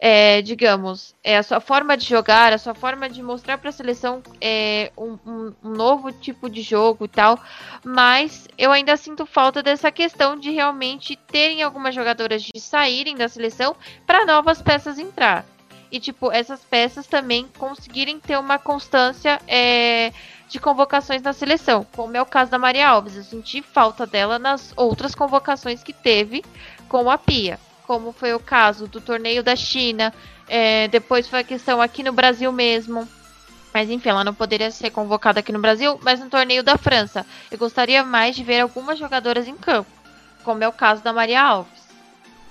é, 0.01 0.43
digamos, 0.43 1.15
é, 1.23 1.37
a 1.37 1.43
sua 1.43 1.61
forma 1.61 1.97
de 1.97 2.05
jogar, 2.05 2.53
a 2.53 2.59
sua 2.59 2.75
forma 2.75 3.09
de 3.09 3.23
mostrar 3.23 3.59
para 3.59 3.69
a 3.71 3.73
seleção 3.73 4.23
é, 4.41 4.91
um, 4.97 5.19
um, 5.25 5.55
um, 5.63 5.71
novo 5.71 6.11
tipo 6.13 6.51
de 6.51 6.61
jogo 6.61 7.05
e 7.05 7.09
tal, 7.09 7.41
mas 7.85 8.49
eu 8.59 8.73
ainda 8.73 8.97
sinto 8.97 9.25
falta 9.25 9.63
dessa 9.63 9.93
questão 9.93 10.37
de 10.37 10.51
realmente 10.51 11.17
terem 11.17 11.63
algumas 11.63 11.95
jogadoras 11.95 12.43
de 12.43 12.61
saírem 12.61 13.17
da 13.17 13.29
seleção 13.29 13.77
para 14.07 14.27
novas 14.27 14.61
peças 14.61 14.99
entrar. 14.99 15.45
E, 15.91 15.99
tipo, 15.99 16.31
essas 16.31 16.63
peças 16.65 17.07
também 17.07 17.49
conseguirem 17.59 18.21
ter 18.21 18.39
uma 18.39 18.59
constância 18.59 19.41
é, 19.47 20.13
de 20.49 20.59
convocações 20.59 21.23
na 21.23 21.33
seleção, 21.33 21.87
como 21.93 22.17
é 22.17 22.23
o 22.23 22.27
caso 22.27 22.51
da 22.51 22.59
Maria 22.59 22.89
Alves. 22.89 23.17
Eu 23.17 23.25
senti 23.25 23.63
falta 23.63 24.07
dela 24.07 24.39
nas 24.39 24.73
outras 24.77 25.15
convocações 25.15 25.83
que 25.83 25.93
teve 25.93 26.45
com 26.89 27.11
a 27.11 27.17
Pia, 27.17 27.59
como 27.87 28.13
foi 28.13 28.35
o 28.35 28.41
caso 28.41 28.87
do 28.87 29.01
torneio 29.01 29.43
da 29.43 29.57
China, 29.57 30.13
é, 30.49 30.89
depois 30.89 31.29
foi 31.29 31.41
a 31.41 31.45
questão 31.45 31.81
aqui 31.81 32.03
no 32.03 32.13
Brasil 32.13 32.51
mesmo. 32.51 33.09
Mas 33.73 33.91
enfim, 33.91 34.09
ela 34.09 34.25
não 34.25 34.35
poderia 34.35 34.71
ser 34.71 34.91
convocada 34.91 35.41
aqui 35.41 35.53
no 35.53 35.59
Brasil, 35.59 36.01
mas 36.03 36.21
no 36.21 36.31
torneio 36.31 36.63
da 36.63 36.79
França. 36.79 37.25
Eu 37.51 37.59
gostaria 37.59 38.03
mais 38.03 38.35
de 38.35 38.43
ver 38.43 38.61
algumas 38.61 38.99
jogadoras 38.99 39.47
em 39.47 39.57
campo, 39.57 39.91
como 40.43 40.65
é 40.65 40.69
o 40.69 40.73
caso 40.73 41.03
da 41.03 41.13
Maria 41.13 41.43
Alves. 41.43 41.87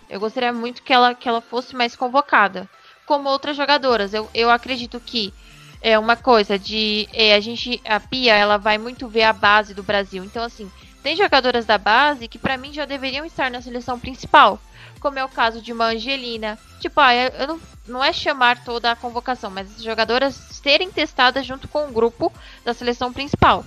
Eu 0.10 0.20
gostaria 0.20 0.54
muito 0.54 0.84
que 0.84 0.94
ela, 0.94 1.14
que 1.14 1.28
ela 1.28 1.42
fosse 1.42 1.76
mais 1.76 1.96
convocada, 1.96 2.70
como 3.08 3.30
outras 3.30 3.58
jogadoras. 3.58 4.14
Eu, 4.14 4.30
eu 4.34 4.52
acredito 4.52 5.00
que 5.00 5.34
é 5.82 5.98
uma 5.98 6.16
coisa 6.16 6.60
de 6.60 7.08
é, 7.14 7.34
a 7.34 7.40
gente 7.40 7.82
a 7.86 8.00
Pia 8.00 8.36
ela 8.36 8.58
vai 8.58 8.78
muito 8.78 9.08
ver 9.08 9.24
a 9.24 9.34
base 9.34 9.74
do 9.74 9.82
Brasil. 9.82 10.24
Então 10.24 10.44
assim, 10.44 10.70
tem 11.02 11.16
jogadoras 11.16 11.66
da 11.66 11.78
base 11.78 12.28
que 12.28 12.38
para 12.38 12.58
mim 12.58 12.74
já 12.74 12.86
deveriam 12.86 13.26
estar 13.26 13.50
na 13.50 13.62
seleção 13.62 13.98
principal, 13.98 14.60
como 15.00 15.18
é 15.18 15.24
o 15.24 15.30
caso 15.30 15.62
de 15.62 15.72
uma 15.72 15.86
Angelina. 15.86 16.60
Tipo, 16.80 17.00
ah, 17.00 17.16
eu 17.16 17.48
não, 17.48 17.60
não 17.88 18.04
é 18.04 18.12
chamar 18.12 18.64
toda 18.64 18.92
a 18.92 18.96
convocação, 18.96 19.50
mas 19.50 19.74
as 19.78 19.84
jogadoras 19.84 20.36
serem 20.36 20.92
testadas 20.92 21.46
junto 21.46 21.68
com 21.68 21.88
o 21.88 21.92
grupo 21.92 22.32
da 22.66 22.74
seleção 22.74 23.14
principal. 23.14 23.64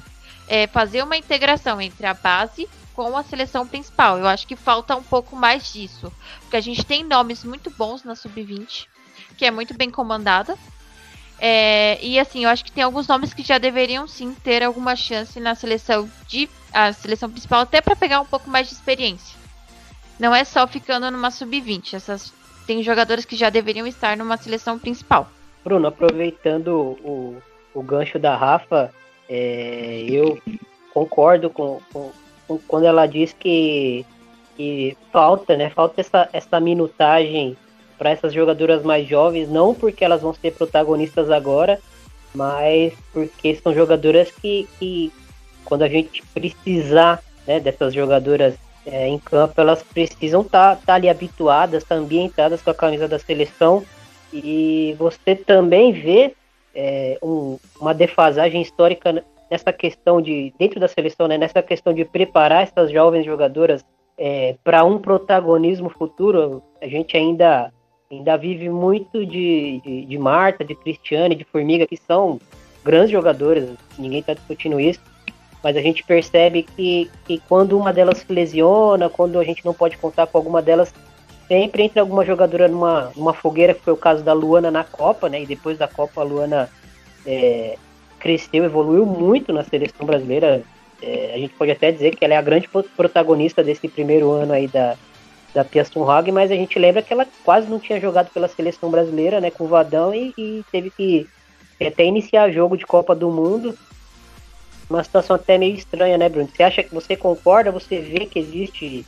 É 0.46 0.66
fazer 0.66 1.02
uma 1.02 1.16
integração 1.16 1.80
entre 1.80 2.06
a 2.06 2.12
base 2.12 2.68
com 2.92 3.16
a 3.16 3.22
seleção 3.22 3.66
principal. 3.66 4.18
Eu 4.18 4.26
acho 4.26 4.46
que 4.46 4.56
falta 4.56 4.94
um 4.96 5.02
pouco 5.02 5.34
mais 5.34 5.72
disso, 5.72 6.12
porque 6.40 6.56
a 6.56 6.60
gente 6.60 6.84
tem 6.84 7.04
nomes 7.04 7.42
muito 7.44 7.70
bons 7.70 8.04
na 8.04 8.14
sub-20, 8.14 8.86
que 9.36 9.44
é 9.44 9.50
muito 9.50 9.74
bem 9.74 9.90
comandada. 9.90 10.56
É, 11.38 11.98
e 12.04 12.18
assim, 12.18 12.44
eu 12.44 12.50
acho 12.50 12.64
que 12.64 12.72
tem 12.72 12.84
alguns 12.84 13.08
nomes 13.08 13.32
que 13.32 13.42
já 13.42 13.56
deveriam 13.56 14.06
sim 14.06 14.34
ter 14.44 14.62
alguma 14.62 14.94
chance 14.94 15.40
na 15.40 15.54
seleção 15.54 16.08
de 16.28 16.48
a 16.72 16.92
seleção 16.92 17.30
principal, 17.30 17.62
até 17.62 17.80
para 17.80 17.96
pegar 17.96 18.20
um 18.20 18.26
pouco 18.26 18.48
mais 18.48 18.68
de 18.68 18.74
experiência. 18.74 19.38
Não 20.18 20.34
é 20.34 20.44
só 20.44 20.66
ficando 20.66 21.10
numa 21.10 21.30
sub-20. 21.30 21.94
Essas 21.94 22.32
tem 22.66 22.82
jogadores 22.82 23.24
que 23.24 23.34
já 23.34 23.50
deveriam 23.50 23.86
estar 23.86 24.16
numa 24.16 24.36
seleção 24.36 24.78
principal. 24.78 25.28
Bruno, 25.64 25.88
aproveitando 25.88 26.96
o, 27.02 27.42
o 27.74 27.82
gancho 27.82 28.18
da 28.18 28.36
Rafa, 28.36 28.92
é, 29.28 30.04
eu 30.08 30.38
concordo 30.92 31.50
com, 31.50 31.80
com, 31.92 32.12
com, 32.46 32.58
quando 32.68 32.84
ela 32.84 33.06
diz 33.06 33.32
que, 33.32 34.04
que 34.56 34.96
falta, 35.10 35.56
né? 35.56 35.70
Falta 35.70 36.00
essa, 36.00 36.28
essa 36.32 36.60
minutagem 36.60 37.56
essas 38.08 38.32
jogadoras 38.32 38.82
mais 38.82 39.06
jovens, 39.06 39.48
não 39.48 39.74
porque 39.74 40.04
elas 40.04 40.22
vão 40.22 40.32
ser 40.32 40.52
protagonistas 40.52 41.30
agora, 41.30 41.78
mas 42.34 42.94
porque 43.12 43.54
são 43.56 43.74
jogadoras 43.74 44.30
que, 44.30 44.66
que 44.78 45.12
quando 45.64 45.82
a 45.82 45.88
gente 45.88 46.22
precisar 46.32 47.22
né, 47.46 47.60
dessas 47.60 47.92
jogadoras 47.92 48.54
é, 48.86 49.06
em 49.06 49.18
campo, 49.18 49.60
elas 49.60 49.82
precisam 49.82 50.40
estar 50.40 50.76
tá, 50.76 50.82
tá 50.86 50.94
ali 50.94 51.08
habituadas, 51.08 51.84
tá 51.84 51.94
ambientadas 51.94 52.62
com 52.62 52.70
a 52.70 52.74
camisa 52.74 53.06
da 53.06 53.18
seleção. 53.18 53.84
E 54.32 54.94
você 54.98 55.34
também 55.34 55.92
vê 55.92 56.34
é, 56.74 57.18
um, 57.22 57.58
uma 57.80 57.92
defasagem 57.92 58.62
histórica 58.62 59.24
nessa 59.50 59.72
questão 59.72 60.22
de, 60.22 60.54
dentro 60.58 60.78
da 60.78 60.88
seleção, 60.88 61.26
né, 61.26 61.36
nessa 61.36 61.62
questão 61.62 61.92
de 61.92 62.04
preparar 62.04 62.62
essas 62.62 62.90
jovens 62.90 63.24
jogadoras 63.24 63.84
é, 64.16 64.56
para 64.62 64.84
um 64.84 64.98
protagonismo 64.98 65.90
futuro. 65.90 66.62
A 66.80 66.86
gente 66.86 67.16
ainda, 67.16 67.72
ainda 68.10 68.36
vive 68.36 68.68
muito 68.68 69.24
de, 69.24 69.80
de, 69.84 70.04
de 70.06 70.18
Marta, 70.18 70.64
de 70.64 70.74
Cristiane, 70.74 71.34
de 71.34 71.44
Formiga, 71.44 71.86
que 71.86 71.96
são 71.96 72.40
grandes 72.84 73.10
jogadoras, 73.10 73.68
ninguém 73.98 74.20
está 74.20 74.34
discutindo 74.34 74.80
isso 74.80 75.00
mas 75.62 75.76
a 75.76 75.80
gente 75.80 76.02
percebe 76.02 76.62
que, 76.62 77.10
que 77.26 77.38
quando 77.48 77.78
uma 77.78 77.92
delas 77.92 78.18
se 78.18 78.32
lesiona, 78.32 79.08
quando 79.08 79.38
a 79.38 79.44
gente 79.44 79.64
não 79.64 79.74
pode 79.74 79.96
contar 79.98 80.26
com 80.26 80.38
alguma 80.38 80.62
delas, 80.62 80.92
sempre 81.46 81.82
entra 81.82 82.00
alguma 82.00 82.24
jogadora 82.24 82.66
numa, 82.66 83.12
numa 83.14 83.34
fogueira, 83.34 83.74
que 83.74 83.82
foi 83.82 83.92
o 83.92 83.96
caso 83.96 84.22
da 84.24 84.32
Luana 84.32 84.70
na 84.70 84.84
Copa, 84.84 85.28
né? 85.28 85.42
E 85.42 85.46
depois 85.46 85.76
da 85.76 85.86
Copa 85.86 86.20
a 86.20 86.24
Luana 86.24 86.70
é, 87.26 87.76
cresceu, 88.18 88.64
evoluiu 88.64 89.04
muito 89.04 89.52
na 89.52 89.62
seleção 89.62 90.06
brasileira. 90.06 90.62
É, 91.02 91.32
a 91.34 91.38
gente 91.38 91.54
pode 91.54 91.70
até 91.70 91.92
dizer 91.92 92.16
que 92.16 92.24
ela 92.24 92.34
é 92.34 92.36
a 92.36 92.42
grande 92.42 92.68
protagonista 92.96 93.62
desse 93.62 93.86
primeiro 93.88 94.30
ano 94.30 94.52
aí 94.52 94.66
da, 94.66 94.96
da 95.54 95.64
Pia 95.64 95.84
Sunhag, 95.84 96.30
mas 96.30 96.50
a 96.50 96.54
gente 96.54 96.78
lembra 96.78 97.02
que 97.02 97.12
ela 97.12 97.26
quase 97.44 97.68
não 97.68 97.80
tinha 97.80 98.00
jogado 98.00 98.30
pela 98.30 98.48
seleção 98.48 98.90
brasileira, 98.90 99.40
né, 99.40 99.50
com 99.50 99.64
o 99.64 99.68
Vadão, 99.68 100.14
e, 100.14 100.32
e 100.36 100.64
teve 100.70 100.90
que 100.90 101.26
até 101.80 102.04
iniciar 102.04 102.50
jogo 102.50 102.76
de 102.76 102.86
Copa 102.86 103.14
do 103.14 103.30
Mundo 103.30 103.76
uma 104.90 105.04
situação 105.04 105.36
até 105.36 105.56
meio 105.56 105.76
estranha, 105.76 106.18
né, 106.18 106.28
Bruno? 106.28 106.48
Você 106.52 106.62
acha 106.64 106.82
que 106.82 106.92
você 106.92 107.16
concorda? 107.16 107.70
Você 107.70 108.00
vê 108.00 108.26
que 108.26 108.40
existe 108.40 109.06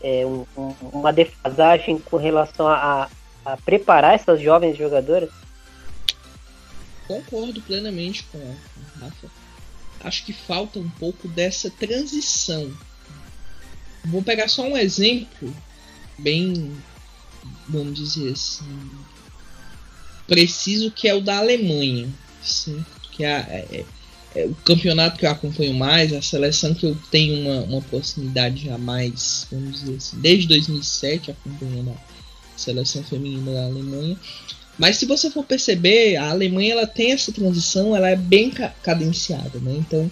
é, 0.00 0.24
um, 0.24 0.46
um, 0.56 0.74
uma 0.92 1.12
defasagem 1.12 1.98
com 1.98 2.16
relação 2.16 2.68
a, 2.68 3.10
a, 3.44 3.56
preparar 3.56 4.14
essas 4.14 4.40
jovens 4.40 4.78
jogadoras? 4.78 5.28
Concordo 7.08 7.60
plenamente 7.62 8.22
com 8.30 8.38
a 8.38 9.04
Rafa. 9.04 9.28
Acho 10.04 10.24
que 10.24 10.32
falta 10.32 10.78
um 10.78 10.88
pouco 10.88 11.26
dessa 11.26 11.68
transição. 11.68 12.72
Vou 14.04 14.22
pegar 14.22 14.48
só 14.48 14.62
um 14.62 14.76
exemplo 14.76 15.52
bem, 16.18 16.72
vamos 17.68 17.98
dizer 17.98 18.32
assim, 18.32 18.90
preciso 20.26 20.90
que 20.90 21.08
é 21.08 21.14
o 21.14 21.20
da 21.20 21.38
Alemanha, 21.38 22.08
sim, 22.42 22.84
que 23.12 23.24
é, 23.24 23.66
é 23.70 23.84
é, 24.34 24.46
o 24.46 24.54
campeonato 24.64 25.16
que 25.16 25.24
eu 25.24 25.30
acompanho 25.30 25.72
mais, 25.74 26.12
a 26.12 26.20
seleção 26.20 26.74
que 26.74 26.84
eu 26.84 26.96
tenho 27.10 27.40
uma, 27.40 27.62
uma 27.62 27.82
proximidade 27.82 28.64
já 28.64 28.76
mais, 28.76 29.46
vamos 29.50 29.80
dizer 29.80 29.96
assim, 29.96 30.16
desde 30.20 30.48
2007 30.48 31.30
acompanhando 31.30 31.90
a 31.90 32.58
seleção 32.58 33.04
feminina 33.04 33.52
da 33.52 33.64
Alemanha. 33.66 34.18
Mas 34.76 34.96
se 34.96 35.06
você 35.06 35.30
for 35.30 35.44
perceber, 35.44 36.16
a 36.16 36.30
Alemanha 36.30 36.72
ela 36.72 36.86
tem 36.86 37.12
essa 37.12 37.30
transição, 37.30 37.94
ela 37.94 38.10
é 38.10 38.16
bem 38.16 38.50
cadenciada, 38.82 39.60
né? 39.60 39.76
Então, 39.78 40.10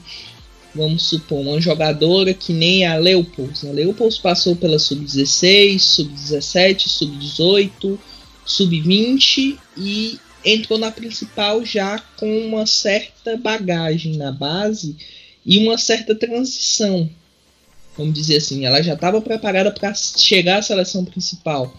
vamos 0.74 1.04
supor, 1.04 1.40
uma 1.40 1.61
jogadora 1.61 2.32
que 2.32 2.52
nem 2.52 2.87
a 2.87 2.96
Leopolds. 2.96 3.64
A 3.64 3.70
Leopolds 3.70 4.18
passou 4.18 4.56
pela 4.56 4.78
sub-16, 4.78 5.78
sub-17, 5.78 6.88
sub-18, 6.88 7.98
sub-20 8.44 9.58
e 9.76 10.18
entrou 10.44 10.78
na 10.78 10.90
principal 10.90 11.64
já 11.64 11.98
com 12.16 12.46
uma 12.46 12.66
certa 12.66 13.37
bagagem 13.37 14.16
na 14.16 14.32
base 14.32 14.96
e 15.44 15.58
uma 15.58 15.78
certa 15.78 16.14
transição. 16.14 17.08
Vamos 17.96 18.14
dizer 18.14 18.38
assim, 18.38 18.64
ela 18.64 18.82
já 18.82 18.94
estava 18.94 19.20
preparada 19.20 19.70
para 19.70 19.94
chegar 19.94 20.58
à 20.58 20.62
seleção 20.62 21.04
principal. 21.04 21.76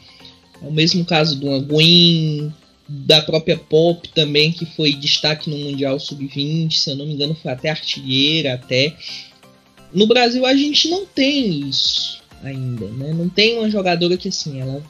É 0.61 0.67
o 0.67 0.71
mesmo 0.71 1.03
caso 1.03 1.35
do 1.39 1.61
Gwen, 1.61 2.53
da 2.87 3.21
própria 3.21 3.57
Pop 3.57 4.07
também, 4.09 4.51
que 4.51 4.65
foi 4.65 4.93
destaque 4.93 5.49
no 5.49 5.57
Mundial 5.57 5.99
Sub-20, 5.99 6.71
se 6.71 6.89
eu 6.89 6.95
não 6.95 7.05
me 7.05 7.13
engano, 7.13 7.35
foi 7.35 7.51
até 7.51 7.69
artilheira 7.69 8.55
até. 8.55 8.95
No 9.93 10.07
Brasil 10.07 10.45
a 10.45 10.55
gente 10.55 10.89
não 10.89 11.05
tem 11.05 11.67
isso 11.69 12.21
ainda, 12.43 12.87
né? 12.87 13.13
Não 13.13 13.29
tem 13.29 13.57
uma 13.57 13.69
jogadora 13.69 14.17
que 14.17 14.27
assim, 14.27 14.59
ela 14.59 14.83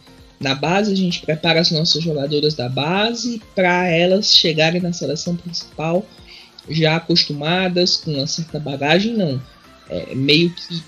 na 0.44 0.54
base, 0.54 0.92
a 0.92 0.96
gente 0.96 1.22
prepara 1.22 1.62
as 1.62 1.72
nossas 1.72 2.04
jogadoras 2.04 2.54
da 2.54 2.68
base 2.68 3.42
para 3.56 3.88
elas 3.88 4.36
chegarem 4.36 4.82
na 4.82 4.92
seleção 4.92 5.38
principal 5.38 6.06
já 6.70 6.98
acostumadas 6.98 7.96
com 7.98 8.12
uma 8.14 8.28
certa 8.28 8.60
bagagem, 8.60 9.14
não. 9.14 9.42
É 9.90 10.14
meio 10.14 10.50
que 10.54 10.84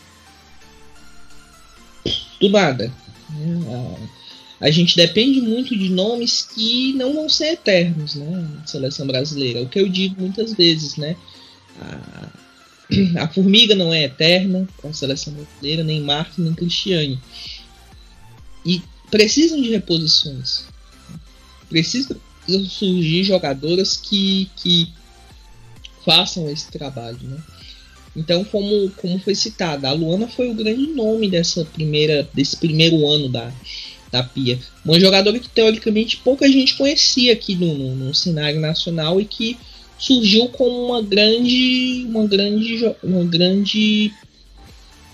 do 2.42 2.50
nada. 2.50 2.92
Né? 3.30 4.10
A, 4.66 4.72
gente 4.72 4.96
depende 4.96 5.42
muito 5.42 5.78
de 5.78 5.90
nomes 5.90 6.42
que 6.42 6.94
não 6.94 7.14
vão 7.14 7.30
ser 7.30 7.54
eternos, 7.54 8.16
né? 8.16 8.50
Na 8.56 8.66
seleção 8.66 9.06
brasileira. 9.06 9.62
O 9.62 9.70
que 9.70 9.80
eu 9.80 9.88
digo 9.88 10.20
muitas 10.20 10.54
vezes, 10.54 10.96
né? 10.98 11.16
A, 11.80 12.30
a 13.24 13.28
formiga 13.28 13.76
não 13.76 13.94
é 13.94 14.04
eterna 14.04 14.68
com 14.78 14.88
a 14.88 14.94
seleção 14.94 15.34
brasileira, 15.34 15.84
nem 15.84 16.02
Marcos, 16.02 16.38
nem 16.38 16.54
Cristiane. 16.54 17.20
E 18.66 18.82
precisam 19.12 19.62
de 19.62 19.70
reposições. 19.70 20.66
Precisam 21.70 22.18
surgir 22.68 23.24
jogadoras 23.24 23.98
que, 23.98 24.50
que 24.56 24.92
façam 26.04 26.50
esse 26.50 26.72
trabalho, 26.72 27.20
né? 27.22 27.38
Então, 28.16 28.46
como, 28.46 28.90
como 28.92 29.20
foi 29.20 29.36
citado, 29.36 29.86
a 29.86 29.92
Luana 29.92 30.28
foi 30.28 30.50
o 30.50 30.54
grande 30.54 30.88
nome 30.88 31.30
dessa 31.30 31.66
primeira, 31.66 32.28
desse 32.34 32.56
primeiro 32.56 33.06
ano 33.06 33.28
da, 33.28 33.52
da 34.16 34.24
Pia. 34.24 34.58
Uma 34.84 35.00
jogadora 35.00 35.38
que 35.38 35.50
teoricamente 35.50 36.18
pouca 36.18 36.50
gente 36.50 36.76
conhecia 36.76 37.34
aqui 37.34 37.56
no, 37.56 37.74
no, 37.74 37.96
no 37.96 38.14
cenário 38.16 38.60
nacional 38.60 39.20
e 39.20 39.26
que 39.26 39.58
surgiu 39.98 40.48
como 40.50 40.86
uma 40.88 41.02
grande, 41.02 42.06
uma 42.08 42.26
grande, 42.26 42.96
uma 43.04 43.24
grande 43.26 44.14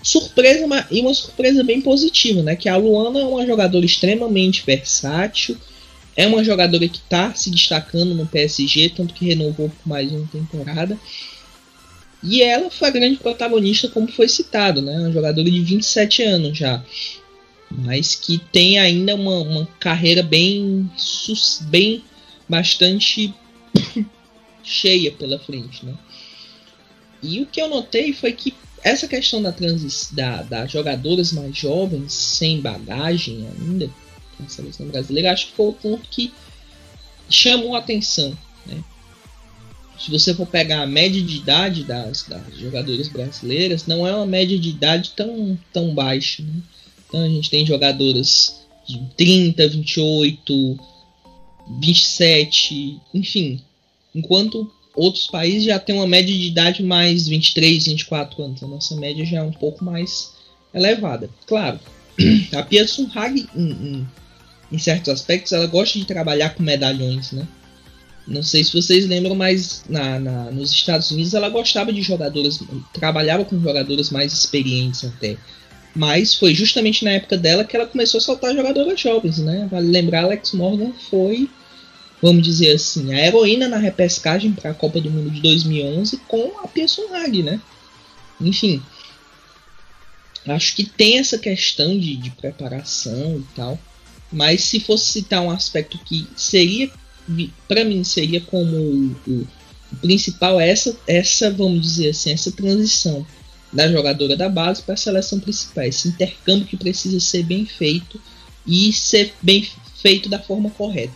surpresa 0.02 0.66
e 0.90 1.00
uma 1.00 1.14
surpresa 1.14 1.64
bem 1.64 1.80
positiva, 1.80 2.42
né? 2.42 2.54
Que 2.54 2.68
a 2.68 2.76
Luana 2.76 3.20
é 3.20 3.24
uma 3.24 3.46
jogadora 3.46 3.84
extremamente 3.84 4.64
versátil, 4.64 5.56
é 6.16 6.26
uma 6.26 6.44
jogadora 6.44 6.86
que 6.88 6.98
está 6.98 7.34
se 7.34 7.50
destacando 7.50 8.14
no 8.14 8.26
PSG, 8.26 8.90
tanto 8.90 9.14
que 9.14 9.24
renovou 9.24 9.68
por 9.68 9.88
mais 9.88 10.10
uma 10.12 10.26
temporada. 10.26 10.98
E 12.22 12.40
ela 12.40 12.70
foi 12.70 12.88
a 12.88 12.92
grande 12.92 13.16
protagonista, 13.16 13.88
como 13.88 14.06
foi 14.06 14.28
citado, 14.28 14.80
né? 14.80 14.96
Uma 14.96 15.12
jogadora 15.12 15.50
de 15.50 15.60
27 15.60 16.22
anos 16.22 16.56
já, 16.56 16.84
mas 17.78 18.14
que 18.14 18.38
tem 18.38 18.78
ainda 18.78 19.14
uma, 19.14 19.38
uma 19.38 19.66
carreira 19.78 20.22
bem, 20.22 20.90
bem 21.62 22.04
bastante 22.48 23.34
cheia 24.62 25.10
pela 25.12 25.38
frente, 25.38 25.84
né? 25.84 25.94
E 27.22 27.40
o 27.40 27.46
que 27.46 27.60
eu 27.60 27.68
notei 27.68 28.12
foi 28.12 28.32
que 28.32 28.52
essa 28.82 29.06
questão 29.06 29.40
da, 29.40 29.52
transi 29.52 30.12
da, 30.12 30.42
das 30.42 30.72
jogadoras 30.72 31.32
mais 31.32 31.56
jovens, 31.56 32.12
sem 32.12 32.60
bagagem 32.60 33.46
ainda, 33.46 33.88
na 34.40 34.48
seleção 34.48 34.88
brasileira, 34.88 35.32
acho 35.32 35.46
que 35.48 35.52
foi 35.52 35.68
o 35.68 35.72
ponto 35.72 36.08
que 36.10 36.32
chamou 37.30 37.76
a 37.76 37.78
atenção. 37.78 38.36
Né? 38.66 38.82
Se 39.98 40.10
você 40.10 40.34
for 40.34 40.46
pegar 40.46 40.82
a 40.82 40.86
média 40.86 41.22
de 41.22 41.36
idade 41.36 41.84
das, 41.84 42.24
das 42.24 42.58
jogadoras 42.58 43.06
brasileiras, 43.06 43.86
não 43.86 44.04
é 44.04 44.12
uma 44.12 44.26
média 44.26 44.58
de 44.58 44.70
idade 44.70 45.12
tão, 45.14 45.56
tão 45.72 45.94
baixa. 45.94 46.42
Né? 46.42 46.60
Então 47.12 47.22
a 47.22 47.28
gente 47.28 47.50
tem 47.50 47.66
jogadoras 47.66 48.62
de 48.88 48.98
30, 49.18 49.68
28, 49.68 50.80
27, 51.78 52.98
enfim. 53.12 53.60
Enquanto 54.14 54.72
outros 54.96 55.26
países 55.26 55.64
já 55.64 55.78
tem 55.78 55.94
uma 55.94 56.06
média 56.06 56.34
de 56.34 56.46
idade 56.46 56.82
mais 56.82 57.28
23, 57.28 57.84
24 57.84 58.42
anos. 58.42 58.62
A 58.62 58.66
nossa 58.66 58.96
média 58.96 59.26
já 59.26 59.40
é 59.40 59.42
um 59.42 59.52
pouco 59.52 59.84
mais 59.84 60.32
elevada. 60.72 61.28
Claro, 61.46 61.78
a 62.56 62.62
Pia 62.62 62.88
Sunhag, 62.88 63.46
em, 63.54 63.62
em, 63.62 64.08
em, 64.72 64.78
certos 64.78 65.10
aspectos, 65.10 65.52
ela 65.52 65.66
gosta 65.66 65.98
de 65.98 66.06
trabalhar 66.06 66.54
com 66.54 66.62
medalhões, 66.62 67.32
né? 67.32 67.46
Não 68.26 68.42
sei 68.42 68.64
se 68.64 68.72
vocês 68.72 69.06
lembram, 69.06 69.34
mas 69.34 69.84
na, 69.86 70.18
na, 70.18 70.50
nos 70.50 70.70
Estados 70.70 71.10
Unidos 71.10 71.34
ela 71.34 71.50
gostava 71.50 71.92
de 71.92 72.00
jogadoras, 72.00 72.58
trabalhava 72.94 73.44
com 73.44 73.60
jogadoras 73.60 74.08
mais 74.08 74.32
experientes 74.32 75.04
até. 75.04 75.36
Mas 75.94 76.34
foi 76.34 76.54
justamente 76.54 77.04
na 77.04 77.12
época 77.12 77.36
dela 77.36 77.64
que 77.64 77.76
ela 77.76 77.86
começou 77.86 78.18
a 78.18 78.20
soltar 78.22 78.54
jogadoras 78.54 78.98
jovens, 78.98 79.38
né? 79.38 79.68
Vale 79.70 79.88
lembrar, 79.88 80.24
Alex 80.24 80.52
Morgan 80.52 80.92
foi 81.10 81.48
vamos 82.22 82.44
dizer 82.44 82.76
assim, 82.76 83.12
a 83.12 83.18
heroína 83.18 83.68
na 83.68 83.78
repescagem 83.78 84.52
para 84.52 84.70
a 84.70 84.74
Copa 84.74 85.00
do 85.00 85.10
Mundo 85.10 85.28
de 85.28 85.40
2011 85.40 86.18
com 86.28 86.52
a 86.62 86.68
Pearson 86.68 87.12
Hag, 87.12 87.42
né? 87.42 87.60
Enfim, 88.40 88.80
acho 90.46 90.76
que 90.76 90.84
tem 90.84 91.18
essa 91.18 91.36
questão 91.36 91.98
de, 91.98 92.16
de 92.16 92.30
preparação 92.30 93.38
e 93.38 93.54
tal. 93.56 93.78
Mas 94.30 94.62
se 94.62 94.78
fosse 94.78 95.12
citar 95.12 95.42
um 95.42 95.50
aspecto 95.50 95.98
que 95.98 96.26
seria, 96.36 96.90
para 97.66 97.84
mim, 97.84 98.04
seria 98.04 98.40
como 98.40 98.76
o, 98.76 99.16
o, 99.26 99.48
principal 100.00 100.60
essa, 100.60 100.96
essa, 101.06 101.50
vamos 101.50 101.82
dizer 101.82 102.10
assim, 102.10 102.32
essa 102.32 102.52
transição 102.52 103.26
da 103.72 103.88
jogadora 103.88 104.36
da 104.36 104.48
base 104.48 104.82
para 104.82 104.94
a 104.94 104.98
seleção 104.98 105.40
principal, 105.40 105.84
esse 105.84 106.08
intercâmbio 106.08 106.66
que 106.66 106.76
precisa 106.76 107.18
ser 107.18 107.42
bem 107.42 107.64
feito 107.64 108.20
e 108.66 108.92
ser 108.92 109.34
bem 109.40 109.66
feito 110.00 110.28
da 110.28 110.38
forma 110.38 110.70
correta. 110.70 111.14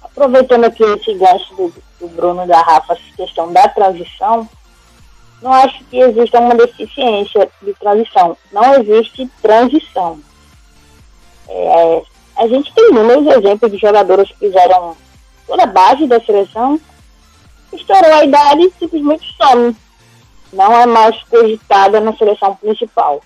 Aproveitando 0.00 0.64
aqui 0.64 0.82
esse 0.82 1.14
gasto 1.14 1.54
do, 1.54 1.74
do 2.00 2.08
Bruno 2.08 2.46
da 2.46 2.60
Rafa, 2.60 2.94
essa 2.94 3.16
questão 3.16 3.52
da 3.52 3.68
transição, 3.68 4.48
não 5.42 5.52
acho 5.52 5.82
que 5.84 5.98
exista 5.98 6.38
uma 6.38 6.54
deficiência 6.54 7.50
de 7.60 7.74
transição. 7.74 8.36
Não 8.52 8.74
existe 8.76 9.28
transição. 9.42 10.20
É, 11.48 12.02
a 12.36 12.46
gente 12.46 12.72
tem 12.72 12.90
inúmeros 12.90 13.26
exemplos 13.26 13.70
de 13.70 13.78
jogadoras 13.78 14.28
que 14.28 14.38
fizeram 14.38 14.96
toda 15.46 15.64
a 15.64 15.66
base 15.66 16.06
da 16.06 16.20
seleção, 16.20 16.80
estourou 17.72 18.14
a 18.14 18.24
idade 18.24 18.62
e 18.62 18.72
simplesmente 18.78 19.34
some. 19.36 19.76
Não 20.52 20.72
é 20.72 20.86
mais 20.86 21.22
cogitada 21.24 22.00
na 22.00 22.16
seleção 22.16 22.54
principal. 22.56 23.22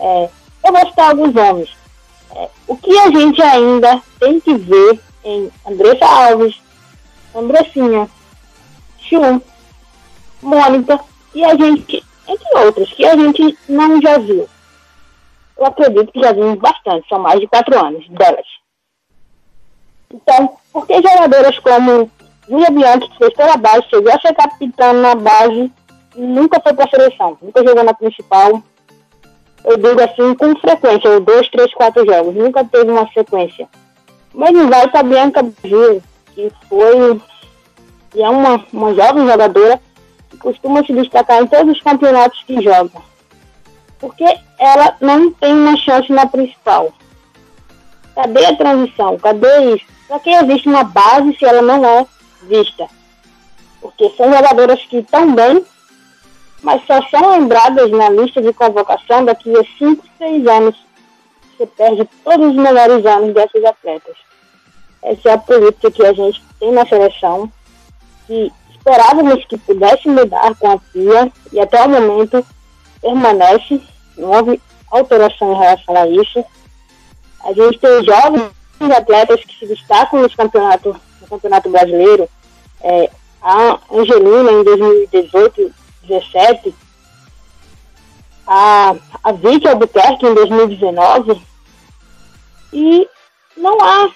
É, 0.00 0.30
eu 0.64 0.72
vou 0.72 0.86
citar 0.86 1.10
alguns 1.10 1.34
nomes. 1.34 1.70
É, 2.34 2.48
o 2.66 2.76
que 2.76 2.98
a 2.98 3.10
gente 3.10 3.42
ainda 3.42 4.02
tem 4.18 4.40
que 4.40 4.54
ver 4.54 5.00
em 5.24 5.50
Andressa 5.66 6.06
Alves, 6.06 6.60
Andressinha, 7.34 8.08
Chum, 9.00 9.40
Mônica 10.42 10.98
e 11.34 11.44
a 11.44 11.54
gente, 11.54 12.02
entre 12.26 12.58
outros, 12.58 12.92
que 12.92 13.04
a 13.04 13.16
gente 13.16 13.58
não 13.68 14.00
já 14.00 14.18
viu 14.18 14.48
eu 15.56 15.66
acredito 15.66 16.12
que 16.12 16.20
já 16.20 16.32
vimos 16.32 16.58
bastante, 16.58 17.08
são 17.08 17.18
mais 17.18 17.40
de 17.40 17.46
quatro 17.46 17.78
anos 17.78 18.06
delas. 18.10 18.46
Então, 20.12 20.56
por 20.72 20.86
que 20.86 20.94
jogadoras 20.94 21.58
como 21.58 22.10
Julia 22.48 22.70
Bianchi, 22.70 23.08
que 23.08 23.18
fez 23.18 23.34
pela 23.34 23.56
base, 23.56 23.88
chegou 23.88 24.12
a 24.12 24.20
ser 24.20 24.34
capitã 24.34 24.92
na 24.92 25.14
base 25.14 25.72
nunca 26.16 26.60
foi 26.60 26.74
para 26.74 26.88
seleção, 26.88 27.36
nunca 27.40 27.64
jogou 27.64 27.84
na 27.84 27.94
principal, 27.94 28.62
eu 29.64 29.76
digo 29.76 30.00
assim, 30.00 30.34
com 30.34 30.56
frequência, 30.56 31.20
dois, 31.20 31.48
três, 31.48 31.72
quatro 31.74 32.04
jogos, 32.06 32.34
nunca 32.34 32.64
teve 32.64 32.90
uma 32.90 33.08
sequência. 33.12 33.68
Mas 34.34 34.52
não 34.52 34.68
vai 34.68 34.88
para 34.88 35.02
Bianca 35.02 35.44
Gil, 35.64 36.02
que 36.34 36.50
foi 36.68 37.20
e 38.14 38.22
é 38.22 38.28
uma, 38.28 38.64
uma 38.72 38.94
jovem 38.94 39.26
jogadora 39.26 39.80
que 40.30 40.38
costuma 40.38 40.84
se 40.84 40.92
destacar 40.92 41.42
em 41.42 41.46
todos 41.46 41.76
os 41.76 41.82
campeonatos 41.82 42.42
que 42.44 42.62
joga 42.62 43.02
porque 43.98 44.24
ela 44.58 44.96
não 45.00 45.32
tem 45.32 45.52
uma 45.52 45.76
chance 45.76 46.10
na 46.12 46.26
principal. 46.26 46.92
Cadê 48.14 48.46
a 48.46 48.56
transição? 48.56 49.18
Cadê 49.18 49.74
isso? 49.74 49.84
Para 50.08 50.20
que 50.20 50.30
existe 50.30 50.68
uma 50.68 50.84
base 50.84 51.36
se 51.36 51.44
ela 51.44 51.62
não 51.62 51.84
é 51.84 52.06
vista? 52.42 52.86
Porque 53.80 54.08
são 54.10 54.32
jogadoras 54.32 54.80
que 54.86 54.98
estão 54.98 55.34
bem, 55.34 55.64
mas 56.66 56.84
só 56.84 57.00
são 57.10 57.30
lembradas 57.30 57.92
na 57.92 58.08
lista 58.08 58.42
de 58.42 58.52
convocação 58.52 59.24
daqui 59.24 59.56
a 59.56 59.62
5, 59.78 60.04
6 60.18 60.46
anos. 60.48 60.74
Você 61.56 61.64
perde 61.64 62.08
todos 62.24 62.48
os 62.48 62.56
melhores 62.56 63.06
anos 63.06 63.32
dessas 63.32 63.64
atletas. 63.64 64.16
Essa 65.00 65.28
é 65.28 65.32
a 65.34 65.38
política 65.38 65.92
que 65.92 66.04
a 66.04 66.12
gente 66.12 66.42
tem 66.58 66.72
na 66.72 66.84
seleção, 66.84 67.48
que 68.26 68.52
esperávamos 68.68 69.44
que 69.44 69.56
pudesse 69.58 70.08
mudar 70.08 70.56
com 70.56 70.72
a 70.72 70.78
FIA, 70.80 71.30
e 71.52 71.60
até 71.60 71.80
o 71.84 71.88
momento 71.88 72.44
permanece, 73.00 73.80
não 74.18 74.32
houve 74.32 74.60
alteração 74.90 75.52
em 75.52 75.58
relação 75.58 75.96
a 75.96 76.08
isso. 76.08 76.44
A 77.44 77.52
gente 77.52 77.78
tem 77.78 78.04
jovens 78.04 78.50
atletas 78.92 79.40
que 79.44 79.56
se 79.56 79.66
destacam 79.68 80.20
nos 80.20 80.34
campeonato, 80.34 80.96
no 81.20 81.28
campeonato 81.28 81.70
brasileiro. 81.70 82.28
É, 82.82 83.08
a 83.40 83.78
Angelina 83.88 84.50
em 84.50 84.64
2018, 84.64 85.85
2017, 86.06 86.74
a, 88.46 88.94
a 89.24 89.32
Vicky 89.32 89.68
Albuquerque 89.68 90.26
em 90.26 90.34
2019, 90.34 91.40
e 92.72 93.08
não 93.56 93.78
há. 93.80 94.10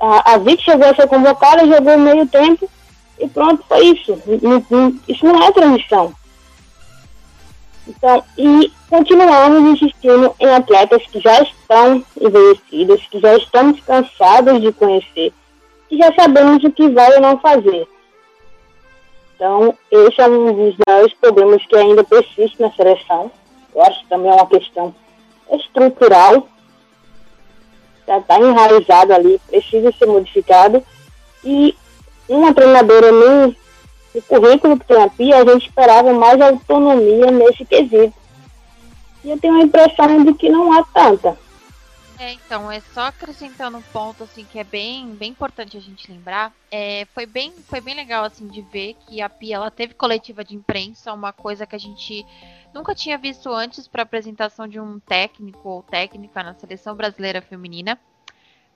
A, 0.00 0.34
a 0.34 0.38
Vicky 0.38 0.64
chegou 0.64 0.88
a 0.88 0.94
ser 0.94 1.06
convocada, 1.06 1.66
jogou 1.66 1.98
meio 1.98 2.26
tempo 2.26 2.68
e 3.18 3.28
pronto, 3.28 3.64
foi 3.68 3.86
isso. 3.86 4.20
Isso 5.08 5.24
não 5.24 5.42
é 5.42 5.52
transição. 5.52 6.12
Então, 7.88 8.22
e 8.36 8.72
continuamos 8.90 9.70
insistindo 9.70 10.34
em 10.40 10.48
atletas 10.48 11.02
que 11.06 11.20
já 11.20 11.40
estão 11.42 12.04
envelhecidos, 12.20 13.06
que 13.06 13.20
já 13.20 13.36
estamos 13.36 13.80
cansados 13.80 14.60
de 14.60 14.72
conhecer, 14.72 15.32
que 15.88 15.96
já 15.96 16.12
sabemos 16.14 16.64
o 16.64 16.70
que 16.70 16.88
vai 16.88 17.14
ou 17.14 17.20
não 17.20 17.38
fazer. 17.38 17.86
Então, 19.36 19.74
esse 19.90 20.20
é 20.20 20.26
um 20.26 20.52
dos 20.52 20.76
maiores 20.86 21.12
problemas 21.14 21.64
que 21.66 21.76
ainda 21.76 22.02
persiste 22.02 22.60
na 22.60 22.72
seleção. 22.72 23.30
Eu 23.74 23.82
acho 23.82 24.00
que 24.00 24.08
também 24.08 24.30
é 24.30 24.34
uma 24.34 24.46
questão 24.46 24.94
estrutural, 25.52 26.48
já 28.06 28.18
está 28.18 28.38
enraizado 28.40 29.12
ali, 29.12 29.38
precisa 29.46 29.92
ser 29.92 30.06
modificado. 30.06 30.82
E 31.44 31.76
uma 32.26 32.54
treinadora 32.54 33.12
nem 33.12 33.56
no 34.14 34.22
currículo 34.22 34.78
que 34.78 34.86
tem 34.86 35.02
a 35.02 35.10
PIA, 35.10 35.36
a 35.36 35.44
gente 35.44 35.68
esperava 35.68 36.12
mais 36.14 36.40
autonomia 36.40 37.30
nesse 37.30 37.64
quesito. 37.66 38.14
E 39.22 39.30
eu 39.30 39.38
tenho 39.38 39.56
a 39.56 39.62
impressão 39.62 40.24
de 40.24 40.32
que 40.32 40.48
não 40.48 40.72
há 40.72 40.82
tanta. 40.84 41.36
É, 42.18 42.32
então, 42.32 42.72
é 42.72 42.80
só 42.80 43.06
acrescentando 43.06 43.76
um 43.76 43.82
ponto 43.82 44.24
assim 44.24 44.44
que 44.44 44.58
é 44.58 44.64
bem, 44.64 45.14
bem 45.14 45.30
importante 45.30 45.76
a 45.76 45.80
gente 45.80 46.10
lembrar. 46.10 46.52
É, 46.70 47.06
foi 47.12 47.26
bem, 47.26 47.52
foi 47.68 47.80
bem 47.80 47.94
legal 47.94 48.24
assim 48.24 48.48
de 48.48 48.62
ver 48.62 48.94
que 49.06 49.20
a 49.20 49.28
Pia 49.28 49.56
ela 49.56 49.70
teve 49.70 49.92
coletiva 49.92 50.42
de 50.42 50.54
imprensa, 50.54 51.12
uma 51.12 51.32
coisa 51.32 51.66
que 51.66 51.76
a 51.76 51.78
gente 51.78 52.24
nunca 52.72 52.94
tinha 52.94 53.18
visto 53.18 53.52
antes 53.52 53.86
para 53.86 54.02
apresentação 54.02 54.66
de 54.66 54.80
um 54.80 54.98
técnico 54.98 55.68
ou 55.68 55.82
técnica 55.82 56.42
na 56.42 56.54
seleção 56.54 56.94
brasileira 56.94 57.42
feminina. 57.42 57.98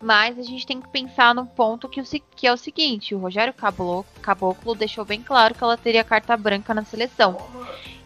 Mas 0.03 0.39
a 0.39 0.43
gente 0.43 0.67
tem 0.67 0.81
que 0.81 0.89
pensar 0.89 1.35
no 1.35 1.47
ponto 1.47 1.89
que, 1.89 2.01
o, 2.01 2.05
que 2.05 2.47
é 2.47 2.53
o 2.53 2.57
seguinte: 2.57 3.15
o 3.15 3.19
Rogério 3.19 3.55
Caboclo 3.55 4.75
deixou 4.75 5.05
bem 5.05 5.23
claro 5.23 5.55
que 5.55 5.63
ela 5.63 5.77
teria 5.77 6.03
carta 6.03 6.37
branca 6.37 6.73
na 6.73 6.85
seleção. 6.85 7.37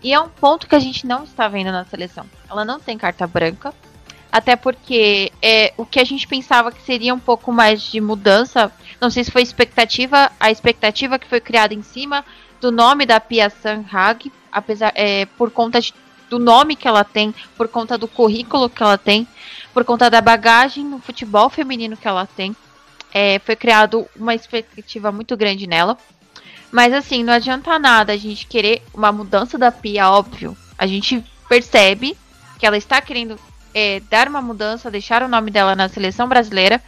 E 0.02 0.12
é 0.12 0.20
um 0.20 0.28
ponto 0.28 0.66
que 0.66 0.74
a 0.74 0.80
gente 0.80 1.06
não 1.06 1.22
está 1.22 1.46
vendo 1.48 1.70
na 1.70 1.84
seleção. 1.84 2.26
Ela 2.50 2.64
não 2.64 2.80
tem 2.80 2.98
carta 2.98 3.26
branca. 3.26 3.72
Até 4.34 4.56
porque 4.56 5.30
é, 5.40 5.72
o 5.76 5.86
que 5.86 6.00
a 6.00 6.04
gente 6.04 6.26
pensava 6.26 6.72
que 6.72 6.82
seria 6.82 7.14
um 7.14 7.20
pouco 7.20 7.52
mais 7.52 7.80
de 7.80 8.00
mudança, 8.00 8.72
não 9.00 9.08
sei 9.08 9.22
se 9.22 9.30
foi 9.30 9.42
expectativa, 9.42 10.28
a 10.40 10.50
expectativa 10.50 11.20
que 11.20 11.28
foi 11.28 11.40
criada 11.40 11.72
em 11.72 11.82
cima 11.82 12.24
do 12.60 12.72
nome 12.72 13.06
da 13.06 13.20
Pia 13.20 13.48
Sanhag, 13.48 14.32
apesar 14.50 14.92
é, 14.96 15.26
por 15.38 15.52
conta 15.52 15.80
de, 15.80 15.94
do 16.28 16.40
nome 16.40 16.74
que 16.74 16.88
ela 16.88 17.04
tem, 17.04 17.32
por 17.56 17.68
conta 17.68 17.96
do 17.96 18.08
currículo 18.08 18.68
que 18.68 18.82
ela 18.82 18.98
tem 18.98 19.28
por 19.74 19.84
conta 19.84 20.08
da 20.08 20.20
bagagem 20.20 20.84
no 20.84 21.00
futebol 21.00 21.50
feminino 21.50 21.96
que 21.96 22.06
ela 22.06 22.26
tem. 22.26 22.56
É, 23.12 23.40
foi 23.40 23.56
criado 23.56 24.06
uma 24.16 24.34
expectativa 24.34 25.10
muito 25.10 25.36
grande 25.36 25.66
nela. 25.66 25.98
Mas 26.70 26.92
assim, 26.92 27.22
não 27.24 27.32
adianta 27.32 27.78
nada 27.78 28.12
a 28.12 28.16
gente 28.16 28.46
querer 28.46 28.82
uma 28.94 29.10
mudança 29.10 29.58
da 29.58 29.72
Pia, 29.72 30.08
óbvio. 30.08 30.56
A 30.78 30.86
gente 30.86 31.22
percebe 31.48 32.16
que 32.58 32.64
ela 32.64 32.76
está 32.76 33.00
querendo 33.00 33.38
é, 33.74 34.00
dar 34.08 34.28
uma 34.28 34.40
mudança, 34.40 34.90
deixar 34.90 35.22
o 35.22 35.28
nome 35.28 35.50
dela 35.50 35.74
na 35.74 35.88
seleção 35.88 36.28
brasileira. 36.28 36.80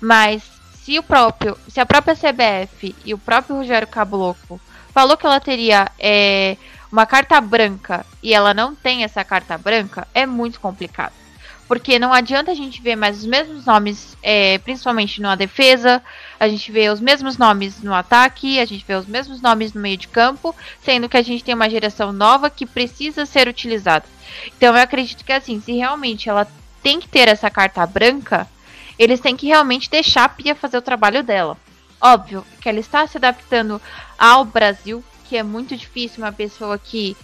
Mas 0.00 0.42
se 0.72 0.98
o 0.98 1.02
próprio, 1.02 1.58
se 1.68 1.80
a 1.80 1.86
própria 1.86 2.14
CBF 2.14 2.94
e 3.04 3.12
o 3.12 3.18
próprio 3.18 3.56
Rogério 3.56 3.88
Caboclo 3.88 4.60
falou 4.94 5.16
que 5.16 5.26
ela 5.26 5.40
teria 5.40 5.90
é, 5.98 6.56
uma 6.90 7.04
carta 7.04 7.40
branca 7.40 8.06
e 8.22 8.32
ela 8.32 8.54
não 8.54 8.74
tem 8.74 9.04
essa 9.04 9.22
carta 9.22 9.58
branca, 9.58 10.08
é 10.14 10.24
muito 10.24 10.60
complicado. 10.60 11.12
Porque 11.66 11.98
não 11.98 12.14
adianta 12.14 12.52
a 12.52 12.54
gente 12.54 12.80
ver 12.80 12.96
mais 12.96 13.18
os 13.18 13.26
mesmos 13.26 13.66
nomes, 13.66 14.16
é, 14.22 14.56
principalmente 14.58 15.20
na 15.20 15.34
defesa, 15.34 16.02
a 16.38 16.48
gente 16.48 16.70
vê 16.70 16.88
os 16.88 17.00
mesmos 17.00 17.36
nomes 17.36 17.82
no 17.82 17.92
ataque, 17.92 18.58
a 18.58 18.64
gente 18.64 18.84
vê 18.86 18.94
os 18.94 19.06
mesmos 19.06 19.40
nomes 19.40 19.72
no 19.72 19.80
meio 19.80 19.96
de 19.96 20.08
campo, 20.08 20.54
sendo 20.82 21.08
que 21.08 21.16
a 21.16 21.22
gente 21.22 21.42
tem 21.42 21.54
uma 21.54 21.68
geração 21.68 22.12
nova 22.12 22.48
que 22.48 22.66
precisa 22.66 23.26
ser 23.26 23.48
utilizada. 23.48 24.04
Então 24.56 24.74
eu 24.74 24.82
acredito 24.82 25.24
que 25.24 25.32
assim, 25.32 25.60
se 25.60 25.72
realmente 25.72 26.28
ela 26.28 26.46
tem 26.82 27.00
que 27.00 27.08
ter 27.08 27.28
essa 27.28 27.50
carta 27.50 27.84
branca, 27.86 28.46
eles 28.98 29.20
têm 29.20 29.36
que 29.36 29.46
realmente 29.46 29.90
deixar 29.90 30.24
a 30.24 30.28
Pia 30.28 30.54
fazer 30.54 30.78
o 30.78 30.82
trabalho 30.82 31.22
dela. 31.22 31.56
Óbvio 32.00 32.44
que 32.60 32.68
ela 32.68 32.78
está 32.78 33.06
se 33.06 33.16
adaptando 33.16 33.80
ao 34.16 34.44
Brasil, 34.44 35.02
que 35.28 35.36
é 35.36 35.42
muito 35.42 35.76
difícil 35.76 36.22
uma 36.22 36.32
pessoa 36.32 36.78
que 36.78 37.16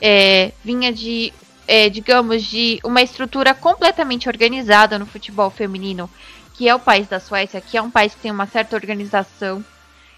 é, 0.00 0.52
vinha 0.64 0.92
de 0.92 1.32
é, 1.66 1.88
digamos, 1.88 2.42
de 2.42 2.80
uma 2.84 3.02
estrutura 3.02 3.54
completamente 3.54 4.28
organizada 4.28 4.98
no 4.98 5.06
futebol 5.06 5.48
feminino, 5.50 6.10
que 6.62 6.68
é 6.68 6.74
o 6.76 6.78
país 6.78 7.08
da 7.08 7.18
Suécia, 7.18 7.60
que 7.60 7.76
é 7.76 7.82
um 7.82 7.90
país 7.90 8.14
que 8.14 8.20
tem 8.20 8.30
uma 8.30 8.46
certa 8.46 8.76
organização, 8.76 9.64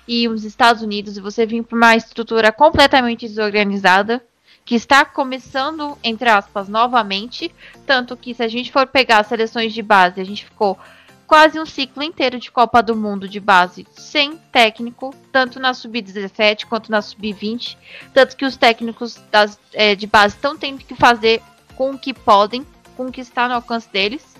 e 0.06 0.28
os 0.28 0.44
Estados 0.44 0.82
Unidos, 0.82 1.16
e 1.16 1.20
você 1.22 1.46
vir 1.46 1.62
para 1.62 1.74
uma 1.74 1.96
estrutura 1.96 2.52
completamente 2.52 3.26
desorganizada, 3.26 4.22
que 4.62 4.74
está 4.74 5.06
começando, 5.06 5.96
entre 6.04 6.28
aspas, 6.28 6.68
novamente, 6.68 7.50
tanto 7.86 8.14
que 8.14 8.34
se 8.34 8.42
a 8.42 8.48
gente 8.48 8.70
for 8.70 8.86
pegar 8.86 9.20
as 9.20 9.26
seleções 9.26 9.72
de 9.72 9.80
base, 9.80 10.20
a 10.20 10.24
gente 10.24 10.44
ficou 10.44 10.78
quase 11.26 11.58
um 11.58 11.64
ciclo 11.64 12.02
inteiro 12.02 12.38
de 12.38 12.50
Copa 12.50 12.82
do 12.82 12.94
Mundo 12.94 13.26
de 13.26 13.40
base 13.40 13.86
sem 13.92 14.36
técnico, 14.52 15.14
tanto 15.32 15.58
na 15.58 15.72
sub-17 15.72 16.66
quanto 16.66 16.90
na 16.90 17.00
sub-20, 17.00 17.78
tanto 18.12 18.36
que 18.36 18.44
os 18.44 18.58
técnicos 18.58 19.18
das, 19.30 19.58
é, 19.72 19.94
de 19.94 20.06
base 20.06 20.34
estão 20.34 20.58
tendo 20.58 20.84
que 20.84 20.94
fazer 20.94 21.40
com 21.74 21.92
o 21.92 21.98
que 21.98 22.12
podem, 22.12 22.66
com 22.98 23.06
o 23.06 23.10
que 23.12 23.22
está 23.22 23.48
no 23.48 23.54
alcance 23.54 23.88
deles. 23.90 24.34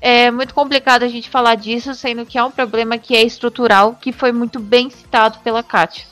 É 0.00 0.30
muito 0.30 0.54
complicado 0.54 1.02
a 1.02 1.08
gente 1.08 1.28
falar 1.28 1.54
disso, 1.56 1.94
sendo 1.94 2.24
que 2.24 2.38
é 2.38 2.44
um 2.44 2.50
problema 2.50 2.98
que 2.98 3.16
é 3.16 3.22
estrutural, 3.22 3.96
que 4.00 4.12
foi 4.12 4.32
muito 4.32 4.60
bem 4.60 4.90
citado 4.90 5.38
pela 5.40 5.62
Kátia. 5.62 6.06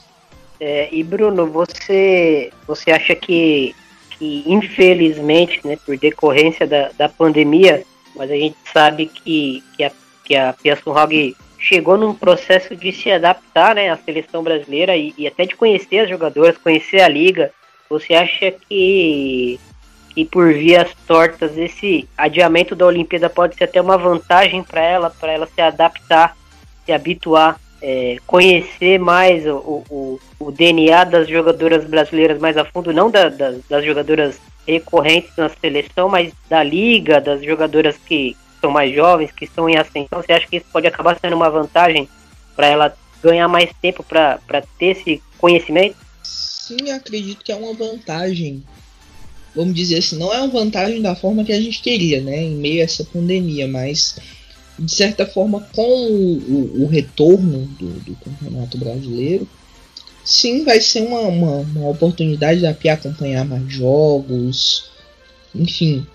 É, 0.59 0.89
e 0.91 1.03
Bruno, 1.03 1.47
você, 1.47 2.51
você 2.65 2.91
acha 2.91 3.15
que, 3.15 3.75
que 4.17 4.43
infelizmente, 4.45 5.61
né, 5.65 5.77
por 5.85 5.97
decorrência 5.97 6.65
da, 6.65 6.89
da 6.97 7.07
pandemia, 7.07 7.83
mas 8.15 8.31
a 8.31 8.35
gente 8.35 8.57
sabe 8.73 9.05
que, 9.05 9.63
que 9.75 9.83
a, 9.83 9.91
que 10.23 10.35
a 10.35 10.53
Piaçurrog 10.53 11.35
chegou 11.59 11.97
num 11.97 12.13
processo 12.13 12.75
de 12.75 12.91
se 12.91 13.11
adaptar 13.11 13.75
né, 13.75 13.89
à 13.89 13.97
seleção 13.97 14.43
brasileira 14.43 14.95
e, 14.95 15.13
e 15.17 15.27
até 15.27 15.45
de 15.45 15.55
conhecer 15.55 15.99
as 15.99 16.09
jogadoras, 16.09 16.57
conhecer 16.57 17.01
a 17.01 17.07
liga. 17.07 17.51
Você 17.89 18.13
acha 18.13 18.51
que, 18.51 19.59
que 20.17 20.25
por 20.25 20.51
vias 20.51 20.89
tortas 21.05 21.55
esse 21.55 22.09
adiamento 22.17 22.75
da 22.75 22.87
Olimpíada 22.87 23.29
pode 23.29 23.55
ser 23.55 23.65
até 23.65 23.79
uma 23.79 23.99
vantagem 23.99 24.63
para 24.63 24.81
ela, 24.81 25.11
para 25.11 25.31
ela 25.31 25.45
se 25.45 25.61
adaptar, 25.61 26.35
se 26.83 26.91
habituar 26.91 27.61
é, 27.79 28.17
conhecer 28.25 28.97
mais 28.97 29.45
o, 29.45 29.83
o, 29.87 30.19
o, 30.39 30.51
DNA 30.51 31.03
das 31.03 31.29
jogadoras 31.29 31.85
brasileiras 31.85 32.39
mais 32.39 32.57
a 32.57 32.65
fundo, 32.65 32.91
não 32.91 33.11
da, 33.11 33.29
da, 33.29 33.53
das 33.69 33.85
jogadoras 33.85 34.39
recorrentes 34.65 35.29
na 35.37 35.49
seleção, 35.49 36.09
mas 36.09 36.33
da 36.49 36.63
liga, 36.63 37.21
das 37.21 37.43
jogadoras 37.43 37.95
que 37.95 38.35
são 38.59 38.71
mais 38.71 38.95
jovens, 38.95 39.31
que 39.31 39.45
estão 39.45 39.69
em 39.69 39.77
ascensão. 39.77 40.19
Você 40.19 40.33
acha 40.33 40.47
que 40.47 40.57
isso 40.57 40.65
pode 40.73 40.87
acabar 40.87 41.15
sendo 41.21 41.35
uma 41.35 41.51
vantagem 41.51 42.09
para 42.55 42.65
ela 42.65 42.97
ganhar 43.21 43.47
mais 43.47 43.69
tempo 43.83 44.01
para 44.01 44.39
ter 44.79 44.97
esse 44.97 45.21
conhecimento? 45.37 45.95
Sim, 46.23 46.89
acredito 46.89 47.45
que 47.45 47.51
é 47.51 47.55
uma 47.55 47.75
vantagem. 47.75 48.63
Vamos 49.57 49.73
dizer 49.73 49.97
assim, 49.97 50.17
não 50.17 50.31
é 50.31 50.37
uma 50.37 50.49
vantagem 50.49 51.01
da 51.01 51.15
forma 51.15 51.43
que 51.43 51.51
a 51.51 51.59
gente 51.59 51.81
queria, 51.81 52.21
né, 52.21 52.43
em 52.43 52.55
meio 52.55 52.79
a 52.79 52.83
essa 52.83 53.03
pandemia, 53.03 53.67
mas 53.67 54.17
de 54.77 54.91
certa 54.91 55.25
forma, 55.25 55.67
com 55.73 55.81
o, 55.81 56.37
o, 56.37 56.83
o 56.83 56.87
retorno 56.87 57.65
do, 57.79 57.87
do, 58.01 58.15
Campeonato 58.17 58.77
Brasileiro, 58.77 59.49
sim, 60.23 60.63
vai 60.63 60.79
ser 60.79 61.01
uma, 61.01 61.21
uma, 61.21 61.55
uma 61.61 61.89
oportunidade 61.89 62.61
da 62.61 62.71
Pia 62.71 62.93
acompanhar 62.93 63.43
mais 63.43 63.73
jogos, 63.73 64.91
enfim. 65.55 66.05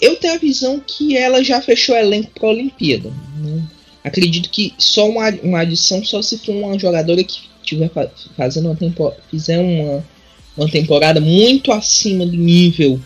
Eu 0.00 0.16
tenho 0.16 0.34
a 0.34 0.38
visão 0.38 0.82
que 0.84 1.16
ela 1.16 1.44
já 1.44 1.62
fechou 1.62 1.94
o 1.94 1.98
elenco 1.98 2.30
para 2.32 2.48
a 2.48 2.52
Olimpíada. 2.52 3.12
Né? 3.36 3.62
Acredito 4.02 4.50
que 4.50 4.74
só 4.78 5.08
uma, 5.08 5.28
uma 5.42 5.60
adição, 5.60 6.04
só 6.04 6.20
se 6.22 6.38
for 6.38 6.52
uma 6.52 6.76
jogadora 6.76 7.22
que 7.22 7.42
tiver 7.62 7.90
fazendo 8.36 8.66
uma 8.66 8.76
temporada, 8.76 9.22
fizer 9.30 9.60
uma, 9.60 10.04
uma 10.60 10.70
temporada 10.70 11.22
muito 11.22 11.72
acima 11.72 12.26
do 12.26 12.36
nível, 12.36 13.00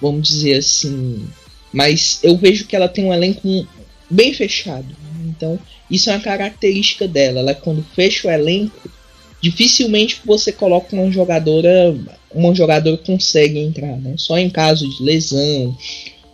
vamos 0.00 0.28
dizer 0.28 0.56
assim, 0.56 1.24
mas 1.72 2.20
eu 2.22 2.36
vejo 2.36 2.66
que 2.66 2.76
ela 2.76 2.86
tem 2.86 3.06
um 3.06 3.14
elenco 3.14 3.66
bem 4.10 4.34
fechado. 4.34 4.86
Então, 5.24 5.58
isso 5.90 6.10
é 6.10 6.12
uma 6.12 6.20
característica 6.20 7.08
dela. 7.08 7.40
Ela 7.40 7.54
quando 7.54 7.82
fecha 7.94 8.28
o 8.28 8.30
elenco, 8.30 8.90
dificilmente 9.40 10.20
você 10.22 10.52
coloca 10.52 10.94
uma 10.94 11.10
jogadora, 11.10 11.96
uma 12.34 12.54
jogadora 12.54 12.98
consegue 12.98 13.58
entrar, 13.58 13.96
né? 13.96 14.14
Só 14.18 14.36
em 14.36 14.50
caso 14.50 14.86
de 14.86 15.02
lesão 15.02 15.74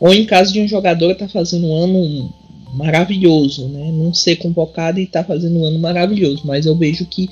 ou 0.01 0.13
em 0.13 0.27
caso 0.27 0.53
de 0.53 0.61
um 0.61 0.67
jogador 0.67 1.13
estar 1.13 1.27
tá 1.27 1.33
fazendo 1.33 1.69
um 1.69 1.77
ano 1.77 2.35
maravilhoso, 2.75 3.69
né? 3.69 3.93
Não 3.93 4.13
ser 4.13 4.37
convocado 4.37 4.99
e 4.99 5.05
estar 5.05 5.23
tá 5.23 5.29
fazendo 5.29 5.61
um 5.61 5.65
ano 5.65 5.79
maravilhoso, 5.79 6.43
mas 6.45 6.67
eu 6.67 6.75
vejo 6.75 7.07
que 7.07 7.31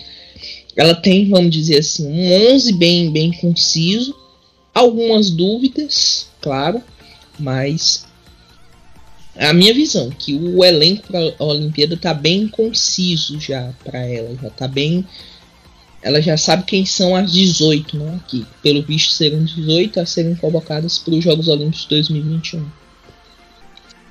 ela 0.77 0.95
tem, 0.95 1.29
vamos 1.29 1.51
dizer 1.51 1.79
assim, 1.79 2.07
um 2.07 2.55
11 2.55 2.73
bem 2.75 3.11
bem 3.11 3.33
conciso, 3.33 4.15
algumas 4.75 5.31
dúvidas, 5.31 6.29
claro, 6.41 6.83
mas 7.39 8.07
a 9.37 9.53
minha 9.53 9.75
visão 9.75 10.11
que 10.11 10.35
o 10.35 10.65
elenco 10.65 11.07
para 11.09 11.35
a 11.39 11.45
Olimpíada 11.45 11.97
tá 11.97 12.15
bem 12.15 12.49
conciso 12.49 13.41
já 13.41 13.73
para 13.85 14.01
ela, 14.01 14.37
já 14.41 14.51
tá 14.51 14.69
bem 14.69 15.05
ela 16.05 16.21
já 16.21 16.37
sabe 16.37 16.65
quem 16.65 16.85
são 16.85 17.17
as 17.17 17.33
18, 17.33 17.97
né? 17.97 18.21
Que 18.29 18.47
pelo 18.63 18.83
visto 18.83 19.15
serão 19.15 19.43
18 19.43 20.01
a 20.01 20.05
serem 20.05 20.35
convocadas 20.35 20.99
para 20.99 21.15
os 21.15 21.25
Jogos 21.25 21.49
Olímpicos 21.49 21.87
2021. 21.87 22.67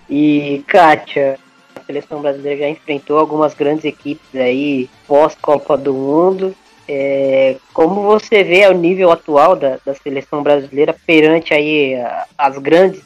E 0.09 0.63
Kátia, 0.67 1.37
seleção 1.85 2.21
brasileira 2.21 2.61
já 2.61 2.69
enfrentou 2.69 3.17
algumas 3.17 3.53
grandes 3.53 3.85
equipes 3.85 4.35
aí 4.35 4.89
pós 5.07 5.35
Copa 5.41 5.77
do 5.77 5.93
Mundo. 5.93 6.55
É, 6.87 7.55
como 7.73 8.01
você 8.01 8.43
vê 8.43 8.67
o 8.67 8.73
nível 8.73 9.11
atual 9.11 9.55
da, 9.55 9.77
da 9.85 9.93
seleção 9.93 10.43
brasileira 10.43 10.95
perante 11.05 11.53
aí 11.53 11.95
a, 11.95 12.25
as 12.37 12.57
grandes? 12.57 13.01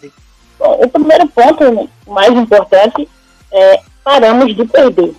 Bom, 0.57 0.81
o 0.83 0.89
primeiro 0.89 1.27
ponto 1.27 1.89
mais 2.07 2.33
importante 2.33 3.07
é 3.51 3.81
paramos 4.03 4.55
de 4.55 4.65
perder. 4.65 5.13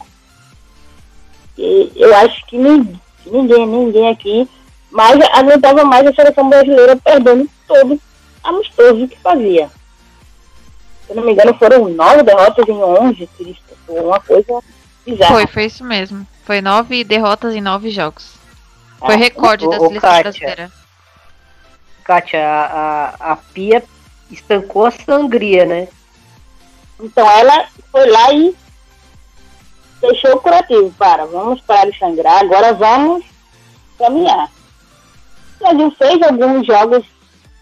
E 1.56 1.92
eu 1.96 2.14
acho 2.16 2.46
que 2.46 2.56
ninguém, 2.56 3.00
ninguém, 3.26 3.66
ninguém 3.66 4.08
aqui 4.08 4.48
mais 4.90 5.20
aguentava 5.32 5.84
mais 5.84 6.06
a 6.06 6.14
seleção 6.14 6.48
brasileira 6.48 6.96
perdendo 6.96 7.48
todo 7.66 8.00
amistoso 8.42 9.08
que 9.08 9.18
fazia. 9.18 9.70
Se 11.08 11.14
não 11.14 11.24
me 11.24 11.32
engano, 11.32 11.54
foram 11.54 11.88
nove 11.88 12.22
derrotas 12.22 12.68
em 12.68 12.72
onze, 12.72 13.26
Cristo. 13.38 13.76
Foi 13.86 14.00
uma 14.00 14.20
coisa 14.20 14.60
bizarra. 15.06 15.32
Foi, 15.32 15.46
foi 15.46 15.64
isso 15.64 15.82
mesmo. 15.82 16.26
Foi 16.44 16.60
nove 16.60 17.02
derrotas 17.02 17.54
em 17.54 17.62
nove 17.62 17.90
jogos. 17.90 18.34
Foi 18.98 19.14
ah, 19.14 19.16
recorde 19.16 19.66
o, 19.66 19.70
da 19.70 19.78
seleção 19.78 20.00
Kátia, 20.00 20.22
brasileira. 20.22 20.72
Kátia, 22.04 22.46
a, 22.46 23.14
a, 23.20 23.32
a 23.32 23.36
Pia 23.36 23.82
estancou 24.30 24.84
a 24.84 24.90
sangria, 24.90 25.64
né? 25.64 25.88
Então 27.00 27.28
ela 27.30 27.68
foi 27.90 28.10
lá 28.10 28.32
e 28.34 28.54
deixou 30.02 30.34
o 30.34 30.40
curativo. 30.40 30.92
Para, 30.98 31.24
vamos 31.24 31.62
parar 31.62 31.90
de 31.90 31.98
sangrar, 31.98 32.42
agora 32.42 32.74
vamos 32.74 33.24
caminhar. 33.98 34.50
O 35.56 35.64
Brasil 35.64 35.90
fez 35.92 36.22
alguns 36.22 36.66
jogos 36.66 37.04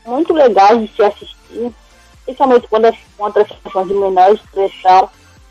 muito 0.05 0.33
legais 0.33 0.81
de 0.81 0.97
se 0.97 1.03
assistir, 1.03 1.73
principalmente 2.27 2.67
quando 2.69 2.87
as, 2.87 2.97
contra 3.17 3.43
as 3.43 3.89
de 3.89 3.95
menor 3.95 4.35
expressão. 4.35 5.09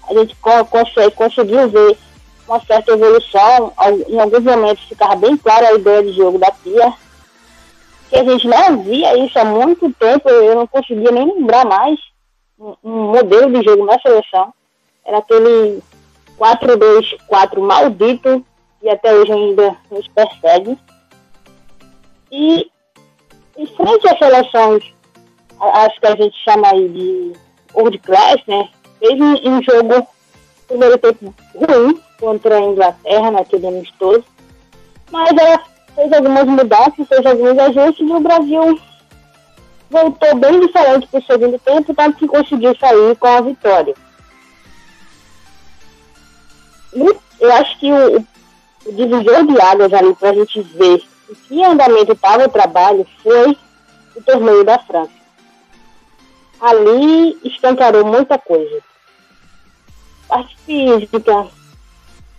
A 0.08 0.14
gente 0.14 0.36
consegue, 0.36 1.16
conseguiu 1.16 1.68
ver 1.70 1.98
uma 2.48 2.60
certa 2.64 2.92
evolução. 2.92 3.74
Em 4.08 4.20
alguns 4.20 4.44
momentos 4.44 4.84
ficava 4.84 5.16
bem 5.16 5.36
clara 5.38 5.70
a 5.70 5.74
ideia 5.74 6.04
de 6.04 6.12
jogo 6.12 6.38
da 6.38 6.52
Pia. 6.52 6.94
Que 8.10 8.18
a 8.18 8.24
gente 8.24 8.48
não 8.48 8.84
via 8.84 9.18
isso 9.26 9.40
há 9.40 9.46
muito 9.46 9.92
tempo, 9.94 10.30
eu 10.30 10.56
não 10.56 10.68
conseguia 10.68 11.12
nem 11.12 11.26
lembrar 11.26 11.66
mais 11.66 12.00
um, 12.60 12.76
um 12.84 13.12
modelo 13.14 13.52
de 13.52 13.66
jogo 13.66 13.84
na 13.84 14.00
seleção. 14.00 14.54
Era 15.04 15.18
aquele 15.18 15.82
4-2-4 16.38 17.60
maldito, 17.60 18.46
e 18.82 18.90
até 18.90 19.12
hoje 19.16 19.32
ainda 19.32 19.76
nos 19.90 20.08
persegue. 20.10 20.78
E 22.32 22.70
em 23.58 23.66
frente 23.68 24.08
às 24.08 24.20
seleções, 24.20 24.95
acho 25.60 26.00
que 26.00 26.08
a 26.08 26.16
gente 26.16 26.36
chama 26.44 26.70
aí 26.70 26.88
de 26.90 27.34
World 27.74 28.00
Class, 28.00 28.42
né? 28.48 28.70
Fez 29.00 29.20
um, 29.20 29.62
jogo 29.62 30.08
primeiro 30.68 30.98
tempo 30.98 31.34
ruim, 31.54 32.00
contra 32.20 32.58
a 32.58 32.62
Inglaterra 32.62 33.32
naquele 33.32 33.68
amistoso. 33.68 34.24
Mas 35.12 35.38
ela 35.38 35.62
fez 35.94 36.12
algumas 36.12 36.46
mudanças, 36.46 37.08
fez 37.08 37.26
alguns 37.26 37.58
ajustes 37.58 38.08
e 38.08 38.12
o 38.12 38.20
Brasil 38.20 38.80
voltou 39.90 40.36
bem 40.36 40.60
diferente 40.60 41.08
para 41.08 41.20
o 41.20 41.24
segundo 41.24 41.60
tempo, 41.60 41.94
tanto 41.94 42.18
que 42.18 42.28
conseguiu 42.28 42.76
sair 42.78 43.16
com 43.18 43.28
a 43.28 43.42
vitória. 43.42 43.94
Eu 47.40 47.54
acho 47.54 47.80
que 47.80 47.92
o, 47.92 48.26
o 48.86 48.92
divisor 48.92 49.46
de 49.46 49.62
águas 49.62 49.94
ali 49.94 50.16
para 50.16 50.30
a 50.30 50.34
gente 50.34 50.62
ver 50.62 51.04
o 51.30 51.36
que 51.36 51.64
andamento 51.64 52.14
estava 52.14 52.46
o 52.46 52.50
trabalho 52.50 53.06
foi 53.22 53.58
o 54.16 54.24
torneio 54.24 54.64
da 54.64 54.80
França. 54.80 55.25
Ali 56.60 57.38
escancarou 57.44 58.06
muita 58.06 58.38
coisa. 58.38 58.82
Parte 60.28 60.58
física, 60.66 61.48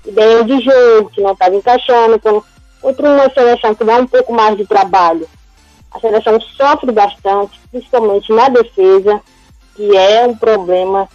ideia 0.04 0.44
de 0.44 0.60
jogo 0.60 1.10
que 1.10 1.20
não 1.20 1.32
estava 1.32 1.54
encaixando, 1.54 2.18
com 2.20 2.42
outra 2.82 3.08
uma 3.08 3.30
seleção 3.30 3.74
que 3.74 3.84
dá 3.84 3.96
um 3.96 4.06
pouco 4.06 4.32
mais 4.32 4.56
de 4.56 4.66
trabalho. 4.66 5.28
A 5.90 6.00
seleção 6.00 6.40
sofre 6.40 6.92
bastante, 6.92 7.58
principalmente 7.70 8.32
na 8.32 8.48
defesa, 8.48 9.20
que 9.74 9.96
é 9.96 10.26
um 10.26 10.36
problema 10.36 11.08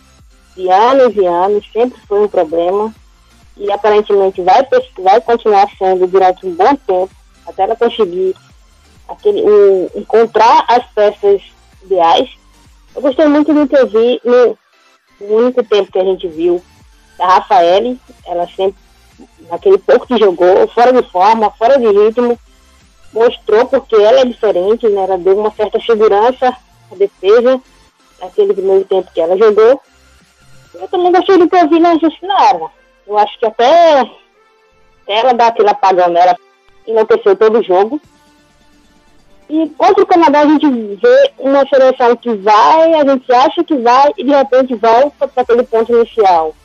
de 0.55 0.69
anos 0.69 1.15
e 1.15 1.25
anos, 1.25 1.65
sempre 1.71 1.99
foi 2.07 2.23
um 2.23 2.27
problema, 2.27 2.93
e 3.57 3.71
aparentemente 3.71 4.41
vai, 4.41 4.67
vai 4.99 5.21
continuar 5.21 5.69
sendo 5.77 6.07
durante 6.07 6.45
um 6.45 6.55
bom 6.55 6.75
tempo, 6.75 7.11
até 7.45 7.63
ela 7.63 7.75
conseguir 7.75 8.35
aquele, 9.07 9.41
um, 9.43 9.89
encontrar 9.95 10.65
as 10.67 10.85
peças 10.93 11.41
ideais. 11.83 12.29
Eu 12.95 13.01
gostei 13.01 13.25
muito 13.27 13.53
de 13.53 13.67
ter 13.67 13.85
vi, 13.87 14.21
no, 14.23 14.57
o 15.19 15.35
único 15.35 15.63
tempo 15.63 15.91
que 15.91 15.99
a 15.99 16.03
gente 16.03 16.27
viu 16.27 16.61
da 17.17 17.25
Rafaele, 17.25 17.99
ela 18.25 18.47
sempre, 18.47 18.75
naquele 19.49 19.77
pouco 19.77 20.07
que 20.07 20.17
jogou, 20.17 20.67
fora 20.69 20.91
de 20.91 21.07
forma, 21.09 21.51
fora 21.51 21.77
de 21.77 21.87
ritmo, 21.87 22.37
mostrou 23.13 23.65
porque 23.65 23.95
ela 23.95 24.21
é 24.21 24.25
diferente, 24.25 24.87
né? 24.87 25.03
Ela 25.03 25.17
deu 25.17 25.37
uma 25.37 25.51
certa 25.51 25.79
segurança 25.79 26.55
à 26.91 26.95
defesa 26.95 27.61
naquele 28.19 28.53
primeiro 28.53 28.85
tempo 28.85 29.11
que 29.13 29.21
ela 29.21 29.37
jogou. 29.37 29.81
Eu 30.73 30.87
também 30.87 31.11
gostei 31.11 31.37
do 31.37 31.49
que 31.49 31.55
eu 31.55 31.69
vi 31.69 31.79
na 31.79 31.97
Justinara. 31.97 32.71
Eu 33.05 33.17
acho 33.17 33.37
que 33.39 33.45
até 33.45 34.09
ela 35.07 35.33
dá 35.33 35.47
aquele 35.47 35.69
apagão 35.69 36.09
nela, 36.09 36.35
enlouqueceu 36.87 37.35
todo 37.35 37.59
o 37.59 37.63
jogo. 37.63 38.01
E 39.51 39.67
contra 39.77 40.01
o 40.01 40.07
Canadá 40.07 40.39
a 40.39 40.45
gente 40.45 40.65
vê 40.65 41.31
uma 41.37 41.67
seleção 41.67 42.15
que 42.15 42.33
vai, 42.35 42.93
a 42.93 43.03
gente 43.05 43.29
acha 43.33 43.61
que 43.65 43.75
vai 43.75 44.13
e 44.17 44.23
de 44.23 44.31
repente 44.31 44.73
volta 44.75 45.27
para 45.27 45.43
aquele 45.43 45.63
ponto 45.63 45.91
inicial. 45.91 46.55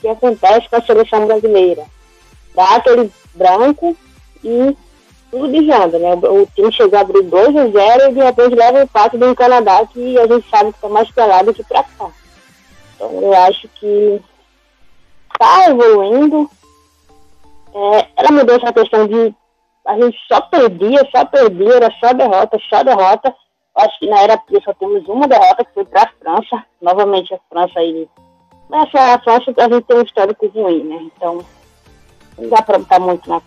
Que 0.00 0.08
acontece 0.08 0.68
com 0.68 0.74
a 0.74 0.82
seleção 0.82 1.24
brasileira? 1.24 1.84
Dá 2.52 2.74
aquele 2.74 3.12
branco 3.32 3.96
e 4.42 4.76
tudo 5.30 5.52
desanda, 5.52 6.00
né? 6.00 6.14
O 6.14 6.48
time 6.52 6.72
chegou 6.72 6.98
a 6.98 7.02
abrir 7.02 7.22
2 7.22 7.56
a 7.56 7.68
0 7.68 8.10
e 8.10 8.14
de 8.14 8.20
repente 8.20 8.56
leva 8.56 8.78
o 8.80 8.82
empate 8.82 9.16
do 9.16 9.36
Canadá 9.36 9.86
que 9.86 10.18
a 10.18 10.26
gente 10.26 10.50
sabe 10.50 10.72
que 10.72 10.78
está 10.78 10.88
mais 10.88 11.08
pelado 11.12 11.54
que 11.54 11.62
para 11.62 11.84
cá. 11.84 12.10
Então 12.96 13.22
eu 13.22 13.34
acho 13.34 13.68
que 13.68 14.20
está 15.32 15.70
evoluindo. 15.70 16.50
É, 17.72 18.06
ela 18.16 18.32
mudou 18.32 18.56
essa 18.56 18.72
questão 18.72 19.06
de 19.06 19.32
a 19.86 19.94
gente 20.00 20.16
só 20.28 20.40
perdia, 20.40 21.08
só 21.14 21.24
perdia, 21.24 21.74
era 21.74 21.94
só 22.00 22.12
derrota, 22.12 22.58
só 22.68 22.82
derrota. 22.82 23.34
Acho 23.74 23.98
que 23.98 24.06
na 24.06 24.22
era 24.22 24.38
Pia 24.38 24.60
só 24.64 24.72
temos 24.74 25.06
uma 25.06 25.28
derrota 25.28 25.64
que 25.64 25.74
foi 25.74 25.84
para 25.84 26.02
a 26.02 26.12
França. 26.18 26.64
Novamente 26.80 27.34
a 27.34 27.38
França 27.48 27.78
aí. 27.78 28.08
Mas 28.68 28.94
a 28.94 29.18
França 29.20 29.54
a 29.56 29.68
gente 29.68 29.84
tem 29.84 29.96
um 29.96 30.02
histórico 30.02 30.46
ruim, 30.48 30.82
né? 30.84 31.10
Então 31.14 31.44
não 32.38 32.48
dá 32.48 32.62
para 32.62 32.78
botar 32.78 32.98
muito 32.98 33.28
na 33.28 33.40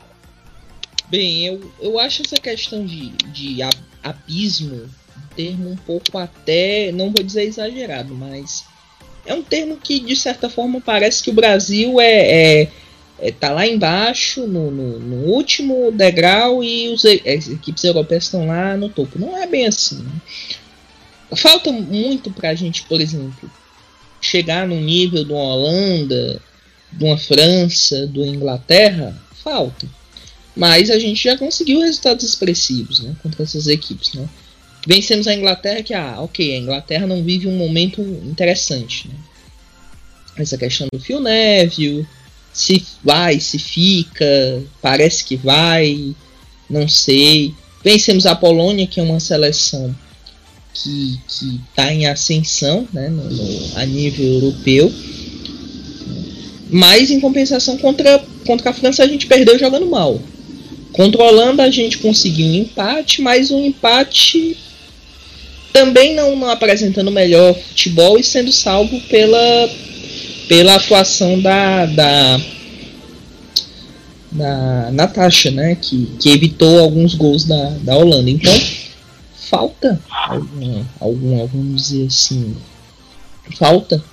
Bem, 1.08 1.48
eu, 1.48 1.60
eu 1.82 2.00
acho 2.00 2.22
essa 2.22 2.38
questão 2.38 2.86
de, 2.86 3.10
de 3.10 3.58
abismo 4.04 4.88
termo 5.36 5.70
um 5.70 5.76
pouco 5.76 6.18
até, 6.18 6.92
não 6.92 7.12
vou 7.12 7.24
dizer 7.24 7.44
exagerado, 7.44 8.14
mas 8.14 8.66
é 9.26 9.34
um 9.34 9.42
termo 9.42 9.78
que 9.78 10.00
de 10.00 10.16
certa 10.16 10.50
forma 10.50 10.82
parece 10.82 11.24
que 11.24 11.30
o 11.30 11.34
Brasil 11.34 12.00
é, 12.00 12.62
é 12.62 12.72
é, 13.22 13.32
tá 13.32 13.52
lá 13.52 13.68
embaixo, 13.68 14.48
no, 14.48 14.72
no, 14.72 15.00
no, 15.00 15.16
último 15.28 15.92
degrau, 15.92 16.64
e 16.64 16.90
os, 16.90 17.04
as 17.06 17.50
equipes 17.50 17.84
europeias 17.84 18.26
estão 18.26 18.48
lá 18.48 18.78
no 18.78 18.90
topo. 18.90 19.20
Não 19.20 19.38
é 19.38 19.46
bem 19.46 19.68
assim. 19.68 20.02
Né? 20.02 20.12
Falta 21.36 21.72
muito 21.72 22.32
para 22.32 22.50
a 22.50 22.56
gente, 22.56 22.84
por 22.84 23.00
exemplo, 23.00 23.50
chegar 24.22 24.68
no 24.68 24.80
nível 24.80 25.24
de 25.24 25.32
uma 25.32 25.44
Holanda, 25.44 26.42
de 26.92 27.04
uma 27.04 27.18
França, 27.18 28.08
de 28.08 28.20
uma 28.20 28.28
Inglaterra. 28.28 29.16
Falta. 29.44 29.88
Mas 30.56 30.90
a 30.90 31.00
gente 31.00 31.24
já 31.24 31.38
conseguiu 31.38 31.82
resultados 31.82 32.26
expressivos 32.26 33.02
né, 33.02 33.16
contra 33.22 33.44
essas 33.44 33.68
equipes. 33.68 34.14
Né? 34.14 34.28
Vencemos 34.88 35.28
a 35.28 35.34
Inglaterra, 35.34 35.84
que, 35.84 35.94
ah, 35.94 36.16
ok, 36.20 36.56
a 36.56 36.58
Inglaterra 36.58 37.08
não 37.08 37.24
vive 37.24 37.48
um 37.48 37.58
momento 37.58 38.02
interessante. 38.02 39.08
Né? 39.08 39.16
Essa 40.38 40.58
questão 40.58 40.88
do 40.92 41.00
Phil 41.00 41.20
Neville 41.20 42.08
se 42.54 42.86
vai, 43.04 43.40
se 43.40 43.58
fica, 43.58 44.64
parece 44.82 45.24
que 45.24 45.36
vai, 45.36 46.16
não 46.70 46.88
sei. 46.88 47.54
Vencemos 47.84 48.26
a 48.26 48.36
Polônia, 48.36 48.88
que 48.88 49.00
é 49.00 49.04
uma 49.04 49.20
seleção 49.20 49.96
que 50.74 51.20
está 51.30 51.92
em 51.92 52.06
ascensão 52.06 52.88
né, 52.94 53.10
no, 53.10 53.24
no, 53.24 53.78
a 53.78 53.86
nível 53.86 54.26
europeu. 54.26 54.92
Mas 56.70 57.10
em 57.10 57.20
compensação 57.20 57.78
contra, 57.78 58.24
contra 58.46 58.70
a 58.70 58.74
França 58.74 59.04
a 59.04 59.08
gente 59.08 59.26
perdeu 59.26 59.58
jogando 59.58 59.88
mal. 59.88 60.22
Holanda 61.18 61.64
a 61.64 61.72
gente 61.72 61.98
conseguiu 62.00 62.48
um 62.48 62.56
empate, 62.56 63.22
mas 63.22 63.52
um 63.52 63.66
empate 63.66 64.58
também 65.72 66.14
não, 66.14 66.36
não 66.36 66.50
apresentando 66.50 67.12
melhor 67.12 67.56
futebol 67.56 68.20
e 68.20 68.24
sendo 68.24 68.52
salvo 68.52 69.00
pela, 69.02 69.70
pela 70.50 70.76
atuação 70.76 71.40
da, 71.40 71.86
da, 71.86 72.42
da 74.32 74.92
Natasha, 74.92 75.52
né? 75.52 75.76
Que, 75.76 76.08
que 76.20 76.30
evitou 76.32 76.80
alguns 76.80 77.14
gols 77.14 77.46
da, 77.46 77.70
da 77.84 77.96
Holanda. 77.96 78.32
Então, 78.32 78.52
falta 79.36 80.02
algum, 80.12 80.84
algum, 81.00 81.48
vamos 81.48 81.90
dizer 81.90 82.08
assim, 82.08 82.58
falta 83.58 84.04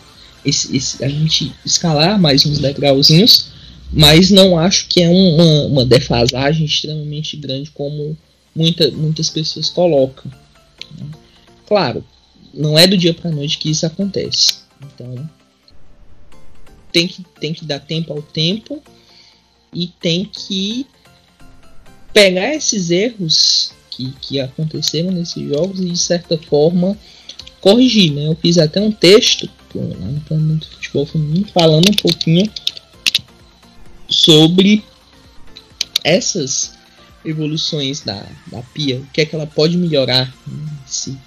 esse, 0.45 0.77
esse, 0.77 1.03
a 1.03 1.09
gente 1.09 1.53
escalar 1.65 2.21
mais 2.21 2.45
uns 2.45 2.59
degrauzinhos, 2.59 3.49
mas 3.91 4.31
não 4.31 4.59
acho 4.59 4.89
que 4.89 5.03
é 5.03 5.09
uma, 5.09 5.67
uma 5.67 5.85
defasagem 5.87 6.67
extremamente 6.67 7.37
grande 7.37 7.71
como 7.71 8.17
muita, 8.55 8.91
muitas 8.91 9.31
pessoas 9.31 9.71
colocam. 9.71 10.31
Né? 10.99 11.07
Claro, 11.67 12.05
não 12.53 12.79
é 12.79 12.87
do 12.87 12.97
dia 12.97 13.15
para 13.15 13.31
noite 13.31 13.59
que 13.59 13.71
isso 13.71 13.87
acontece. 13.87 14.59
Então, 14.83 15.29
tem 16.97 17.07
que, 17.07 17.23
tem 17.39 17.53
que 17.53 17.67
dar 17.67 17.79
tempo 17.79 18.11
ao 18.11 18.23
tempo 18.23 18.83
e 19.71 19.89
tem 20.01 20.25
que 20.25 20.87
pegar 22.11 22.55
esses 22.55 22.91
erros 22.91 23.71
que, 23.91 24.13
que 24.13 24.41
aconteceram 24.41 25.11
nesses 25.11 25.47
jogos 25.47 25.79
e 25.81 25.91
de 25.91 25.99
certa 25.99 26.39
forma 26.39 26.97
corrigir, 27.61 28.15
né? 28.15 28.27
Eu 28.27 28.35
fiz 28.37 28.57
até 28.57 28.81
um 28.81 28.91
texto 28.91 29.47
lá 29.75 30.07
no 30.07 30.21
plano 30.23 30.57
do 30.57 30.65
futebol 30.65 31.05
feminino 31.05 31.47
falando 31.53 31.91
um 31.91 31.97
pouquinho 31.97 32.51
sobre 34.09 34.83
essas 36.03 36.73
evoluções 37.23 38.01
da, 38.01 38.27
da 38.47 38.63
Pia, 38.73 39.01
o 39.01 39.07
que 39.09 39.21
é 39.21 39.27
que 39.27 39.35
ela 39.35 39.47
pode 39.47 39.77
melhorar 39.77 40.35
nesse, 40.81 41.19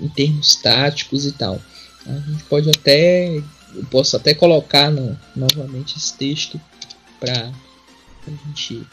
em 0.00 0.08
termos 0.10 0.54
táticos 0.54 1.26
e 1.26 1.32
tal. 1.32 1.60
A 2.06 2.12
gente 2.30 2.44
pode 2.44 2.70
até 2.70 3.42
eu 3.74 3.84
posso 3.86 4.16
até 4.16 4.34
colocar 4.34 4.90
no, 4.90 5.18
novamente 5.34 5.96
esse 5.96 6.14
texto 6.14 6.60
para 7.18 7.52
a 8.26 8.30
gente 8.30 8.86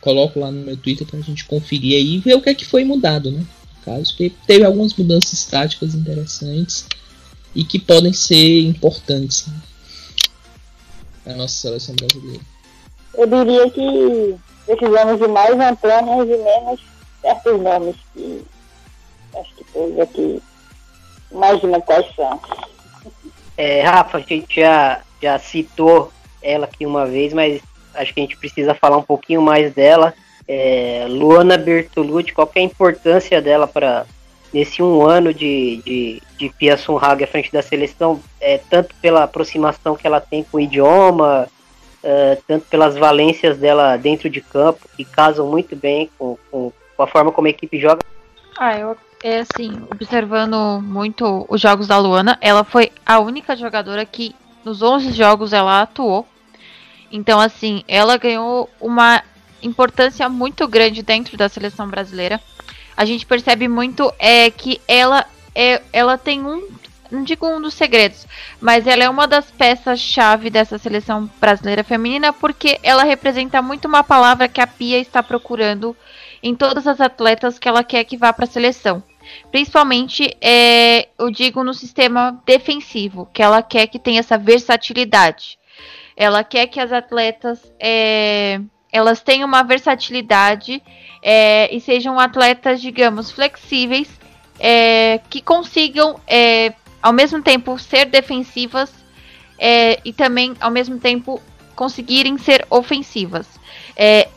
coloco 0.00 0.38
lá 0.38 0.50
no 0.50 0.64
meu 0.64 0.76
Twitter 0.76 1.06
para 1.06 1.18
a 1.18 1.22
gente 1.22 1.44
conferir 1.44 1.96
aí 1.96 2.16
e 2.16 2.18
ver 2.18 2.34
o 2.34 2.40
que 2.40 2.50
é 2.50 2.54
que 2.54 2.64
foi 2.64 2.84
mudado, 2.84 3.30
né? 3.30 3.44
Caso 3.84 4.14
teve 4.46 4.64
algumas 4.64 4.94
mudanças 4.94 5.44
táticas 5.46 5.94
interessantes 5.94 6.86
e 7.54 7.64
que 7.64 7.78
podem 7.78 8.12
ser 8.12 8.60
importantes 8.62 9.46
né? 9.46 9.54
a 11.26 11.36
nossa 11.36 11.54
seleção 11.54 11.94
brasileira. 11.96 12.42
Eu 13.14 13.26
diria 13.26 13.70
que 13.70 14.38
precisamos 14.66 15.18
de 15.18 15.28
mais 15.28 15.58
Antônios 15.58 16.28
e 16.28 16.42
menos 16.42 16.80
certos 17.20 17.60
nomes 17.60 17.96
que 18.14 18.44
acho 19.34 19.54
que 19.56 19.64
todos 19.72 19.98
aqui 19.98 20.42
imagina 21.30 21.80
quais 21.80 22.14
são. 22.14 22.40
É, 23.58 23.82
Rafa, 23.82 24.18
a 24.18 24.20
gente 24.20 24.60
já, 24.60 25.00
já 25.20 25.36
citou 25.36 26.12
ela 26.40 26.66
aqui 26.66 26.86
uma 26.86 27.04
vez, 27.04 27.32
mas 27.32 27.60
acho 27.92 28.14
que 28.14 28.20
a 28.20 28.22
gente 28.22 28.36
precisa 28.36 28.72
falar 28.72 28.96
um 28.96 29.02
pouquinho 29.02 29.42
mais 29.42 29.74
dela. 29.74 30.14
É, 30.46 31.04
Luana 31.08 31.58
Bertolucci, 31.58 32.32
qual 32.32 32.48
é 32.54 32.60
a 32.60 32.62
importância 32.62 33.42
dela 33.42 33.66
para 33.66 34.06
nesse 34.54 34.80
um 34.80 35.04
ano 35.04 35.34
de, 35.34 35.82
de, 35.84 36.22
de 36.38 36.48
Pia 36.50 36.76
Sunhag 36.76 37.22
à 37.22 37.26
frente 37.26 37.52
da 37.52 37.60
seleção, 37.60 38.20
é, 38.40 38.58
tanto 38.70 38.94
pela 39.02 39.24
aproximação 39.24 39.96
que 39.96 40.06
ela 40.06 40.20
tem 40.20 40.44
com 40.44 40.56
o 40.56 40.60
idioma, 40.60 41.48
é, 42.02 42.38
tanto 42.46 42.64
pelas 42.66 42.96
valências 42.96 43.58
dela 43.58 43.96
dentro 43.96 44.30
de 44.30 44.40
campo, 44.40 44.88
que 44.96 45.04
casam 45.04 45.50
muito 45.50 45.74
bem 45.74 46.08
com, 46.16 46.38
com, 46.50 46.72
com 46.96 47.02
a 47.02 47.06
forma 47.08 47.32
como 47.32 47.48
a 47.48 47.50
equipe 47.50 47.78
joga. 47.78 48.00
Ah, 48.56 48.78
eu 48.78 48.96
é 49.22 49.40
assim, 49.40 49.86
observando 49.90 50.80
muito 50.82 51.46
os 51.48 51.60
jogos 51.60 51.86
da 51.86 51.98
Luana, 51.98 52.38
ela 52.40 52.64
foi 52.64 52.92
a 53.04 53.18
única 53.18 53.56
jogadora 53.56 54.04
que 54.04 54.34
nos 54.64 54.82
11 54.82 55.12
jogos 55.12 55.52
ela 55.52 55.82
atuou. 55.82 56.26
Então, 57.10 57.40
assim, 57.40 57.82
ela 57.88 58.16
ganhou 58.16 58.68
uma 58.80 59.22
importância 59.62 60.28
muito 60.28 60.68
grande 60.68 61.02
dentro 61.02 61.36
da 61.36 61.48
seleção 61.48 61.88
brasileira. 61.88 62.40
A 62.96 63.04
gente 63.04 63.26
percebe 63.26 63.66
muito 63.68 64.12
é 64.18 64.50
que 64.50 64.80
ela 64.86 65.24
é, 65.54 65.82
ela 65.92 66.16
tem 66.18 66.44
um, 66.44 66.68
não 67.10 67.24
digo 67.24 67.46
um 67.46 67.60
dos 67.60 67.74
segredos, 67.74 68.26
mas 68.60 68.86
ela 68.86 69.02
é 69.02 69.08
uma 69.08 69.26
das 69.26 69.50
peças-chave 69.50 70.50
dessa 70.50 70.78
seleção 70.78 71.28
brasileira 71.40 71.82
feminina 71.82 72.32
porque 72.32 72.78
ela 72.82 73.02
representa 73.02 73.62
muito 73.62 73.88
uma 73.88 74.04
palavra 74.04 74.48
que 74.48 74.60
a 74.60 74.66
Pia 74.66 74.98
está 74.98 75.22
procurando 75.22 75.96
em 76.42 76.54
todas 76.54 76.86
as 76.86 77.00
atletas 77.00 77.58
que 77.58 77.68
ela 77.68 77.82
quer 77.82 78.04
que 78.04 78.16
vá 78.16 78.32
para 78.32 78.44
a 78.44 78.48
seleção. 78.48 79.02
Principalmente, 79.50 80.36
é, 80.40 81.08
eu 81.18 81.30
digo 81.30 81.64
no 81.64 81.74
sistema 81.74 82.40
defensivo, 82.44 83.28
que 83.32 83.42
ela 83.42 83.62
quer 83.62 83.86
que 83.86 83.98
tenha 83.98 84.20
essa 84.20 84.36
versatilidade. 84.36 85.58
Ela 86.16 86.42
quer 86.42 86.66
que 86.66 86.80
as 86.80 86.92
atletas 86.92 87.60
é, 87.80 88.60
elas 88.92 89.20
tenham 89.20 89.46
uma 89.46 89.62
versatilidade 89.62 90.82
é, 91.22 91.74
e 91.74 91.80
sejam 91.80 92.18
atletas, 92.18 92.80
digamos, 92.80 93.30
flexíveis, 93.30 94.08
é, 94.58 95.20
que 95.30 95.40
consigam 95.40 96.18
é, 96.26 96.72
ao 97.02 97.12
mesmo 97.12 97.42
tempo 97.42 97.78
ser 97.78 98.06
defensivas 98.06 98.90
é, 99.58 100.00
e 100.04 100.12
também 100.12 100.54
ao 100.60 100.70
mesmo 100.70 100.98
tempo 100.98 101.40
conseguirem 101.76 102.36
ser 102.38 102.66
ofensivas. 102.70 103.46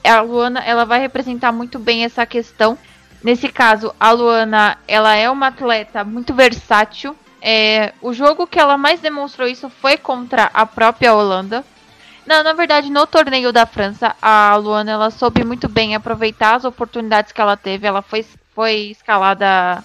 A 0.03 0.21
Luana 0.21 0.59
ela 0.59 0.85
vai 0.85 0.99
representar 0.99 1.51
muito 1.51 1.79
bem 1.79 2.03
essa 2.03 2.25
questão. 2.25 2.77
Nesse 3.23 3.47
caso, 3.49 3.93
a 3.99 4.11
Luana 4.11 4.77
ela 4.87 5.15
é 5.15 5.29
uma 5.29 5.47
atleta 5.47 6.03
muito 6.03 6.33
versátil. 6.33 7.15
É, 7.41 7.93
o 8.01 8.13
jogo 8.13 8.47
que 8.47 8.59
ela 8.59 8.77
mais 8.77 8.99
demonstrou 8.99 9.47
isso 9.47 9.69
foi 9.69 9.97
contra 9.97 10.49
a 10.53 10.65
própria 10.65 11.13
Holanda. 11.13 11.63
Não, 12.25 12.43
na 12.43 12.53
verdade, 12.53 12.89
no 12.89 13.05
torneio 13.07 13.51
da 13.51 13.65
França, 13.65 14.15
a 14.21 14.55
Luana 14.55 14.91
ela 14.91 15.09
soube 15.09 15.43
muito 15.43 15.67
bem 15.67 15.95
aproveitar 15.95 16.55
as 16.55 16.65
oportunidades 16.65 17.31
que 17.31 17.41
ela 17.41 17.57
teve. 17.57 17.87
Ela 17.87 18.01
foi, 18.01 18.25
foi 18.53 18.91
escalada 18.91 19.83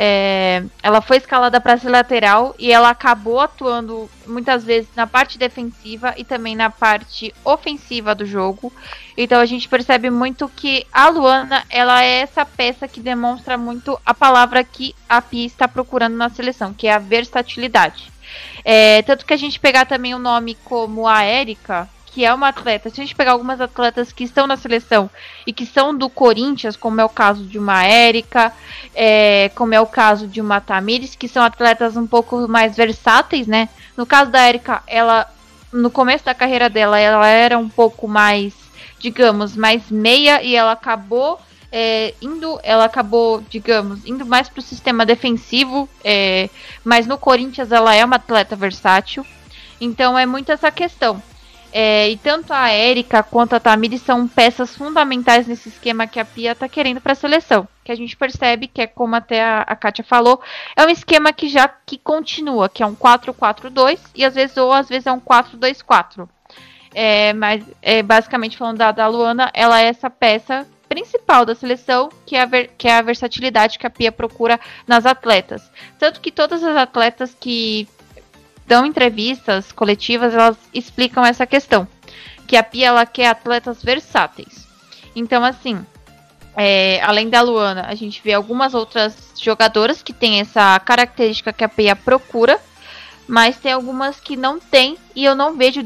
é, 0.00 0.62
ela 0.80 1.00
foi 1.00 1.16
escalada 1.16 1.60
para 1.60 1.76
ser 1.76 1.88
lateral 1.88 2.54
e 2.56 2.70
ela 2.70 2.88
acabou 2.88 3.40
atuando 3.40 4.08
muitas 4.28 4.62
vezes 4.62 4.88
na 4.94 5.08
parte 5.08 5.36
defensiva 5.36 6.14
e 6.16 6.22
também 6.22 6.54
na 6.54 6.70
parte 6.70 7.34
ofensiva 7.44 8.14
do 8.14 8.24
jogo. 8.24 8.72
Então 9.16 9.40
a 9.40 9.44
gente 9.44 9.68
percebe 9.68 10.08
muito 10.08 10.48
que 10.48 10.86
a 10.92 11.08
Luana 11.08 11.64
ela 11.68 12.04
é 12.04 12.20
essa 12.20 12.46
peça 12.46 12.86
que 12.86 13.00
demonstra 13.00 13.58
muito 13.58 13.98
a 14.06 14.14
palavra 14.14 14.62
que 14.62 14.94
a 15.08 15.20
Pia 15.20 15.44
está 15.44 15.66
procurando 15.66 16.16
na 16.16 16.28
seleção, 16.28 16.72
que 16.72 16.86
é 16.86 16.94
a 16.94 17.00
versatilidade. 17.00 18.12
É, 18.64 19.02
tanto 19.02 19.26
que 19.26 19.34
a 19.34 19.38
gente 19.38 19.58
pegar 19.58 19.84
também 19.84 20.14
o 20.14 20.18
um 20.18 20.20
nome 20.20 20.56
como 20.64 21.08
a 21.08 21.24
Érica, 21.24 21.88
que 22.18 22.24
é 22.24 22.34
uma 22.34 22.48
atleta, 22.48 22.90
se 22.90 23.00
a 23.00 23.04
gente 23.04 23.14
pegar 23.14 23.30
algumas 23.30 23.60
atletas 23.60 24.10
que 24.10 24.24
estão 24.24 24.44
na 24.44 24.56
seleção 24.56 25.08
e 25.46 25.52
que 25.52 25.64
são 25.64 25.96
do 25.96 26.10
Corinthians, 26.10 26.76
como 26.76 27.00
é 27.00 27.04
o 27.04 27.08
caso 27.08 27.44
de 27.44 27.56
uma 27.56 27.84
Érica, 27.84 28.52
é, 28.92 29.52
como 29.54 29.72
é 29.72 29.80
o 29.80 29.86
caso 29.86 30.26
de 30.26 30.40
uma 30.40 30.60
Tamires, 30.60 31.14
que 31.14 31.28
são 31.28 31.44
atletas 31.44 31.96
um 31.96 32.08
pouco 32.08 32.48
mais 32.48 32.76
versáteis, 32.76 33.46
né? 33.46 33.68
No 33.96 34.04
caso 34.04 34.32
da 34.32 34.40
Érica, 34.40 34.82
ela 34.88 35.32
no 35.72 35.92
começo 35.92 36.24
da 36.24 36.34
carreira 36.34 36.68
dela, 36.68 36.98
ela 36.98 37.28
era 37.28 37.56
um 37.56 37.68
pouco 37.68 38.08
mais, 38.08 38.52
digamos, 38.98 39.54
mais 39.54 39.88
meia 39.88 40.42
e 40.42 40.56
ela 40.56 40.72
acabou 40.72 41.38
é, 41.70 42.14
indo, 42.20 42.58
ela 42.64 42.86
acabou, 42.86 43.44
digamos, 43.48 44.04
indo 44.04 44.26
mais 44.26 44.48
para 44.48 44.58
o 44.58 44.62
sistema 44.62 45.06
defensivo, 45.06 45.88
é, 46.02 46.50
mas 46.82 47.06
no 47.06 47.16
Corinthians 47.16 47.70
ela 47.70 47.94
é 47.94 48.04
uma 48.04 48.16
atleta 48.16 48.56
versátil. 48.56 49.24
Então 49.80 50.18
é 50.18 50.26
muito 50.26 50.50
essa 50.50 50.72
questão. 50.72 51.22
É, 51.72 52.08
e 52.08 52.16
tanto 52.16 52.52
a 52.52 52.70
Érica 52.70 53.22
quanto 53.22 53.54
a 53.54 53.60
Tamiri 53.60 53.98
são 53.98 54.26
peças 54.26 54.74
fundamentais 54.74 55.46
nesse 55.46 55.68
esquema 55.68 56.06
que 56.06 56.18
a 56.18 56.24
Pia 56.24 56.52
está 56.52 56.68
querendo 56.68 57.00
para 57.00 57.12
a 57.12 57.16
seleção. 57.16 57.68
Que 57.84 57.92
a 57.92 57.94
gente 57.94 58.16
percebe 58.16 58.66
que 58.66 58.80
é 58.80 58.86
como 58.86 59.14
até 59.14 59.42
a, 59.42 59.60
a 59.60 59.76
Kátia 59.76 60.04
falou, 60.04 60.40
é 60.74 60.84
um 60.84 60.88
esquema 60.88 61.32
que 61.32 61.48
já 61.48 61.68
que 61.68 61.98
continua, 61.98 62.68
que 62.68 62.82
é 62.82 62.86
um 62.86 62.96
4-4-2 62.96 63.98
e 64.14 64.24
às 64.24 64.34
vezes 64.34 64.56
ou 64.56 64.72
às 64.72 64.88
vezes 64.88 65.06
é 65.06 65.12
um 65.12 65.20
4-2-4. 65.20 66.28
É, 66.94 67.34
mas 67.34 67.62
é, 67.82 68.02
basicamente 68.02 68.56
falando 68.56 68.78
da, 68.78 68.90
da 68.90 69.06
Luana, 69.06 69.50
ela 69.52 69.80
é 69.80 69.88
essa 69.88 70.08
peça 70.08 70.66
principal 70.88 71.44
da 71.44 71.54
seleção, 71.54 72.08
que 72.24 72.34
é, 72.34 72.40
a 72.40 72.46
ver, 72.46 72.70
que 72.78 72.88
é 72.88 72.96
a 72.96 73.02
versatilidade 73.02 73.78
que 73.78 73.86
a 73.86 73.90
Pia 73.90 74.10
procura 74.10 74.58
nas 74.86 75.04
atletas. 75.04 75.70
Tanto 75.98 76.20
que 76.20 76.32
todas 76.32 76.64
as 76.64 76.76
atletas 76.76 77.36
que 77.38 77.86
dão 78.68 78.84
entrevistas 78.84 79.72
coletivas, 79.72 80.34
elas 80.34 80.56
explicam 80.74 81.24
essa 81.24 81.46
questão. 81.46 81.88
Que 82.46 82.56
a 82.56 82.62
Pia 82.62 82.88
ela 82.88 83.06
quer 83.06 83.28
atletas 83.28 83.82
versáteis. 83.82 84.68
Então, 85.16 85.42
assim, 85.42 85.84
é, 86.54 87.00
além 87.02 87.30
da 87.30 87.40
Luana, 87.40 87.86
a 87.88 87.94
gente 87.94 88.20
vê 88.22 88.34
algumas 88.34 88.74
outras 88.74 89.32
jogadoras 89.40 90.02
que 90.02 90.12
têm 90.12 90.40
essa 90.40 90.78
característica 90.80 91.52
que 91.52 91.64
a 91.64 91.68
Pia 91.68 91.96
procura, 91.96 92.60
mas 93.26 93.56
tem 93.58 93.72
algumas 93.72 94.20
que 94.20 94.36
não 94.36 94.58
tem 94.58 94.96
e 95.14 95.24
eu 95.24 95.34
não 95.34 95.56
vejo 95.56 95.82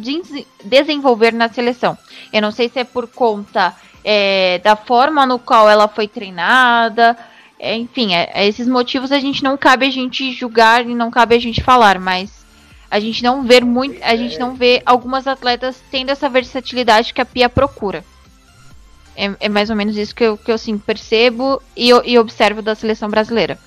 desenvolver 0.65 1.33
na 1.33 1.49
seleção. 1.49 1.97
Eu 2.33 2.43
não 2.43 2.51
sei 2.51 2.69
se 2.69 2.81
é 2.81 2.85
por 2.85 3.09
conta 3.09 3.75
é, 4.05 4.59
da 4.59 4.77
forma 4.77 5.25
no 5.25 5.39
qual 5.39 5.69
ela 5.69 5.89
foi 5.89 6.09
treinada, 6.09 7.17
é, 7.59 7.77
enfim, 7.77 8.15
é, 8.15 8.31
é 8.35 8.47
esses 8.47 8.67
motivos 8.67 9.13
a 9.13 9.21
gente 9.21 9.43
não 9.43 9.57
cabe 9.57 9.87
a 9.87 9.91
gente 9.91 10.33
julgar 10.33 10.85
e 10.85 10.95
não 10.95 11.11
cabe 11.11 11.37
a 11.37 11.39
gente 11.39 11.63
falar, 11.63 11.99
mas 11.99 12.42
a 12.93 13.01
gente 13.01 13.23
não 13.23 13.43
vê 13.43 13.59
muito, 13.63 13.99
a 14.03 14.15
gente 14.15 14.39
não 14.39 14.55
vê 14.55 14.83
algumas 14.85 15.27
atletas 15.27 15.83
tendo 15.91 16.11
essa 16.11 16.29
versatilidade 16.29 17.15
que 17.15 17.23
a 17.23 17.25
Pia 17.25 17.49
procura. 17.49 18.05
É, 19.17 19.33
é 19.41 19.49
mais 19.49 19.71
ou 19.71 19.77
menos 19.77 19.97
isso 19.97 20.15
que 20.15 20.23
eu, 20.23 20.37
que 20.37 20.53
eu 20.53 20.59
sim, 20.59 20.77
percebo 20.77 21.63
e, 21.75 21.89
e 21.89 22.19
observo 22.19 22.61
da 22.61 22.75
seleção 22.75 23.09
brasileira. 23.09 23.59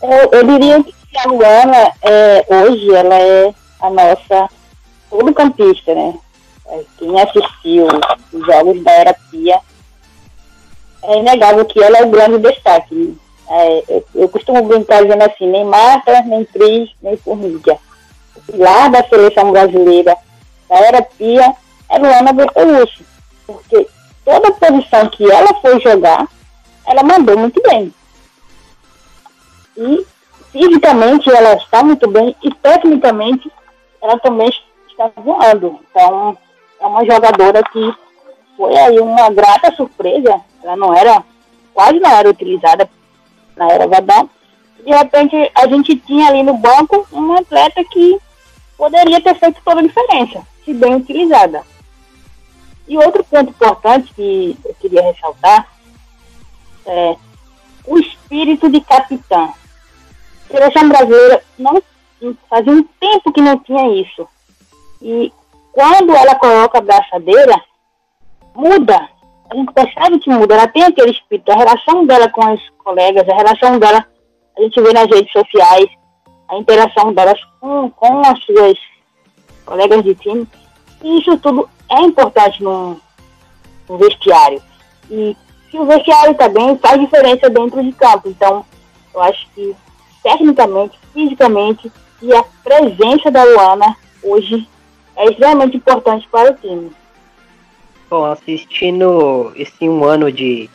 Eu, 0.00 0.30
eu 0.30 0.46
diria 0.46 0.80
que 0.84 1.18
a 1.18 1.28
Luana, 1.28 1.92
é, 2.02 2.46
hoje, 2.48 2.94
ela 2.94 3.16
é 3.16 3.52
a 3.80 3.90
nossa 3.90 4.48
campista, 5.34 5.92
né? 5.92 6.14
É, 6.68 6.84
quem 6.98 7.20
assistiu 7.20 7.88
os 8.32 8.46
jogos 8.46 8.80
da 8.84 8.92
Era 8.92 9.16
Pia, 9.28 9.58
é 11.02 11.18
inegável 11.18 11.64
que 11.64 11.82
ela 11.82 11.98
é 11.98 12.04
o 12.04 12.10
grande 12.10 12.38
destaque. 12.38 13.18
É, 13.50 13.84
eu, 13.88 14.04
eu, 14.14 14.28
costumo 14.28 14.62
brincar 14.62 15.02
dizendo 15.02 15.22
assim, 15.22 15.48
nem 15.48 15.64
Marta, 15.64 16.22
nem 16.22 16.44
Cris, 16.44 16.90
nem 17.02 17.16
Formiga 17.16 17.76
pilar 18.50 18.90
da 18.90 19.06
seleção 19.08 19.52
brasileira 19.52 20.16
da 20.68 20.76
era 20.76 21.02
Pia 21.02 21.54
é 21.88 21.98
Luana 21.98 22.32
Bertolucci, 22.32 23.04
porque 23.46 23.86
toda 24.24 24.52
posição 24.52 25.08
que 25.08 25.30
ela 25.30 25.54
foi 25.60 25.80
jogar, 25.80 26.26
ela 26.86 27.02
mandou 27.02 27.38
muito 27.38 27.62
bem. 27.62 27.92
E 29.76 30.06
fisicamente 30.52 31.30
ela 31.30 31.54
está 31.54 31.82
muito 31.82 32.08
bem 32.08 32.36
e 32.42 32.52
tecnicamente 32.54 33.50
ela 34.02 34.18
também 34.18 34.50
está 34.88 35.10
voando. 35.16 35.78
Então 35.90 36.36
é 36.80 36.86
uma 36.86 37.04
jogadora 37.04 37.62
que 37.62 37.94
foi 38.56 38.76
aí 38.76 38.98
uma 38.98 39.30
grata 39.30 39.74
surpresa. 39.74 40.40
Ela 40.62 40.76
não 40.76 40.94
era, 40.94 41.22
quase 41.72 41.98
não 42.00 42.10
era 42.10 42.28
utilizada 42.28 42.88
na 43.56 43.70
era 43.70 43.86
Vadão. 43.86 44.28
De 44.84 44.90
repente 44.90 45.50
a 45.54 45.66
gente 45.68 45.96
tinha 45.96 46.28
ali 46.28 46.42
no 46.42 46.54
banco 46.54 47.06
uma 47.12 47.40
atleta 47.40 47.82
que 47.84 48.18
poderia 48.78 49.20
ter 49.20 49.34
feito 49.34 49.60
toda 49.64 49.80
a 49.80 49.82
diferença, 49.82 50.46
se 50.64 50.72
bem 50.72 50.94
utilizada. 50.94 51.62
E 52.86 52.96
outro 52.96 53.22
ponto 53.24 53.50
importante 53.50 54.14
que 54.14 54.56
eu 54.64 54.74
queria 54.76 55.02
ressaltar 55.02 55.68
é 56.86 57.16
o 57.86 57.98
espírito 57.98 58.70
de 58.70 58.80
capitã. 58.80 59.50
A 60.48 60.50
seleção 60.50 60.88
brasileira 60.88 61.42
não 61.58 61.82
fazia 62.48 62.72
um 62.72 62.82
tempo 62.82 63.32
que 63.32 63.42
não 63.42 63.58
tinha 63.58 64.00
isso. 64.00 64.26
E 65.02 65.32
quando 65.72 66.14
ela 66.14 66.34
coloca 66.36 66.78
a 66.78 66.80
braçadeira, 66.80 67.60
muda. 68.54 69.08
A 69.50 69.54
gente 69.54 69.72
percebe 69.72 70.18
que 70.18 70.30
muda. 70.30 70.54
Ela 70.54 70.68
tem 70.68 70.84
aquele 70.84 71.10
espírito. 71.10 71.50
A 71.52 71.56
relação 71.56 72.06
dela 72.06 72.28
com 72.30 72.52
os 72.52 72.60
colegas, 72.78 73.28
a 73.28 73.34
relação 73.34 73.78
dela, 73.78 74.06
a 74.56 74.62
gente 74.62 74.80
vê 74.80 74.92
nas 74.92 75.06
redes 75.06 75.30
sociais, 75.32 75.86
a 76.48 76.56
interação 76.56 77.12
delas 77.12 77.38
com, 77.60 77.90
com 77.90 78.20
as 78.20 78.42
suas 78.44 78.78
colegas 79.64 80.02
de 80.02 80.14
time. 80.14 80.46
E 81.02 81.18
isso 81.18 81.36
tudo 81.38 81.68
é 81.90 82.00
importante 82.00 82.62
no, 82.62 83.00
no 83.88 83.98
vestiário. 83.98 84.62
E 85.10 85.36
se 85.70 85.78
o 85.78 85.84
vestiário 85.84 86.34
também 86.34 86.76
faz 86.78 87.00
diferença 87.00 87.48
dentro 87.50 87.82
de 87.82 87.92
campo. 87.92 88.28
Então, 88.28 88.64
eu 89.14 89.22
acho 89.22 89.46
que 89.54 89.74
tecnicamente, 90.22 90.98
fisicamente 91.12 91.90
e 92.20 92.34
a 92.34 92.42
presença 92.64 93.30
da 93.30 93.44
Luana 93.44 93.96
hoje 94.22 94.68
é 95.16 95.26
extremamente 95.26 95.76
importante 95.76 96.28
para 96.28 96.50
o 96.50 96.54
time. 96.54 96.90
Bom, 98.10 98.24
assistindo 98.24 99.52
esse 99.54 99.88
um 99.88 100.04
ano 100.04 100.32
de, 100.32 100.68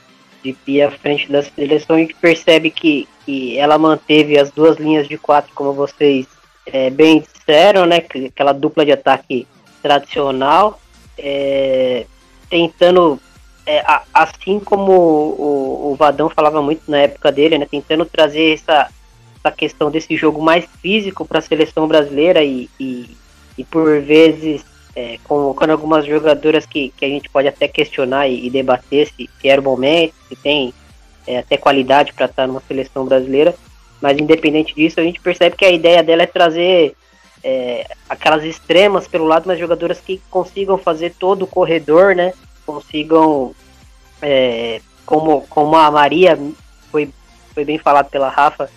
de 0.43 0.53
Pia 0.53 0.87
à 0.87 0.91
frente 0.91 1.31
da 1.31 1.41
seleção, 1.41 1.95
a 1.95 1.99
gente 1.99 2.15
percebe 2.15 2.69
que 2.69 3.07
que 3.25 3.57
ela 3.57 3.77
manteve 3.77 4.37
as 4.37 4.51
duas 4.51 4.77
linhas 4.77 5.07
de 5.07 5.17
quatro, 5.17 5.51
como 5.53 5.73
vocês 5.73 6.27
é, 6.65 6.89
bem 6.89 7.21
disseram, 7.21 7.85
né? 7.85 7.97
Aquela 7.97 8.53
dupla 8.53 8.85
de 8.85 8.91
ataque 8.91 9.47
tradicional, 9.81 10.79
é, 11.17 12.05
tentando, 12.49 13.19
é, 13.65 13.83
assim 14.13 14.59
como 14.59 14.91
o, 14.91 15.91
o, 15.91 15.95
Vadão 15.95 16.29
falava 16.29 16.61
muito 16.61 16.89
na 16.89 16.99
época 16.99 17.31
dele, 17.31 17.57
né? 17.57 17.67
Tentando 17.69 18.05
trazer 18.05 18.53
essa, 18.53 18.89
essa 19.37 19.51
questão 19.55 19.91
desse 19.91 20.15
jogo 20.15 20.41
mais 20.41 20.65
físico 20.81 21.25
para 21.25 21.39
a 21.39 21.41
seleção 21.41 21.87
brasileira 21.87 22.43
e, 22.43 22.69
e, 22.79 23.17
e 23.57 23.63
por 23.63 24.01
vezes 24.01 24.63
é, 24.95 25.17
colocando 25.23 25.71
algumas 25.71 26.05
jogadoras 26.05 26.65
que, 26.65 26.93
que 26.95 27.03
a 27.03 27.09
gente 27.09 27.29
pode 27.29 27.47
até 27.47 27.67
questionar 27.67 28.27
e, 28.27 28.45
e 28.45 28.49
debater 28.49 29.07
se, 29.07 29.29
se 29.41 29.47
era 29.49 29.59
o 29.59 29.63
momento, 29.63 30.13
se 30.29 30.35
tem 30.35 30.73
é, 31.27 31.39
até 31.39 31.57
qualidade 31.57 32.13
para 32.13 32.25
estar 32.25 32.47
numa 32.47 32.61
seleção 32.67 33.05
brasileira. 33.05 33.55
Mas 34.01 34.17
independente 34.17 34.75
disso, 34.75 34.99
a 34.99 35.03
gente 35.03 35.21
percebe 35.21 35.55
que 35.55 35.65
a 35.65 35.71
ideia 35.71 36.03
dela 36.03 36.23
é 36.23 36.27
trazer 36.27 36.95
é, 37.43 37.87
aquelas 38.09 38.43
extremas 38.43 39.07
pelo 39.07 39.25
lado, 39.25 39.43
mas 39.45 39.59
jogadoras 39.59 39.99
que 39.99 40.21
consigam 40.29 40.77
fazer 40.77 41.13
todo 41.17 41.43
o 41.43 41.47
corredor, 41.47 42.15
né? 42.15 42.33
Consigam, 42.65 43.53
é, 44.21 44.81
como, 45.05 45.41
como 45.49 45.75
a 45.75 45.91
Maria 45.91 46.37
foi, 46.91 47.09
foi 47.53 47.65
bem 47.65 47.77
falado 47.77 48.09
pela 48.09 48.29
Rafa, 48.29 48.69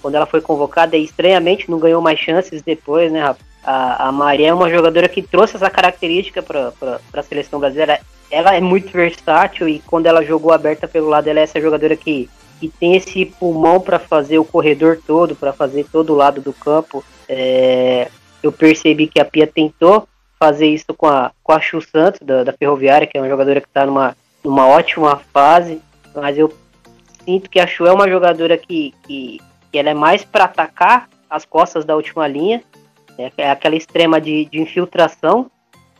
quando 0.00 0.14
ela 0.14 0.26
foi 0.26 0.40
convocada, 0.40 0.96
e 0.96 1.04
estranhamente 1.04 1.70
não 1.70 1.78
ganhou 1.78 2.02
mais 2.02 2.18
chances 2.18 2.62
depois, 2.62 3.10
né, 3.10 3.22
Rafa? 3.22 3.40
A, 3.62 4.08
a 4.08 4.12
Maria 4.12 4.48
é 4.48 4.54
uma 4.54 4.68
jogadora 4.68 5.08
que 5.08 5.22
trouxe 5.22 5.56
essa 5.56 5.70
característica 5.70 6.42
para 6.42 7.00
a 7.14 7.22
seleção 7.22 7.58
brasileira. 7.58 7.98
Ela 8.34 8.54
é 8.54 8.60
muito 8.60 8.90
versátil 8.90 9.68
e 9.68 9.80
quando 9.80 10.06
ela 10.06 10.24
jogou 10.24 10.52
aberta 10.52 10.88
pelo 10.88 11.08
lado, 11.08 11.28
ela 11.28 11.40
é 11.40 11.42
essa 11.42 11.60
jogadora 11.60 11.96
que, 11.96 12.28
que 12.58 12.68
tem 12.68 12.96
esse 12.96 13.24
pulmão 13.24 13.80
para 13.80 13.98
fazer 13.98 14.38
o 14.38 14.44
corredor 14.44 14.98
todo, 15.06 15.36
para 15.36 15.52
fazer 15.52 15.86
todo 15.90 16.12
o 16.12 16.16
lado 16.16 16.40
do 16.40 16.52
campo. 16.52 17.04
É, 17.28 18.08
eu 18.42 18.50
percebi 18.50 19.06
que 19.06 19.20
a 19.20 19.24
Pia 19.24 19.46
tentou 19.46 20.08
fazer 20.38 20.66
isso 20.66 20.92
com 20.96 21.06
a, 21.06 21.32
com 21.42 21.52
a 21.52 21.60
Chu 21.60 21.80
Santos, 21.80 22.20
da, 22.20 22.44
da 22.44 22.52
Ferroviária, 22.52 23.06
que 23.06 23.16
é 23.16 23.20
uma 23.20 23.28
jogadora 23.28 23.60
que 23.60 23.68
está 23.68 23.86
numa, 23.86 24.16
numa 24.42 24.66
ótima 24.66 25.20
fase, 25.32 25.80
mas 26.14 26.36
eu 26.36 26.52
sinto 27.24 27.48
que 27.48 27.60
a 27.60 27.66
Chu 27.66 27.86
é 27.86 27.92
uma 27.92 28.08
jogadora 28.08 28.58
que, 28.58 28.92
que, 29.06 29.40
que 29.70 29.78
ela 29.78 29.90
é 29.90 29.94
mais 29.94 30.24
para 30.24 30.44
atacar 30.44 31.08
as 31.30 31.44
costas 31.44 31.84
da 31.84 31.96
última 31.96 32.28
linha 32.28 32.62
é, 33.18 33.30
é 33.38 33.50
aquela 33.50 33.76
extrema 33.76 34.20
de, 34.20 34.44
de 34.46 34.60
infiltração, 34.60 35.50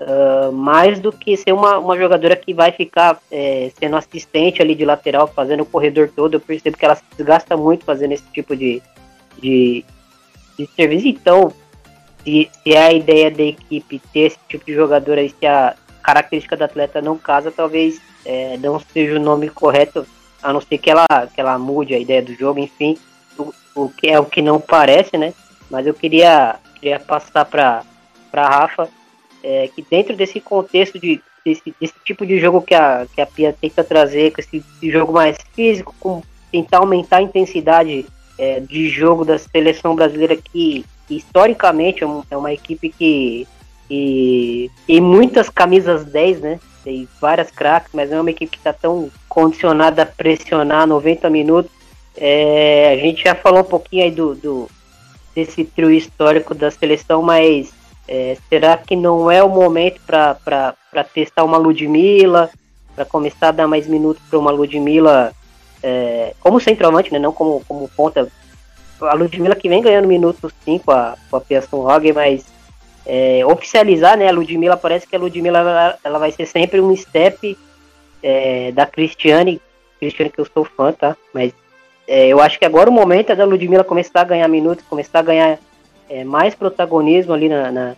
uh, 0.01 0.53
mais 0.53 1.01
do 1.01 1.13
que 1.13 1.37
ser 1.37 1.53
uma, 1.53 1.79
uma 1.79 1.97
jogadora 1.97 2.37
que 2.37 2.53
vai 2.53 2.73
ficar 2.73 3.21
é, 3.31 3.71
sendo 3.79 3.97
assistente 3.97 4.61
ali 4.61 4.75
de 4.75 4.85
lateral, 4.85 5.27
fazendo 5.27 5.63
o 5.63 5.67
corredor 5.67 6.11
todo. 6.15 6.35
Eu 6.35 6.41
percebo 6.41 6.77
que 6.77 6.85
ela 6.85 6.95
se 6.95 7.05
desgasta 7.17 7.57
muito 7.57 7.85
fazendo 7.85 8.13
esse 8.13 8.25
tipo 8.33 8.57
de, 8.57 8.83
de, 9.41 9.85
de 10.59 10.67
serviço. 10.75 11.09
Então, 11.09 11.53
se, 12.23 12.51
se 12.63 12.75
é 12.75 12.83
a 12.83 12.93
ideia 12.93 13.31
da 13.31 13.43
equipe 13.43 14.01
ter 14.13 14.21
esse 14.21 14.39
tipo 14.49 14.65
de 14.65 14.75
jogadora 14.75 15.23
e 15.23 15.31
se 15.31 15.47
a 15.47 15.75
característica 16.03 16.57
do 16.57 16.65
atleta 16.65 17.01
não 17.01 17.17
casa, 17.17 17.51
talvez 17.51 18.01
é, 18.25 18.57
não 18.59 18.79
seja 18.79 19.17
o 19.17 19.23
nome 19.23 19.49
correto, 19.49 20.07
a 20.43 20.53
não 20.53 20.61
ser 20.61 20.79
que 20.79 20.91
ela, 20.91 21.07
que 21.35 21.41
ela 21.41 21.59
mude 21.59 21.95
a 21.95 21.99
ideia 21.99 22.23
do 22.23 22.35
jogo, 22.35 22.61
enfim, 22.61 22.99
o, 23.39 23.53
o 23.75 23.89
que 23.89 24.09
é 24.09 24.21
o 24.21 24.27
que 24.27 24.43
não 24.43 24.61
parece, 24.61 25.17
né? 25.17 25.33
Mas 25.71 25.87
eu 25.87 25.95
queria 25.95 26.57
queria 26.75 27.01
passar 27.01 27.47
para 27.47 27.83
a 28.35 28.49
Rafa 28.49 28.91
é, 29.45 29.69
que 29.69 29.83
dentro 29.83 30.17
desse 30.17 30.41
contexto 30.41 30.99
de 30.99 31.21
desse, 31.45 31.75
desse, 31.79 31.95
tipo 32.03 32.25
de 32.25 32.41
jogo 32.41 32.63
que 32.63 32.75
a, 32.75 33.07
que 33.15 33.21
a 33.21 33.27
Pia 33.27 33.55
tenta 33.61 33.85
trazer, 33.85 34.33
com 34.33 34.41
esse, 34.41 34.57
esse 34.57 34.91
jogo 34.91 35.13
mais 35.13 35.37
físico, 35.53 35.95
com 36.01 36.23
tentar 36.51 36.79
aumentar 36.79 37.19
a 37.19 37.23
intensidade 37.23 38.07
é, 38.39 38.61
de 38.61 38.89
jogo 38.89 39.25
da 39.25 39.39
seleção 39.39 39.95
brasileira 39.95 40.37
que, 40.37 40.87
que 41.07 41.17
historicamente 41.17 42.03
é, 42.03 42.07
um, 42.07 42.23
é, 42.31 42.37
uma 42.37 42.53
equipe 42.53 42.89
que, 42.89 43.47
que 43.87 44.71
tem 44.87 45.03
muitas 45.03 45.51
camisas 45.51 46.07
10, 46.07 46.41
né? 46.41 46.61
Tem 46.83 47.07
várias 47.21 47.51
craques, 47.51 47.91
mas 47.93 48.09
não 48.09 48.19
é 48.19 48.21
uma 48.23 48.31
equipe 48.31 48.53
que 48.53 48.59
está 48.59 48.73
tão 48.73 49.11
condicionada 49.29 50.03
a 50.03 50.07
pressionar 50.07 50.87
90 50.87 51.29
minutos. 51.29 51.71
É, 52.17 52.95
a 52.95 52.97
gente 52.97 53.25
já 53.25 53.35
falou 53.35 53.61
um 53.61 53.65
pouquinho 53.65 54.05
aí 54.05 54.11
do, 54.11 54.35
do, 54.35 54.71
desse 55.35 55.65
trio 55.65 55.91
histórico 55.91 56.55
da 56.55 56.71
seleção, 56.71 57.21
mas 57.21 57.73
é, 58.09 58.37
será 58.49 58.77
que 58.77 58.95
não 58.95 59.31
é 59.31 59.43
o 59.43 59.49
momento 59.49 60.01
para 60.07 61.05
testar 61.13 61.45
uma 61.45 61.57
Ludmilla, 61.57 62.51
para 62.95 63.05
começar 63.05 63.49
a 63.49 63.53
dar 63.53 63.67
mais 63.67 63.87
minutos 63.87 64.23
para 64.29 64.39
uma 64.39 64.51
Ludmilla 64.51 65.33
é, 65.83 66.35
como 66.41 66.61
centroavante, 66.61 67.13
né, 67.13 67.19
não 67.19 67.33
como, 67.33 67.63
como 67.67 67.89
ponta? 67.89 68.29
A 69.01 69.15
Ludmilla 69.15 69.57
que 69.57 69.69
vem 69.69 69.83
ganhando 69.83 70.07
minutos 70.07 70.53
sim 70.65 70.79
com 70.79 70.93
a, 70.93 71.17
com 71.31 71.37
a 71.37 71.41
Pearson 71.41 71.87
Hogg, 71.87 72.13
mas 72.13 72.45
é, 73.05 73.45
oficializar, 73.45 74.17
né, 74.17 74.29
a 74.29 74.33
Ludmilla, 74.33 74.77
parece 74.77 75.07
que 75.07 75.17
a 75.17 75.19
Ludmilla 75.19 75.59
ela, 75.59 75.99
ela 76.03 76.19
vai 76.19 76.31
ser 76.31 76.47
sempre 76.47 76.81
um 76.81 76.95
step 76.97 77.59
é, 78.23 78.73
da 78.73 78.87
Cristiane, 78.87 79.61
Cristiane 79.99 80.31
que 80.31 80.41
eu 80.41 80.47
sou 80.47 80.65
fã, 80.65 80.93
tá? 80.93 81.17
Mas 81.33 81.53
é, 82.07 82.29
eu 82.29 82.41
acho 82.41 82.59
que 82.59 82.65
agora 82.65 82.89
o 82.89 82.93
momento 82.93 83.31
é 83.31 83.37
da 83.37 83.45
Ludmilla 83.45 83.85
começar 83.85 84.21
a 84.21 84.25
ganhar 84.25 84.49
minutos, 84.49 84.85
começar 84.89 85.19
a 85.19 85.23
ganhar 85.23 85.59
é, 86.15 86.23
mais 86.23 86.55
protagonismo 86.55 87.33
ali 87.33 87.49
na, 87.49 87.73
na, 87.73 87.97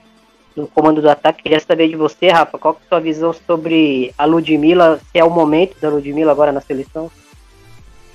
no 0.56 0.66
comando 0.66 1.02
do 1.02 1.10
ataque. 1.10 1.42
Queria 1.42 1.60
saber 1.60 1.88
de 1.88 1.96
você, 1.96 2.28
Rafa, 2.28 2.58
qual 2.58 2.74
é 2.74 2.84
a 2.84 2.88
sua 2.88 3.00
visão 3.00 3.32
sobre 3.32 4.14
a 4.16 4.24
Ludmilla, 4.24 4.98
se 5.12 5.18
é 5.18 5.24
o 5.24 5.30
momento 5.30 5.78
da 5.78 5.90
Ludmilla 5.90 6.32
agora 6.32 6.50
na 6.50 6.62
seleção? 6.62 7.10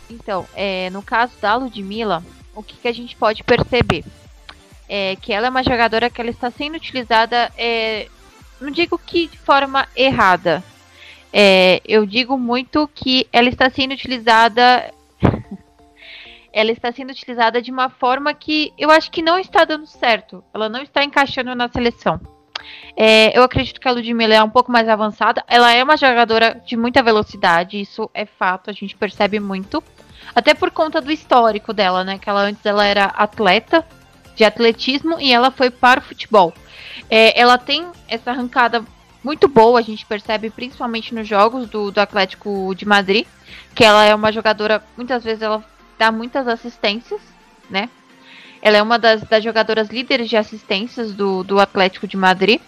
Então, 0.09 0.45
é, 0.55 0.89
no 0.89 1.03
caso 1.03 1.33
da 1.39 1.55
Ludmilla, 1.55 2.23
o 2.55 2.63
que, 2.63 2.75
que 2.77 2.87
a 2.87 2.91
gente 2.91 3.15
pode 3.15 3.43
perceber? 3.43 4.03
É 4.89 5.15
que 5.21 5.31
ela 5.31 5.47
é 5.47 5.49
uma 5.49 5.63
jogadora 5.63 6.09
que 6.09 6.19
ela 6.19 6.31
está 6.31 6.49
sendo 6.49 6.75
utilizada, 6.75 7.51
é, 7.55 8.07
não 8.59 8.71
digo 8.71 8.97
que 8.97 9.27
de 9.27 9.37
forma 9.37 9.87
errada, 9.95 10.63
é, 11.31 11.79
eu 11.85 12.05
digo 12.05 12.37
muito 12.37 12.89
que 12.93 13.25
ela 13.31 13.47
está 13.47 13.69
sendo 13.69 13.93
utilizada 13.93 14.91
ela 16.53 16.71
está 16.71 16.91
sendo 16.91 17.11
utilizada 17.11 17.61
de 17.61 17.71
uma 17.71 17.89
forma 17.89 18.33
que 18.33 18.73
eu 18.77 18.91
acho 18.91 19.09
que 19.09 19.21
não 19.21 19.39
está 19.39 19.63
dando 19.63 19.87
certo. 19.87 20.43
Ela 20.53 20.67
não 20.67 20.81
está 20.81 21.03
encaixando 21.03 21.55
na 21.55 21.69
seleção. 21.69 22.19
É, 22.95 23.37
eu 23.37 23.43
acredito 23.43 23.79
que 23.79 23.87
a 23.87 23.91
Ludmilla 23.91 24.35
é 24.35 24.43
um 24.43 24.49
pouco 24.49 24.71
mais 24.71 24.87
avançada. 24.87 25.43
Ela 25.47 25.73
é 25.73 25.83
uma 25.83 25.97
jogadora 25.97 26.61
de 26.65 26.75
muita 26.75 27.01
velocidade, 27.01 27.79
isso 27.79 28.09
é 28.13 28.25
fato, 28.25 28.69
a 28.69 28.73
gente 28.73 28.95
percebe 28.95 29.39
muito. 29.39 29.83
Até 30.35 30.53
por 30.53 30.71
conta 30.71 31.01
do 31.01 31.11
histórico 31.11 31.73
dela, 31.73 32.03
né? 32.03 32.17
Que 32.17 32.29
ela 32.29 32.41
antes 32.41 32.65
ela 32.65 32.85
era 32.85 33.05
atleta 33.05 33.85
de 34.35 34.43
atletismo 34.43 35.19
e 35.19 35.33
ela 35.33 35.51
foi 35.51 35.69
para 35.69 35.99
o 35.99 36.03
futebol. 36.03 36.53
É, 37.09 37.39
ela 37.39 37.57
tem 37.57 37.87
essa 38.07 38.31
arrancada 38.31 38.83
muito 39.23 39.47
boa, 39.47 39.79
a 39.79 39.83
gente 39.83 40.05
percebe 40.05 40.49
principalmente 40.49 41.13
nos 41.13 41.27
jogos 41.27 41.69
do, 41.69 41.91
do 41.91 41.99
Atlético 41.99 42.73
de 42.75 42.85
Madrid, 42.85 43.27
que 43.75 43.83
ela 43.83 44.03
é 44.05 44.15
uma 44.15 44.31
jogadora, 44.31 44.83
muitas 44.97 45.23
vezes 45.23 45.41
ela 45.41 45.63
dá 46.01 46.11
muitas 46.11 46.47
assistências, 46.47 47.21
né? 47.69 47.87
Ela 48.59 48.77
é 48.77 48.81
uma 48.81 48.97
das, 48.97 49.21
das 49.21 49.43
jogadoras 49.43 49.87
líderes 49.89 50.27
de 50.27 50.35
assistências 50.35 51.13
do, 51.13 51.43
do 51.43 51.59
Atlético 51.59 52.07
de 52.07 52.17
Madrid. 52.17 52.59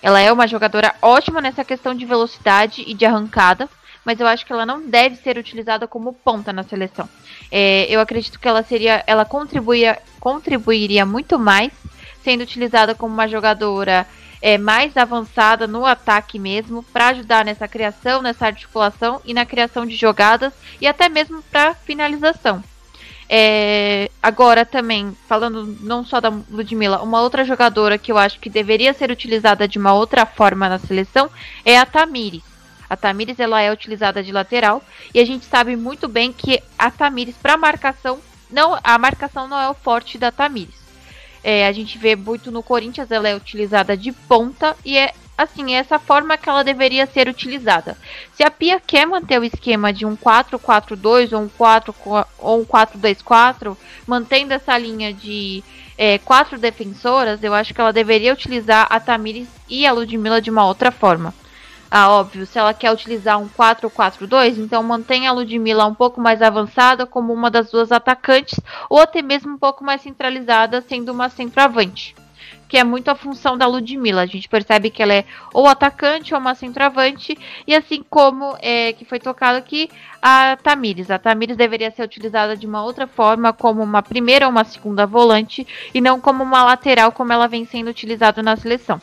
Ela 0.00 0.20
é 0.20 0.30
uma 0.30 0.46
jogadora 0.46 0.94
ótima 1.02 1.40
nessa 1.40 1.64
questão 1.64 1.96
de 1.96 2.06
velocidade 2.06 2.84
e 2.86 2.94
de 2.94 3.04
arrancada, 3.04 3.68
mas 4.04 4.20
eu 4.20 4.26
acho 4.28 4.46
que 4.46 4.52
ela 4.52 4.64
não 4.64 4.88
deve 4.88 5.16
ser 5.16 5.36
utilizada 5.36 5.88
como 5.88 6.12
ponta 6.12 6.52
na 6.52 6.62
seleção. 6.62 7.08
É, 7.50 7.86
eu 7.90 7.98
acredito 7.98 8.38
que 8.38 8.46
ela 8.46 8.62
seria, 8.62 9.02
ela 9.04 9.24
contribuiria, 9.24 9.98
contribuiria 10.20 11.04
muito 11.04 11.40
mais 11.40 11.72
sendo 12.22 12.42
utilizada 12.42 12.94
como 12.94 13.12
uma 13.12 13.26
jogadora 13.26 14.06
é, 14.40 14.56
mais 14.58 14.96
avançada 14.96 15.66
no 15.66 15.84
ataque 15.84 16.38
mesmo, 16.38 16.84
para 16.84 17.08
ajudar 17.08 17.44
nessa 17.44 17.66
criação, 17.66 18.22
nessa 18.22 18.46
articulação 18.46 19.20
e 19.24 19.34
na 19.34 19.44
criação 19.44 19.84
de 19.84 19.96
jogadas 19.96 20.52
e 20.80 20.86
até 20.86 21.08
mesmo 21.08 21.42
para 21.50 21.74
finalização. 21.74 22.62
É, 23.28 24.08
agora 24.22 24.64
também, 24.64 25.16
falando 25.28 25.76
não 25.80 26.04
só 26.04 26.20
da 26.20 26.32
Ludmilla, 26.50 27.02
uma 27.02 27.20
outra 27.20 27.44
jogadora 27.44 27.98
que 27.98 28.12
eu 28.12 28.18
acho 28.18 28.38
que 28.38 28.48
deveria 28.48 28.94
ser 28.94 29.10
utilizada 29.10 29.66
de 29.66 29.78
uma 29.78 29.92
outra 29.92 30.24
forma 30.24 30.68
na 30.68 30.78
seleção 30.78 31.28
é 31.64 31.76
a 31.76 31.84
Tamires. 31.84 32.42
A 32.88 32.96
Tamires 32.96 33.40
ela 33.40 33.60
é 33.60 33.72
utilizada 33.72 34.22
de 34.22 34.30
lateral 34.30 34.80
e 35.12 35.18
a 35.18 35.24
gente 35.24 35.44
sabe 35.44 35.74
muito 35.74 36.06
bem 36.06 36.32
que 36.32 36.62
a 36.78 36.88
Tamires 36.88 37.34
para 37.36 37.56
marcação 37.56 38.20
não 38.48 38.78
a 38.82 38.96
marcação 38.96 39.48
não 39.48 39.60
é 39.60 39.68
o 39.68 39.74
forte 39.74 40.18
da 40.18 40.30
Tamires. 40.30 40.86
É, 41.42 41.66
a 41.66 41.72
gente 41.72 41.98
vê 41.98 42.14
muito 42.14 42.52
no 42.52 42.62
Corinthians 42.62 43.10
ela 43.10 43.28
é 43.28 43.34
utilizada 43.34 43.96
de 43.96 44.12
ponta 44.12 44.76
e 44.84 44.96
é 44.96 45.12
assim, 45.36 45.74
é 45.74 45.78
essa 45.78 45.98
forma 45.98 46.36
que 46.36 46.48
ela 46.48 46.64
deveria 46.64 47.06
ser 47.06 47.28
utilizada. 47.28 47.96
Se 48.32 48.42
a 48.42 48.50
Pia 48.50 48.80
quer 48.80 49.06
manter 49.06 49.38
o 49.40 49.44
esquema 49.44 49.92
de 49.92 50.06
um 50.06 50.16
4-4-2 50.16 51.32
ou 51.32 51.42
um 51.42 51.48
4 51.48 51.94
ou 52.38 52.60
um 52.60 52.64
4-2-4, 52.64 53.76
mantendo 54.06 54.54
essa 54.54 54.76
linha 54.78 55.12
de 55.12 55.62
é, 55.98 56.18
quatro 56.18 56.58
defensoras, 56.58 57.42
eu 57.42 57.52
acho 57.52 57.74
que 57.74 57.80
ela 57.80 57.92
deveria 57.92 58.32
utilizar 58.32 58.86
a 58.88 58.98
Tamires 58.98 59.48
e 59.68 59.86
a 59.86 59.92
Ludmilla 59.92 60.40
de 60.40 60.50
uma 60.50 60.66
outra 60.66 60.90
forma. 60.90 61.34
Ah, 61.88 62.10
óbvio, 62.10 62.44
se 62.46 62.58
ela 62.58 62.74
quer 62.74 62.90
utilizar 62.90 63.38
um 63.38 63.48
4-4-2, 63.48 64.58
então 64.58 64.82
mantenha 64.82 65.30
a 65.30 65.32
Ludmilla 65.32 65.86
um 65.86 65.94
pouco 65.94 66.20
mais 66.20 66.42
avançada 66.42 67.06
como 67.06 67.32
uma 67.32 67.50
das 67.50 67.70
duas 67.70 67.92
atacantes, 67.92 68.58
ou 68.90 69.00
até 69.00 69.22
mesmo 69.22 69.54
um 69.54 69.58
pouco 69.58 69.84
mais 69.84 70.00
centralizada, 70.00 70.80
sendo 70.80 71.12
uma 71.12 71.28
centroavante 71.28 72.14
que 72.68 72.76
é 72.76 72.84
muito 72.84 73.08
a 73.10 73.14
função 73.14 73.56
da 73.56 73.66
Ludmilla. 73.66 74.22
A 74.22 74.26
gente 74.26 74.48
percebe 74.48 74.90
que 74.90 75.02
ela 75.02 75.14
é 75.14 75.24
ou 75.52 75.66
atacante 75.66 76.34
ou 76.34 76.40
uma 76.40 76.54
centroavante, 76.54 77.36
e 77.66 77.74
assim 77.74 78.04
como 78.08 78.56
é, 78.60 78.92
que 78.92 79.04
foi 79.04 79.18
tocado 79.18 79.58
aqui, 79.58 79.88
a 80.20 80.56
Tamires. 80.62 81.10
A 81.10 81.18
Tamires 81.18 81.56
deveria 81.56 81.90
ser 81.90 82.02
utilizada 82.02 82.56
de 82.56 82.66
uma 82.66 82.82
outra 82.82 83.06
forma, 83.06 83.52
como 83.52 83.82
uma 83.82 84.02
primeira 84.02 84.46
ou 84.46 84.52
uma 84.52 84.64
segunda 84.64 85.06
volante, 85.06 85.66
e 85.94 86.00
não 86.00 86.20
como 86.20 86.42
uma 86.42 86.64
lateral, 86.64 87.12
como 87.12 87.32
ela 87.32 87.46
vem 87.46 87.64
sendo 87.64 87.88
utilizada 87.88 88.42
na 88.42 88.56
seleção. 88.56 89.00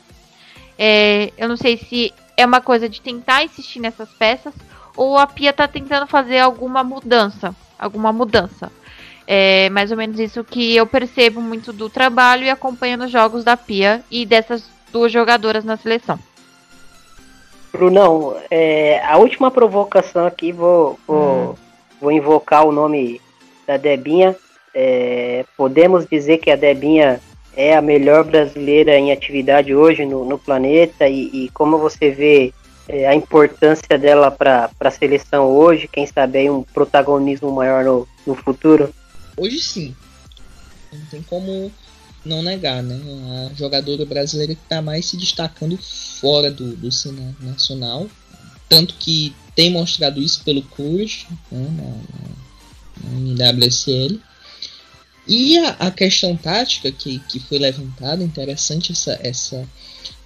É, 0.78 1.32
eu 1.38 1.48
não 1.48 1.58
sei 1.58 1.78
se 1.78 2.14
é 2.36 2.46
uma 2.46 2.62
coisa 2.62 2.90
de 2.90 3.00
tentar 3.00 3.44
insistir 3.44 3.80
nessas 3.80 4.10
peças, 4.10 4.54
ou 4.96 5.18
a 5.18 5.26
Pia 5.26 5.50
está 5.50 5.68
tentando 5.68 6.06
fazer 6.08 6.40
alguma 6.40 6.84
mudança. 6.84 7.56
Alguma 7.78 8.14
mudança. 8.14 8.72
É 9.26 9.70
mais 9.70 9.92
ou 9.92 9.98
menos 9.98 10.20
isso 10.20 10.44
que 10.44 10.76
eu 10.76 10.86
percebo 10.86 11.42
muito 11.42 11.72
do 11.72 11.90
trabalho 11.90 12.44
e 12.44 12.50
acompanhando 12.50 13.06
os 13.06 13.12
jogos 13.12 13.44
da 13.44 13.56
Pia 13.56 14.04
e 14.12 14.26
dessas 14.26 14.70
duas 14.92 15.12
jogadoras 15.12 15.64
na 15.64 15.78
seleção. 15.78 16.20
Brunão, 17.72 18.38
é, 18.52 19.02
a 19.04 19.18
última 19.18 19.50
provocação 19.50 20.28
aqui, 20.28 20.52
vou, 20.52 21.00
vou, 21.08 21.52
hum. 21.52 21.56
vou 22.00 22.12
invocar 22.12 22.68
o 22.68 22.72
nome 22.72 23.20
da 23.66 23.78
Debinha. 23.78 24.36
É, 24.76 25.44
podemos 25.58 26.06
dizer 26.06 26.38
que 26.38 26.52
a 26.52 26.56
Debinha 26.56 27.20
é 27.56 27.76
a 27.76 27.82
melhor 27.82 28.24
brasileira 28.24 28.98
em 28.98 29.12
atividade 29.12 29.74
hoje 29.74 30.06
no, 30.06 30.26
no 30.26 30.38
planeta 30.38 31.08
e, 31.08 31.46
e, 31.46 31.50
como 31.50 31.78
você 31.78 32.10
vê 32.10 32.54
é, 32.88 33.08
a 33.08 33.16
importância 33.16 33.98
dela 33.98 34.30
para 34.30 34.70
a 34.80 34.92
seleção 34.92 35.48
hoje, 35.48 35.88
quem 35.88 36.06
sabe 36.06 36.40
aí 36.40 36.50
um 36.50 36.64
protagonismo 36.64 37.52
maior 37.52 37.84
no, 37.84 38.08
no 38.26 38.36
futuro? 38.36 38.94
Hoje 39.38 39.60
sim. 39.60 39.96
Não 40.92 41.06
tem 41.08 41.24
como 41.24 41.72
não 42.24 42.42
negar, 42.42 42.82
né? 42.82 43.00
A 43.52 43.54
jogadora 43.56 44.06
brasileira 44.06 44.56
que 44.56 44.62
está 44.62 44.82
mais 44.82 45.06
se 45.06 45.18
destacando 45.18 45.78
fora 45.78 46.52
do, 46.52 46.76
do 46.76 46.92
cenário 46.92 47.36
nacional. 47.42 48.08
Tanto 48.70 48.96
que 48.96 49.36
tem 49.56 49.72
mostrado 49.72 50.22
isso 50.22 50.44
pelo 50.44 50.62
Courage 50.64 51.28
né, 51.52 51.68
na, 53.04 53.10
na, 53.10 53.52
na 53.52 53.66
WSL. 53.66 54.20
E 55.28 55.58
a, 55.58 55.70
a, 55.80 55.92
questão 55.92 56.36
tática 56.36 56.92
que, 56.92 57.20
que 57.20 57.40
foi 57.40 57.58
levantada, 57.58 58.24
interessante 58.24 58.92
essa, 58.92 59.18
essa 59.22 59.68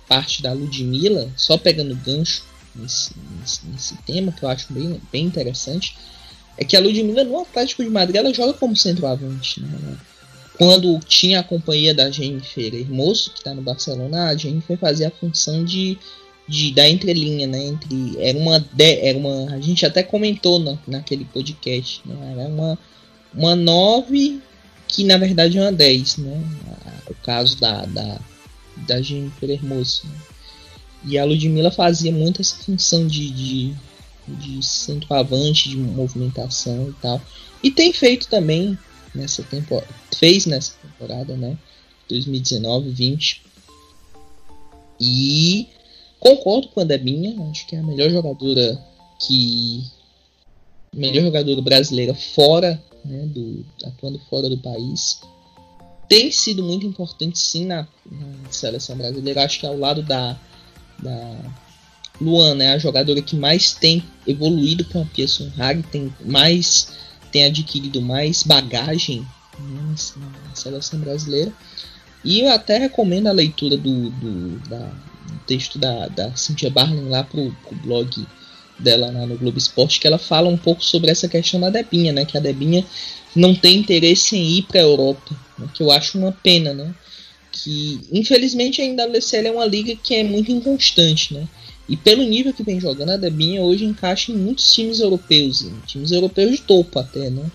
parte 0.08 0.42
da 0.42 0.54
Ludmilla, 0.54 1.32
só 1.36 1.58
pegando 1.58 1.96
gancho 1.96 2.44
nesse, 2.76 3.12
nesse, 3.40 3.66
nesse, 3.68 3.96
tema, 3.98 4.32
que 4.32 4.44
eu 4.44 4.50
acho 4.50 4.74
bem, 4.74 5.00
bem 5.12 5.26
interessante, 5.26 5.96
é 6.58 6.66
que 6.66 6.76
a 6.76 6.80
Ludmilla 6.80 7.24
no 7.24 7.40
Atlético 7.42 7.84
de 7.84 7.90
Madrid 7.90 8.16
ela 8.16 8.34
joga 8.34 8.54
como 8.54 8.76
centroavante. 8.76 9.62
Né? 9.62 9.98
Quando 10.58 11.00
tinha 11.00 11.40
a 11.40 11.44
companhia 11.44 11.94
da 11.94 12.10
Jennifer 12.10 12.74
Hermoso, 12.74 13.32
que 13.32 13.40
está 13.40 13.54
no 13.54 13.62
Barcelona, 13.62 14.30
a 14.30 14.36
Jennifer 14.36 14.78
fazia 14.78 15.10
a 15.10 15.12
função 15.12 15.64
de, 15.64 15.98
de 16.48 16.74
da 16.74 16.90
entrelinha, 16.90 17.46
né? 17.46 17.68
Entre, 17.68 18.16
era 18.18 18.38
uma, 18.38 18.66
era 18.80 19.18
uma. 19.18 19.54
A 19.54 19.60
gente 19.60 19.86
até 19.86 20.02
comentou 20.02 20.58
na, 20.58 20.76
naquele 20.88 21.26
podcast, 21.26 22.02
né? 22.06 22.16
Era 22.32 22.50
uma, 22.50 22.80
uma 23.34 23.56
9 23.56 24.42
que 24.88 25.04
na 25.04 25.18
verdade 25.18 25.58
é 25.58 25.62
uma 25.62 25.72
10, 25.72 26.18
né? 26.18 26.44
O 27.08 27.14
caso 27.16 27.60
da, 27.60 27.86
da, 27.86 28.20
da 28.88 29.02
Jennifer 29.02 29.50
Hermoso. 29.50 30.08
Né? 30.08 30.20
E 31.06 31.18
a 31.18 31.26
Ludmilla 31.26 31.70
fazia 31.70 32.12
muito 32.12 32.42
essa 32.42 32.56
função 32.56 33.06
de, 33.06 33.30
de, 33.30 33.74
de 34.28 34.64
centroavante, 34.66 35.70
de 35.70 35.78
movimentação 35.78 36.90
e 36.90 36.94
tal. 36.94 37.22
E 37.64 37.72
tem 37.72 37.94
feito 37.94 38.28
também 38.28 38.78
nessa 39.14 39.44
temporada. 39.44 39.94
Fez 40.16 40.46
nessa 40.46 40.74
temporada, 40.82 41.36
né? 41.36 41.58
2019-20. 42.10 43.42
E 45.00 45.68
concordo 46.20 46.70
com 46.70 46.82
a 46.82 46.84
Debinha, 46.84 47.36
acho 47.50 47.68
que 47.68 47.76
é 47.76 47.80
a 47.80 47.84
melhor 47.84 48.10
jogadora 48.10 48.84
que. 49.26 49.84
Melhor 50.94 51.24
jogadora 51.24 51.62
brasileira 51.62 52.14
fora, 52.14 52.82
né? 53.04 53.26
Do, 53.28 53.66
atuando 53.84 54.20
fora 54.30 54.50
do 54.50 54.58
país. 54.58 55.22
Tem 56.08 56.32
sido 56.32 56.64
muito 56.64 56.86
importante 56.86 57.38
sim 57.38 57.66
na, 57.66 57.88
na 58.10 58.52
seleção 58.52 58.96
brasileira. 58.96 59.44
Acho 59.44 59.60
que 59.60 59.66
ao 59.66 59.78
lado 59.78 60.02
da, 60.02 60.40
da 61.00 61.36
Luan, 62.20 62.56
né, 62.56 62.74
a 62.74 62.78
jogadora 62.78 63.22
que 63.22 63.36
mais 63.36 63.74
tem 63.74 64.04
evoluído 64.26 64.84
com 64.86 65.02
a 65.02 65.06
Pia 65.06 65.28
Sunhag, 65.28 65.84
tem 65.84 66.14
mais 66.26 66.90
tem 67.32 67.46
adquirido 67.46 68.02
mais 68.02 68.44
bagagem 68.44 69.26
na 69.60 70.56
seleção 70.56 71.00
brasileira. 71.00 71.52
E 72.24 72.42
eu 72.42 72.50
até 72.50 72.78
recomendo 72.78 73.28
a 73.28 73.32
leitura 73.32 73.78
do, 73.78 74.10
do, 74.10 74.60
da, 74.68 74.78
do 74.80 75.40
texto 75.46 75.78
da, 75.78 76.08
da 76.08 76.36
Cynthia 76.36 76.70
Barlin 76.70 77.10
lá 77.10 77.24
pro, 77.24 77.56
pro 77.64 77.76
blog 77.78 78.26
dela 78.80 79.12
lá 79.12 79.26
no 79.26 79.38
Globo 79.38 79.58
Esporte, 79.58 80.00
que 80.00 80.08
ela 80.08 80.18
fala 80.18 80.50
um 80.50 80.58
pouco 80.58 80.84
sobre 80.84 81.10
essa 81.10 81.28
questão 81.28 81.60
da 81.60 81.70
Debinha, 81.70 82.14
né? 82.14 82.26
Que 82.26 82.38
a 82.38 82.42
Debinha 82.42 82.86
não 83.36 83.56
tem 83.56 83.78
interesse 83.78 84.36
em 84.36 84.58
ir 84.58 84.64
para 84.64 84.80
a 84.80 84.84
Europa, 84.84 85.36
né, 85.58 85.68
que 85.74 85.84
eu 85.84 85.92
acho 85.92 86.18
uma 86.18 86.32
pena, 86.32 86.74
né? 86.74 86.94
Que 87.52 88.02
infelizmente 88.12 88.82
a 88.82 89.06
WSL 89.06 89.48
é 89.48 89.52
uma 89.52 89.66
liga 89.66 89.96
que 89.96 90.16
é 90.16 90.24
muito 90.24 90.52
inconstante, 90.52 91.34
né? 91.34 91.48
E 91.90 91.96
pelo 91.96 92.24
nível 92.24 92.54
que 92.54 92.64
vem 92.64 92.80
jogando, 92.80 93.12
a 93.12 93.18
Debinha 93.18 93.62
hoje 93.62 93.86
encaixa 93.86 94.32
em 94.32 94.36
muitos 94.36 94.74
times 94.74 95.00
europeus, 95.00 95.66
times 95.86 96.12
europeus 96.12 96.52
de 96.52 96.58
topo 96.58 97.00
até, 97.00 97.30
né? 97.30 97.50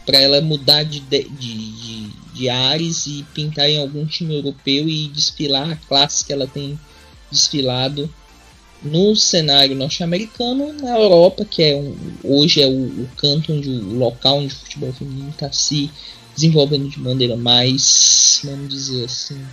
para 0.05 0.19
ela 0.19 0.39
mudar 0.39 0.83
de, 0.83 0.99
de, 0.99 1.23
de, 1.23 2.09
de 2.33 2.47
ares 2.47 3.07
e 3.07 3.25
pintar 3.33 3.67
em 3.67 3.79
algum 3.79 4.05
time 4.05 4.35
europeu 4.35 4.87
e 4.87 5.07
desfilar 5.07 5.71
a 5.71 5.75
classe 5.75 6.23
que 6.23 6.31
ela 6.31 6.45
tem 6.45 6.79
desfilado 7.31 8.07
no 8.83 9.15
cenário 9.15 9.75
norte-americano, 9.75 10.73
na 10.73 10.95
Europa, 10.95 11.43
que 11.43 11.63
é 11.63 11.75
um, 11.75 11.95
hoje 12.23 12.61
é 12.61 12.67
o, 12.67 12.71
o, 12.71 13.09
canto 13.17 13.51
onde 13.51 13.67
o 13.67 13.97
local 13.97 14.37
onde 14.37 14.53
o 14.53 14.57
futebol 14.57 14.93
feminino 14.93 15.29
está 15.29 15.51
se 15.51 15.89
desenvolvendo 16.35 16.87
de 16.87 16.99
maneira 16.99 17.35
mais, 17.35 18.41
vamos 18.43 18.69
dizer 18.69 19.05
assim, 19.05 19.43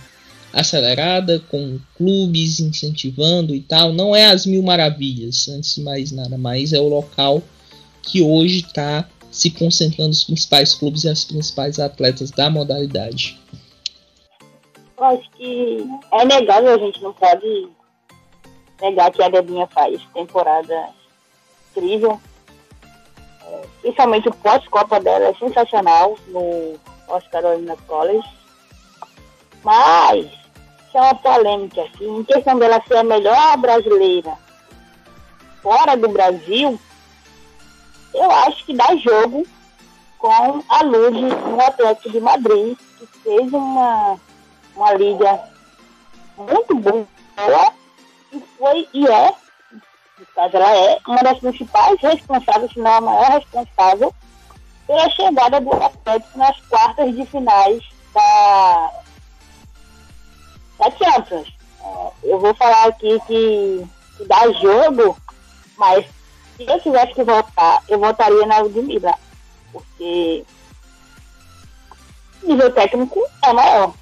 acelerada, 0.53 1.39
com 1.49 1.79
clubes 1.97 2.59
incentivando 2.59 3.55
e 3.55 3.59
tal. 3.59 3.91
Não 3.91 4.15
é 4.15 4.27
as 4.27 4.45
mil 4.45 4.61
maravilhas, 4.61 5.47
antes 5.49 5.75
de 5.75 5.81
mais 5.81 6.11
nada, 6.11 6.37
mas 6.37 6.71
é 6.71 6.79
o 6.79 6.87
local 6.87 7.41
que 8.03 8.21
hoje 8.21 8.59
está 8.59 9.09
se 9.31 9.49
concentrando 9.49 10.11
os 10.11 10.23
principais 10.23 10.75
clubes 10.75 11.03
e 11.03 11.09
as 11.09 11.25
principais 11.25 11.79
atletas 11.79 12.29
da 12.29 12.49
modalidade. 12.51 13.41
Eu 14.95 15.03
acho 15.05 15.31
que 15.31 15.77
é 16.11 16.25
negável, 16.25 16.75
a 16.75 16.77
gente 16.77 17.01
não 17.01 17.13
pode 17.13 17.67
negar 18.79 19.11
que 19.11 19.23
a 19.23 19.29
Debinha 19.29 19.65
faz 19.67 19.99
temporada 20.13 20.89
incrível. 21.71 22.21
É, 23.45 23.61
principalmente 23.81 24.29
o 24.29 24.33
pós-copa 24.35 24.99
dela 24.99 25.25
é 25.25 25.33
sensacional 25.33 26.15
no 26.27 26.75
Oscar 27.07 27.41
Carolina 27.41 27.75
College. 27.87 28.27
Mas 29.63 30.42
é 30.97 31.01
uma 31.01 31.15
polêmica 31.15 31.81
aqui, 31.83 32.05
em 32.05 32.23
questão 32.23 32.57
dela 32.57 32.81
ser 32.87 32.97
a 32.97 33.03
melhor 33.03 33.57
brasileira 33.57 34.37
fora 35.63 35.95
do 35.95 36.09
Brasil, 36.09 36.77
eu 38.13 38.31
acho 38.31 38.65
que 38.65 38.75
dá 38.75 38.95
jogo 38.97 39.47
com 40.19 40.61
a 40.69 40.83
Luz 40.83 41.15
no 41.19 41.61
Atlético 41.61 42.11
de 42.11 42.19
Madrid, 42.19 42.77
que 42.99 43.07
fez 43.23 43.51
uma, 43.53 44.19
uma 44.75 44.93
liga 44.93 45.39
muito 46.37 46.75
boa 46.75 47.73
e 48.31 48.39
foi 48.57 48.87
e 48.93 49.07
é, 49.07 49.33
no 50.19 50.25
caso 50.35 50.57
ela 50.57 50.75
é, 50.75 50.99
uma 51.07 51.23
das 51.23 51.39
principais 51.39 51.99
responsáveis, 52.01 52.71
se 52.71 52.79
não 52.79 52.93
a 52.93 53.01
maior 53.01 53.31
responsável, 53.31 54.13
pela 54.85 55.09
chegada 55.09 55.61
do 55.61 55.73
Atlético 55.73 56.37
nas 56.37 56.59
quartas 56.67 57.15
de 57.15 57.25
finais 57.25 57.83
da 58.13 59.02
da 60.83 60.91
Champions. 60.91 61.47
É, 61.81 62.11
eu 62.23 62.39
vou 62.39 62.53
falar 62.55 62.87
aqui 62.87 63.19
que, 63.27 63.85
que 64.17 64.25
dá 64.25 64.51
jogo, 64.53 65.17
mas 65.77 66.05
se 66.57 66.65
eu 66.67 66.79
tivesse 66.79 67.13
que 67.13 67.23
votar, 67.23 67.83
eu 67.87 67.99
votaria 67.99 68.45
na 68.45 68.59
Ludmilla. 68.59 69.13
Porque 69.71 70.45
o 72.43 72.47
nível 72.47 72.71
técnico 72.71 73.19
é 73.41 73.53
maior. 73.53 73.93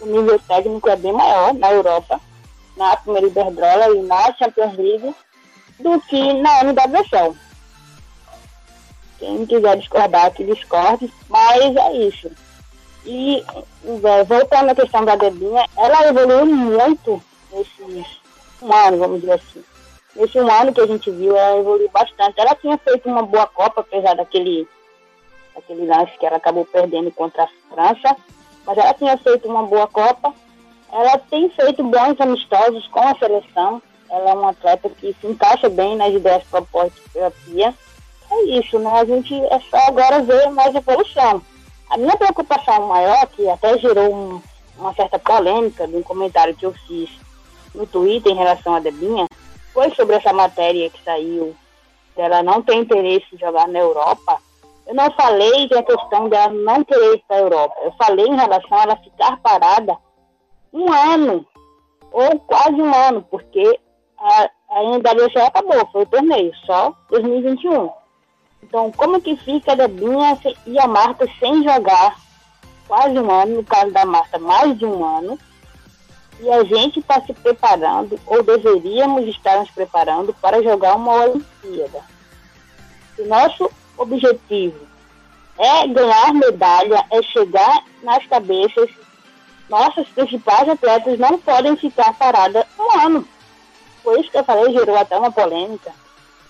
O 0.00 0.06
nível 0.06 0.38
técnico 0.40 0.88
é 0.88 0.96
bem 0.96 1.12
maior 1.12 1.54
na 1.54 1.72
Europa, 1.72 2.20
na 2.76 2.96
primeira 2.96 3.26
Iberdrola 3.26 3.96
e 3.96 4.02
na 4.02 4.34
Champions 4.34 4.76
League, 4.76 5.14
do 5.78 6.00
que 6.02 6.32
na 6.34 6.64
NWSL. 6.64 7.36
Quem 9.18 9.44
quiser 9.44 9.76
discordar, 9.76 10.32
que 10.32 10.44
discorde, 10.44 11.12
mas 11.28 11.76
é 11.76 11.92
isso. 11.92 12.30
E 13.04 13.42
é, 14.04 14.24
voltando 14.24 14.70
à 14.70 14.74
questão 14.74 15.04
da 15.04 15.16
Debinha, 15.16 15.64
ela 15.76 16.08
evoluiu 16.08 16.46
muito 16.46 17.22
nesse 17.52 17.82
um 18.62 18.72
ano, 18.72 18.98
vamos 18.98 19.20
dizer 19.20 19.32
assim. 19.32 19.64
Nesse 20.14 20.38
um 20.38 20.50
ano 20.50 20.72
que 20.72 20.80
a 20.80 20.86
gente 20.86 21.10
viu, 21.10 21.36
ela 21.36 21.58
evoluiu 21.58 21.88
bastante. 21.90 22.38
Ela 22.38 22.54
tinha 22.54 22.76
feito 22.78 23.08
uma 23.08 23.22
boa 23.22 23.46
Copa, 23.46 23.80
apesar 23.80 24.14
daquele, 24.14 24.68
daquele 25.54 25.86
lance 25.86 26.18
que 26.18 26.26
ela 26.26 26.36
acabou 26.36 26.66
perdendo 26.66 27.10
contra 27.12 27.44
a 27.44 27.48
França. 27.70 28.16
Mas 28.66 28.76
ela 28.76 28.92
tinha 28.94 29.16
feito 29.16 29.48
uma 29.48 29.62
boa 29.62 29.86
Copa. 29.86 30.34
Ela 30.92 31.18
tem 31.18 31.48
feito 31.50 31.82
bons 31.82 32.20
amistosos 32.20 32.86
com 32.88 33.00
a 33.00 33.14
seleção. 33.16 33.80
Ela 34.10 34.30
é 34.30 34.34
uma 34.34 34.50
atleta 34.50 34.90
que 34.90 35.16
se 35.18 35.26
encaixa 35.26 35.68
bem 35.68 35.96
nas 35.96 36.12
ideias 36.12 36.42
propostas 36.44 37.00
pela 37.12 37.30
Pia. 37.30 37.72
É 38.30 38.42
isso, 38.58 38.78
né? 38.78 38.90
A 38.90 39.04
gente 39.04 39.34
é 39.34 39.60
só 39.70 39.78
agora 39.86 40.20
ver 40.20 40.50
mais 40.50 40.74
evolução 40.74 41.40
A 41.90 41.96
minha 41.96 42.16
preocupação 42.16 42.86
maior, 42.86 43.26
que 43.26 43.48
até 43.48 43.76
gerou 43.78 44.14
um, 44.14 44.42
uma 44.78 44.94
certa 44.94 45.18
polêmica 45.18 45.88
de 45.88 45.96
um 45.96 46.02
comentário 46.02 46.54
que 46.54 46.64
eu 46.64 46.72
fiz 46.86 47.10
no 47.74 47.84
Twitter 47.84 48.30
em 48.30 48.36
relação 48.36 48.76
à 48.76 48.80
Debinha, 48.80 49.26
foi 49.72 49.90
sobre 49.96 50.14
essa 50.14 50.32
matéria 50.32 50.88
que 50.88 51.02
saiu 51.02 51.54
dela 52.14 52.44
não 52.44 52.62
ter 52.62 52.74
interesse 52.74 53.26
em 53.32 53.38
jogar 53.38 53.66
na 53.66 53.80
Europa. 53.80 54.38
Eu 54.86 54.94
não 54.94 55.10
falei 55.12 55.68
da 55.68 55.82
questão 55.82 56.28
dela 56.28 56.52
não 56.52 56.84
querer 56.84 57.14
ir 57.14 57.24
para 57.26 57.36
a 57.38 57.40
Europa. 57.40 57.74
Eu 57.82 57.92
falei 57.92 58.26
em 58.26 58.36
relação 58.36 58.78
a 58.78 58.82
ela 58.82 58.96
ficar 58.96 59.36
parada 59.40 59.96
um 60.72 60.92
ano, 60.92 61.44
ou 62.12 62.38
quase 62.40 62.80
um 62.80 62.94
ano, 62.94 63.26
porque 63.28 63.80
a, 64.16 64.48
a 64.70 64.82
NWC 64.84 65.40
acabou, 65.40 65.84
foi 65.90 66.02
o 66.02 66.06
torneio, 66.06 66.52
só 66.66 66.94
2021. 67.10 67.99
Então, 68.70 68.92
como 68.92 69.20
que 69.20 69.36
fica 69.36 69.72
a 69.72 69.74
Debinha 69.74 70.38
e 70.64 70.78
a 70.78 70.86
Marta 70.86 71.26
sem 71.40 71.64
jogar 71.64 72.16
quase 72.86 73.18
um 73.18 73.28
ano, 73.28 73.56
no 73.56 73.64
caso 73.64 73.90
da 73.90 74.04
Marta, 74.04 74.38
mais 74.38 74.78
de 74.78 74.86
um 74.86 75.04
ano, 75.04 75.36
e 76.38 76.48
a 76.48 76.62
gente 76.62 77.00
está 77.00 77.20
se 77.20 77.32
preparando, 77.32 78.18
ou 78.24 78.44
deveríamos 78.44 79.26
estar 79.26 79.58
nos 79.58 79.70
preparando 79.72 80.32
para 80.34 80.62
jogar 80.62 80.94
uma 80.94 81.14
Olimpíada. 81.24 82.00
O 83.18 83.26
nosso 83.26 83.68
objetivo 83.98 84.86
é 85.58 85.88
ganhar 85.88 86.32
medalha, 86.32 87.04
é 87.10 87.22
chegar 87.22 87.84
nas 88.04 88.24
cabeças. 88.26 88.88
Nossas 89.68 90.06
principais 90.08 90.68
atletas 90.68 91.18
não 91.18 91.40
podem 91.40 91.76
ficar 91.76 92.14
paradas 92.14 92.64
um 92.78 93.00
ano. 93.00 93.28
Por 94.02 94.18
isso 94.18 94.30
que 94.30 94.38
eu 94.38 94.44
falei, 94.44 94.72
gerou 94.72 94.96
até 94.96 95.18
uma 95.18 95.32
polêmica. 95.32 95.92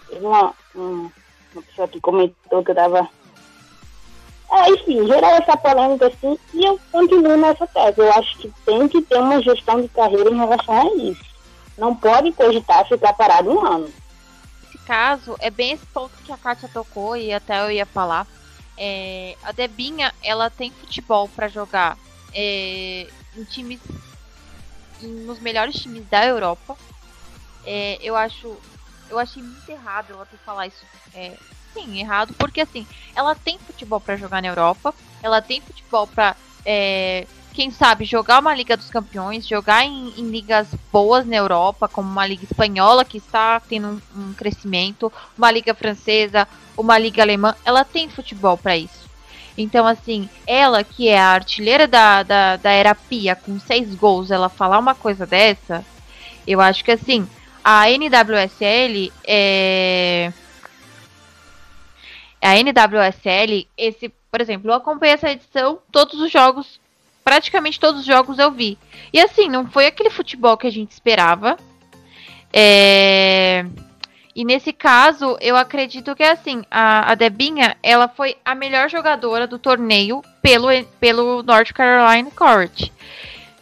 Teve 0.08 0.24
uma, 0.24 0.54
uma, 0.74 1.10
uma 1.54 1.62
pessoa 1.62 1.88
que 1.88 2.00
comentou 2.00 2.64
que 2.64 2.70
eu 2.70 2.74
estava 2.74 3.08
é, 4.52 4.68
enfim, 4.70 5.06
gerou 5.06 5.30
essa 5.30 5.56
polêmica 5.56 6.08
assim 6.08 6.36
e 6.52 6.64
eu 6.64 6.78
continuo 6.90 7.36
nessa 7.36 7.66
tese. 7.68 8.00
Eu 8.00 8.12
acho 8.12 8.36
que 8.38 8.52
tem 8.66 8.88
que 8.88 9.00
ter 9.02 9.18
uma 9.18 9.40
gestão 9.40 9.80
de 9.80 9.88
carreira 9.88 10.28
em 10.28 10.36
relação 10.36 10.74
a 10.74 10.94
isso. 10.96 11.24
Não 11.78 11.94
pode 11.94 12.32
cogitar 12.32 12.86
ficar 12.88 13.12
parado 13.12 13.48
um 13.48 13.64
ano. 13.64 13.88
Nesse 14.64 14.78
caso, 14.78 15.36
é 15.38 15.50
bem 15.50 15.72
esse 15.72 15.86
ponto 15.86 16.10
que 16.24 16.32
a 16.32 16.36
Kátia 16.36 16.68
tocou 16.68 17.16
e 17.16 17.32
até 17.32 17.64
eu 17.64 17.70
ia 17.70 17.86
falar. 17.86 18.26
É, 18.76 19.36
a 19.44 19.52
Debinha, 19.52 20.12
ela 20.22 20.50
tem 20.50 20.72
futebol 20.72 21.28
para 21.28 21.46
jogar 21.46 21.96
é, 22.34 23.06
em 23.36 23.44
times, 23.44 23.80
nos 25.00 25.38
melhores 25.38 25.76
times 25.76 26.04
da 26.08 26.26
Europa. 26.26 26.76
É, 27.64 27.98
eu 28.02 28.16
acho, 28.16 28.56
eu 29.10 29.18
achei 29.18 29.42
muito 29.42 29.68
errado 29.68 30.12
ela 30.12 30.24
ter 30.24 30.38
falar 30.38 30.66
isso 30.66 30.84
é, 31.14 31.36
sim, 31.74 32.00
errado, 32.00 32.32
porque 32.38 32.60
assim, 32.60 32.86
ela 33.14 33.34
tem 33.34 33.58
futebol 33.58 34.00
para 34.00 34.16
jogar 34.16 34.40
na 34.40 34.48
Europa, 34.48 34.94
ela 35.22 35.42
tem 35.42 35.60
futebol 35.60 36.06
para 36.06 36.36
é, 36.64 37.26
quem 37.52 37.70
sabe 37.70 38.04
jogar 38.04 38.40
uma 38.40 38.54
Liga 38.54 38.76
dos 38.76 38.90
Campeões, 38.90 39.46
jogar 39.46 39.84
em, 39.84 40.14
em, 40.16 40.30
ligas 40.30 40.68
boas 40.92 41.26
na 41.26 41.36
Europa, 41.36 41.88
como 41.88 42.08
uma 42.08 42.26
Liga 42.26 42.44
Espanhola 42.44 43.04
que 43.04 43.18
está 43.18 43.60
tendo 43.60 44.00
um, 44.16 44.20
um 44.20 44.32
crescimento, 44.34 45.12
uma 45.36 45.50
Liga 45.50 45.74
Francesa, 45.74 46.46
uma 46.76 46.96
Liga 46.96 47.22
Alemã, 47.22 47.54
ela 47.64 47.84
tem 47.84 48.08
futebol 48.08 48.56
para 48.56 48.76
isso. 48.76 49.10
Então, 49.58 49.86
assim, 49.86 50.28
ela 50.46 50.84
que 50.84 51.08
é 51.08 51.18
a 51.18 51.30
artilheira 51.30 51.86
da, 51.86 52.22
da, 52.22 52.56
da 52.56 52.70
Era 52.70 52.94
Pia, 52.94 53.34
com 53.34 53.58
seis 53.58 53.94
gols, 53.94 54.30
ela 54.30 54.48
falar 54.48 54.78
uma 54.78 54.94
coisa 54.94 55.26
dessa, 55.26 55.84
eu 56.46 56.60
acho 56.60 56.84
que 56.84 56.90
assim, 56.90 57.28
a 57.64 57.88
NWSL 57.90 59.12
é 59.26 60.32
a 62.40 62.56
NWSL, 62.56 63.68
esse, 63.76 64.08
por 64.30 64.40
exemplo, 64.40 64.70
eu 64.70 64.74
acompanhei 64.74 65.14
essa 65.14 65.30
edição, 65.30 65.78
todos 65.92 66.18
os 66.20 66.32
jogos, 66.32 66.80
praticamente 67.22 67.78
todos 67.78 68.00
os 68.00 68.06
jogos 68.06 68.38
eu 68.38 68.50
vi. 68.50 68.78
E 69.12 69.20
assim, 69.20 69.48
não 69.48 69.66
foi 69.66 69.86
aquele 69.86 70.08
futebol 70.08 70.56
que 70.56 70.66
a 70.66 70.72
gente 70.72 70.90
esperava. 70.90 71.58
É... 72.52 73.66
E 74.34 74.44
nesse 74.44 74.72
caso, 74.72 75.36
eu 75.40 75.54
acredito 75.54 76.14
que 76.14 76.22
é 76.22 76.30
assim, 76.30 76.62
a, 76.70 77.12
a 77.12 77.14
Debinha, 77.14 77.76
ela 77.82 78.08
foi 78.08 78.36
a 78.44 78.54
melhor 78.54 78.88
jogadora 78.88 79.46
do 79.46 79.58
torneio 79.58 80.22
pelo, 80.40 80.68
pelo 80.98 81.42
North 81.42 81.72
Carolina 81.72 82.30
Court 82.30 82.90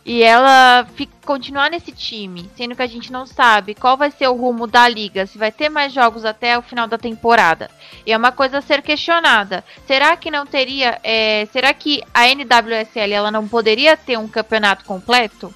e 0.08 0.22
ela 0.22 0.86
fica, 0.94 1.12
continuar 1.22 1.70
nesse 1.70 1.92
time, 1.92 2.50
sendo 2.56 2.74
que 2.74 2.80
a 2.80 2.86
gente 2.86 3.12
não 3.12 3.26
sabe 3.26 3.74
qual 3.74 3.94
vai 3.94 4.10
ser 4.10 4.26
o 4.26 4.34
rumo 4.34 4.66
da 4.66 4.88
liga, 4.88 5.26
se 5.26 5.36
vai 5.36 5.52
ter 5.52 5.68
mais 5.68 5.92
jogos 5.92 6.24
até 6.24 6.56
o 6.56 6.62
final 6.62 6.88
da 6.88 6.96
temporada. 6.96 7.70
E 8.06 8.12
é 8.12 8.16
uma 8.16 8.32
coisa 8.32 8.56
a 8.56 8.62
ser 8.62 8.80
questionada. 8.80 9.62
Será 9.86 10.16
que 10.16 10.30
não 10.30 10.46
teria. 10.46 10.98
É, 11.04 11.46
será 11.52 11.74
que 11.74 12.02
a 12.14 12.26
NWSL 12.26 13.12
ela 13.12 13.30
não 13.30 13.46
poderia 13.46 13.98
ter 13.98 14.16
um 14.18 14.26
campeonato 14.26 14.82
completo? 14.86 15.54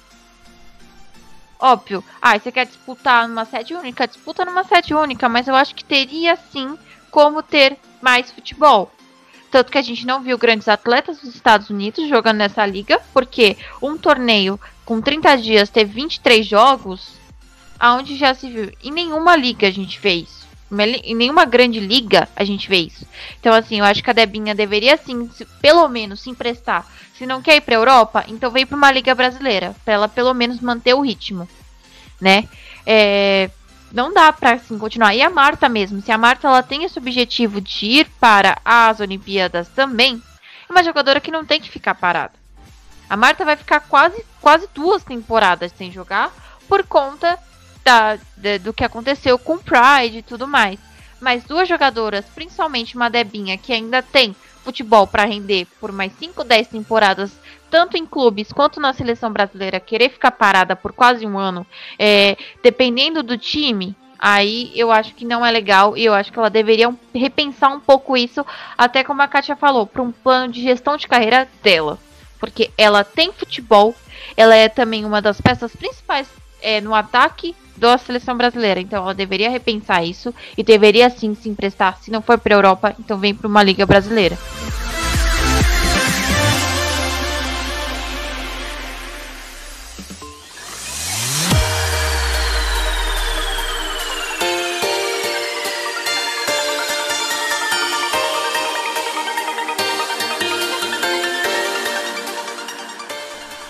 Óbvio. 1.59 2.03
Ah, 2.21 2.37
você 2.37 2.51
quer 2.51 2.67
disputar 2.67 3.27
numa 3.27 3.45
sede 3.45 3.73
única? 3.73 4.07
Disputa 4.07 4.45
numa 4.45 4.63
sede 4.63 4.93
única, 4.93 5.27
mas 5.27 5.47
eu 5.47 5.55
acho 5.55 5.73
que 5.73 5.83
teria 5.83 6.35
sim 6.35 6.77
como 7.09 7.41
ter 7.41 7.75
mais 7.99 8.29
futebol. 8.29 8.91
Tanto 9.53 9.71
que 9.71 9.77
a 9.77 9.83
gente 9.83 10.03
não 10.07 10.19
viu 10.19 10.35
grandes 10.35 10.67
atletas 10.67 11.19
dos 11.19 11.35
Estados 11.35 11.69
Unidos 11.69 12.09
jogando 12.09 12.37
nessa 12.37 12.65
liga, 12.65 12.99
porque 13.13 13.55
um 13.79 13.95
torneio 13.95 14.59
com 14.83 14.99
30 14.99 15.35
dias 15.35 15.69
ter 15.69 15.85
23 15.85 16.43
jogos, 16.43 17.11
aonde 17.79 18.17
já 18.17 18.33
se 18.33 18.49
viu. 18.49 18.71
Em 18.83 18.89
nenhuma 18.89 19.35
liga 19.35 19.67
a 19.67 19.71
gente 19.71 19.99
vê 19.99 20.13
isso. 20.13 20.47
Em 21.03 21.13
nenhuma 21.13 21.45
grande 21.45 21.79
liga 21.79 22.27
a 22.35 22.43
gente 22.43 22.67
vê 22.67 22.77
isso. 22.77 23.05
Então, 23.39 23.53
assim, 23.53 23.77
eu 23.77 23.85
acho 23.85 24.03
que 24.03 24.09
a 24.09 24.13
Debinha 24.13 24.55
deveria, 24.55 24.97
sim, 24.97 25.29
pelo 25.61 25.87
menos, 25.87 26.21
se 26.21 26.31
emprestar. 26.31 26.91
Se 27.15 27.27
não 27.27 27.39
quer 27.39 27.57
ir 27.57 27.61
pra 27.61 27.75
Europa, 27.75 28.25
então 28.27 28.49
vem 28.49 28.65
pra 28.65 28.75
uma 28.75 28.91
liga 28.91 29.13
brasileira. 29.13 29.75
Pra 29.85 29.93
ela, 29.93 30.07
pelo 30.07 30.33
menos, 30.33 30.61
manter 30.61 30.95
o 30.95 31.01
ritmo. 31.01 31.47
Né? 32.19 32.49
É, 32.87 33.51
não 33.93 34.11
dá 34.11 34.33
para 34.33 34.53
assim 34.53 34.77
continuar. 34.79 35.13
E 35.13 35.21
a 35.21 35.29
Marta 35.29 35.69
mesmo, 35.69 36.01
se 36.01 36.11
a 36.11 36.17
Marta 36.17 36.47
ela 36.47 36.63
tem 36.63 36.83
esse 36.83 36.97
objetivo 36.97 37.61
de 37.61 37.85
ir 37.85 38.09
para 38.19 38.57
as 38.65 38.99
Olimpíadas 38.99 39.69
também, 39.69 40.21
é 40.67 40.71
uma 40.71 40.83
jogadora 40.83 41.21
que 41.21 41.29
não 41.29 41.45
tem 41.45 41.61
que 41.61 41.69
ficar 41.69 41.93
parada. 41.93 42.33
A 43.07 43.15
Marta 43.15 43.45
vai 43.45 43.55
ficar 43.55 43.81
quase, 43.81 44.25
quase 44.41 44.67
duas 44.73 45.03
temporadas 45.03 45.71
sem 45.77 45.91
jogar 45.91 46.33
por 46.67 46.83
conta 46.87 47.37
da, 47.83 48.17
de, 48.35 48.57
do 48.57 48.73
que 48.73 48.83
aconteceu 48.83 49.37
com 49.37 49.59
Pride 49.59 50.17
e 50.17 50.23
tudo 50.23 50.47
mais. 50.47 50.79
Mas 51.21 51.43
duas 51.43 51.69
jogadoras, 51.69 52.25
principalmente 52.33 52.95
uma 52.95 53.11
Debinha, 53.11 53.57
que 53.59 53.71
ainda 53.71 54.01
tem 54.01 54.35
futebol 54.63 55.05
para 55.05 55.25
render 55.25 55.67
por 55.79 55.91
mais 55.91 56.11
5, 56.13 56.43
10 56.43 56.67
temporadas, 56.69 57.31
tanto 57.69 57.97
em 57.97 58.05
clubes 58.05 58.51
quanto 58.51 58.79
na 58.79 58.93
seleção 58.93 59.31
brasileira, 59.31 59.79
querer 59.79 60.09
ficar 60.09 60.31
parada 60.31 60.75
por 60.75 60.93
quase 60.93 61.25
um 61.25 61.37
ano, 61.37 61.65
é, 61.97 62.37
dependendo 62.61 63.21
do 63.21 63.37
time, 63.37 63.95
aí 64.17 64.71
eu 64.75 64.91
acho 64.91 65.13
que 65.15 65.25
não 65.25 65.45
é 65.45 65.51
legal 65.51 65.97
e 65.97 66.05
eu 66.05 66.13
acho 66.13 66.31
que 66.31 66.39
ela 66.39 66.49
deveria 66.49 66.93
repensar 67.13 67.73
um 67.73 67.79
pouco 67.79 68.15
isso, 68.15 68.45
até 68.77 69.03
como 69.03 69.21
a 69.21 69.27
Kátia 69.27 69.55
falou, 69.55 69.85
para 69.85 70.01
um 70.01 70.11
plano 70.11 70.51
de 70.51 70.61
gestão 70.61 70.95
de 70.97 71.07
carreira 71.07 71.47
dela. 71.61 71.99
Porque 72.39 72.71
ela 72.77 73.03
tem 73.03 73.31
futebol, 73.31 73.95
ela 74.35 74.55
é 74.55 74.69
também 74.69 75.05
uma 75.05 75.21
das 75.21 75.39
peças 75.41 75.75
principais 75.75 76.27
é, 76.61 76.79
no 76.79 76.93
ataque 76.93 77.55
da 77.77 77.97
seleção 77.97 78.35
brasileira. 78.37 78.79
Então 78.79 79.03
ela 79.03 79.13
deveria 79.13 79.49
repensar 79.49 80.03
isso 80.03 80.33
e 80.57 80.63
deveria 80.63 81.09
sim 81.09 81.35
se 81.35 81.49
emprestar. 81.49 81.97
Se 82.01 82.11
não 82.11 82.21
for 82.21 82.39
para 82.39 82.55
a 82.55 82.57
Europa, 82.57 82.95
então 82.99 83.17
vem 83.17 83.33
para 83.33 83.47
uma 83.47 83.63
liga 83.63 83.85
brasileira. 83.85 84.37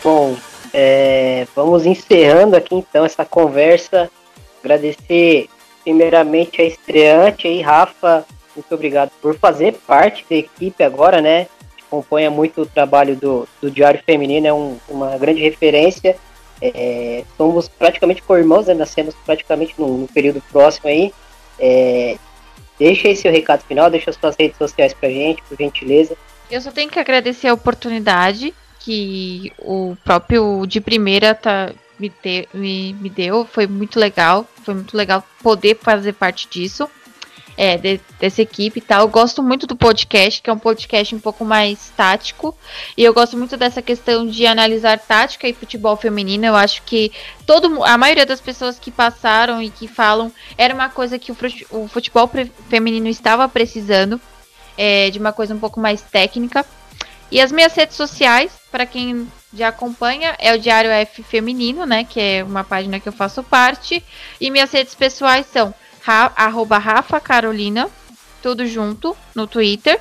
Bom, 0.04 0.36
é, 0.74 1.23
vamos 1.56 1.86
encerrando 1.86 2.56
aqui 2.56 2.76
então 2.76 3.06
essa 3.06 3.26
conversa. 3.26 4.10
Agradecer 4.64 5.50
primeiramente 5.84 6.62
a 6.62 6.66
estreante 6.66 7.48
aí, 7.48 7.62
Rafa. 7.62 8.26
Muito 8.56 8.74
obrigado 8.74 9.12
por 9.22 9.36
fazer 9.38 9.74
parte 9.88 10.26
da 10.30 10.36
equipe 10.36 10.84
agora, 10.84 11.22
né? 11.22 11.48
Acompanha 11.88 12.32
muito 12.32 12.62
o 12.62 12.66
trabalho 12.66 13.16
do, 13.16 13.48
do 13.62 13.70
Diário 13.70 14.02
Feminino, 14.04 14.48
é 14.48 14.54
um, 14.54 14.78
uma 14.88 15.18
grande 15.18 15.42
referência. 15.42 16.16
É, 16.62 17.24
somos 17.36 17.68
praticamente 17.68 18.22
co-irmãos, 18.22 18.68
né? 18.68 18.74
nascemos 18.74 19.14
praticamente 19.26 19.76
no, 19.78 19.98
no, 19.98 20.08
período 20.08 20.42
próximo 20.52 20.90
aí. 20.90 21.14
É, 21.60 22.18
deixa 22.80 23.08
aí 23.08 23.16
seu 23.16 23.32
recado 23.32 23.64
final, 23.64 23.90
deixa 23.90 24.10
as 24.10 24.16
suas 24.16 24.36
redes 24.40 24.58
sociais 24.58 24.94
pra 24.94 25.10
gente, 25.10 25.42
por 25.44 25.58
gentileza. 25.58 26.16
Eu 26.50 26.62
só 26.62 26.72
tenho 26.72 26.90
que 26.90 27.00
agradecer 27.00 27.48
a 27.48 27.54
oportunidade 27.54 28.54
que 28.84 29.52
o 29.60 29.96
próprio 30.04 30.66
de 30.68 30.82
primeira 30.82 31.34
tá, 31.34 31.72
me, 31.98 32.10
te, 32.10 32.48
me, 32.54 32.94
me 32.94 33.10
deu. 33.10 33.46
Foi 33.46 33.66
muito 33.68 34.00
legal. 34.00 34.48
Foi 34.64 34.74
muito 34.74 34.96
legal 34.96 35.24
poder 35.42 35.78
fazer 35.82 36.14
parte 36.14 36.48
disso. 36.50 36.90
é, 37.58 37.78
de, 37.78 38.02
dessa 38.20 38.42
equipe 38.42 38.80
e 38.80 38.82
tal. 38.82 39.02
Eu 39.02 39.08
gosto 39.08 39.44
muito 39.44 39.68
do 39.68 39.76
podcast, 39.76 40.42
que 40.42 40.50
é 40.50 40.54
um 40.54 40.60
podcast 40.60 41.16
um 41.16 41.20
pouco 41.20 41.46
mais 41.46 41.92
tático. 41.96 42.56
E 42.98 43.04
eu 43.04 43.14
gosto 43.14 43.38
muito 43.38 43.56
dessa 43.58 43.82
questão 43.82 44.26
de 44.26 44.46
analisar 44.46 45.00
tática 45.00 45.48
e 45.48 45.54
futebol 45.54 45.96
feminino. 45.96 46.46
Eu 46.46 46.56
acho 46.56 46.82
que 46.84 47.12
todo 47.46 47.84
a 47.84 47.98
maioria 47.98 48.26
das 48.26 48.42
pessoas 48.42 48.80
que 48.80 48.92
passaram 48.92 49.62
e 49.62 49.70
que 49.70 49.88
falam 49.88 50.32
era 50.58 50.74
uma 50.74 50.90
coisa 50.90 51.20
que 51.20 51.32
o 51.32 51.88
futebol 51.88 52.30
feminino 52.70 53.08
estava 53.08 53.48
precisando. 53.48 54.20
É, 54.76 55.12
de 55.12 55.20
uma 55.20 55.32
coisa 55.32 55.54
um 55.54 55.60
pouco 55.60 55.80
mais 55.80 56.02
técnica. 56.02 56.66
E 57.30 57.40
as 57.40 57.52
minhas 57.52 57.76
redes 57.76 57.96
sociais, 57.96 58.52
para 58.74 58.88
quem 58.88 59.28
já 59.54 59.68
acompanha, 59.68 60.36
é 60.40 60.52
o 60.52 60.58
Diário 60.58 60.90
F 60.90 61.22
Feminino, 61.22 61.86
né? 61.86 62.04
Que 62.04 62.20
é 62.20 62.44
uma 62.44 62.64
página 62.64 63.00
que 63.00 63.08
eu 63.08 63.14
faço 63.14 63.44
parte. 63.44 64.04
E 64.42 64.50
minhas 64.50 64.72
redes 64.72 64.96
pessoais 64.96 65.46
são 65.46 65.72
arroba 66.36 66.80
Rafa 66.80 67.20
Carolina, 67.20 67.88
tudo 68.42 68.66
junto, 68.66 69.16
no 69.36 69.46
Twitter. 69.46 70.00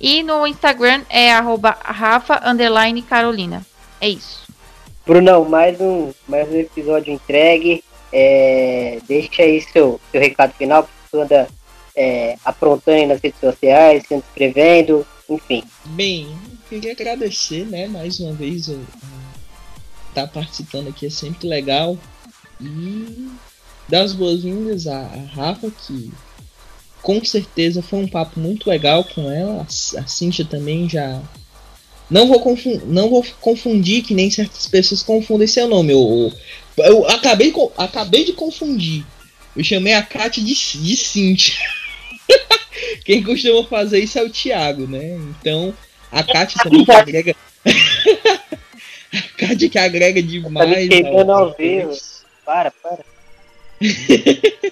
E 0.00 0.22
no 0.22 0.46
Instagram 0.46 1.02
é 1.10 1.32
arroba 1.32 1.76
Rafa 1.82 2.40
underline 2.48 3.02
Carolina. 3.02 3.66
É 4.00 4.08
isso. 4.08 4.46
Brunão, 5.04 5.44
mais 5.44 5.80
um, 5.80 6.12
mais 6.28 6.48
um 6.48 6.60
episódio 6.60 7.12
entregue. 7.12 7.82
É, 8.12 9.00
deixa 9.08 9.42
aí 9.42 9.60
seu, 9.60 10.00
seu 10.12 10.20
recado 10.20 10.52
final, 10.52 10.84
porque 10.84 10.98
tu 11.10 11.20
anda 11.20 11.48
é, 11.96 12.36
aprontando 12.44 12.98
aí 12.98 13.06
nas 13.06 13.20
redes 13.20 13.40
sociais, 13.40 14.04
se 14.06 14.14
inscrevendo, 14.14 15.04
enfim. 15.28 15.64
Bem, 15.86 16.28
queria 16.68 16.92
agradecer, 16.92 17.64
né, 17.66 17.86
mais 17.86 18.20
uma 18.20 18.32
vez, 18.32 18.68
estar 18.68 18.82
tá 20.14 20.26
participando 20.26 20.88
aqui 20.88 21.06
é 21.06 21.10
sempre 21.10 21.46
legal. 21.48 21.98
E 22.60 23.28
dar 23.88 24.02
as 24.02 24.12
boas-vindas 24.12 24.86
a 24.86 25.02
Rafa, 25.34 25.70
que 25.70 26.10
com 27.02 27.24
certeza 27.24 27.82
foi 27.82 28.00
um 28.00 28.08
papo 28.08 28.40
muito 28.40 28.68
legal 28.68 29.04
com 29.04 29.30
ela. 29.30 29.62
A, 29.62 30.00
a 30.00 30.06
Cintia 30.06 30.44
também 30.44 30.88
já. 30.88 31.22
Não 32.10 32.28
vou, 32.28 32.40
confundir, 32.40 32.86
não 32.86 33.10
vou 33.10 33.24
confundir, 33.40 34.02
que 34.02 34.14
nem 34.14 34.30
certas 34.30 34.66
pessoas 34.66 35.02
confundem 35.02 35.46
seu 35.46 35.68
nome. 35.68 35.92
Eu, 35.92 36.32
eu 36.78 37.06
acabei, 37.08 37.52
acabei 37.76 38.24
de 38.24 38.32
confundir. 38.32 39.04
Eu 39.56 39.64
chamei 39.64 39.92
a 39.92 40.02
Kátia 40.02 40.42
de, 40.42 40.54
de 40.54 40.96
Cintia. 40.96 41.54
Quem 43.04 43.22
costuma 43.22 43.64
fazer 43.64 44.00
isso 44.00 44.18
é 44.18 44.22
o 44.22 44.30
Thiago, 44.30 44.86
né? 44.86 45.16
Então, 45.40 45.74
a 46.10 46.22
Kátia 46.22 46.60
também 46.62 46.84
que 46.84 46.92
agrega. 46.92 47.36
a 49.12 49.38
Kátia 49.38 49.68
que 49.68 49.78
agrega 49.78 50.22
demais. 50.22 50.88
Tá 50.88 51.32
ao 51.32 51.54
vivo. 51.54 51.92
Para, 52.44 52.70
para. 52.70 53.04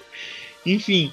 Enfim, 0.65 1.13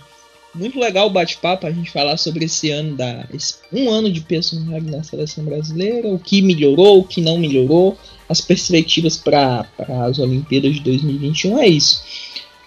muito 0.54 0.80
legal 0.80 1.08
o 1.08 1.10
bate-papo, 1.10 1.66
a 1.66 1.72
gente 1.72 1.92
falar 1.92 2.18
sobre 2.18 2.46
esse 2.46 2.70
ano 2.72 2.96
da. 2.96 3.26
Esse, 3.34 3.56
um 3.72 3.90
ano 3.90 4.12
de 4.12 4.22
personagem 4.22 4.90
na 4.90 5.04
seleção 5.04 5.44
brasileira, 5.44 6.08
o 6.08 6.20
que 6.20 6.42
melhorou, 6.42 7.00
o 7.00 7.04
que 7.04 7.22
não 7.22 7.38
melhorou, 7.38 7.98
as 8.30 8.42
perspectivas 8.42 9.18
para 9.18 9.66
as 10.08 10.20
Olimpíadas 10.20 10.76
de 10.76 10.82
2021, 10.82 11.60
é 11.60 11.68
isso. 11.68 12.04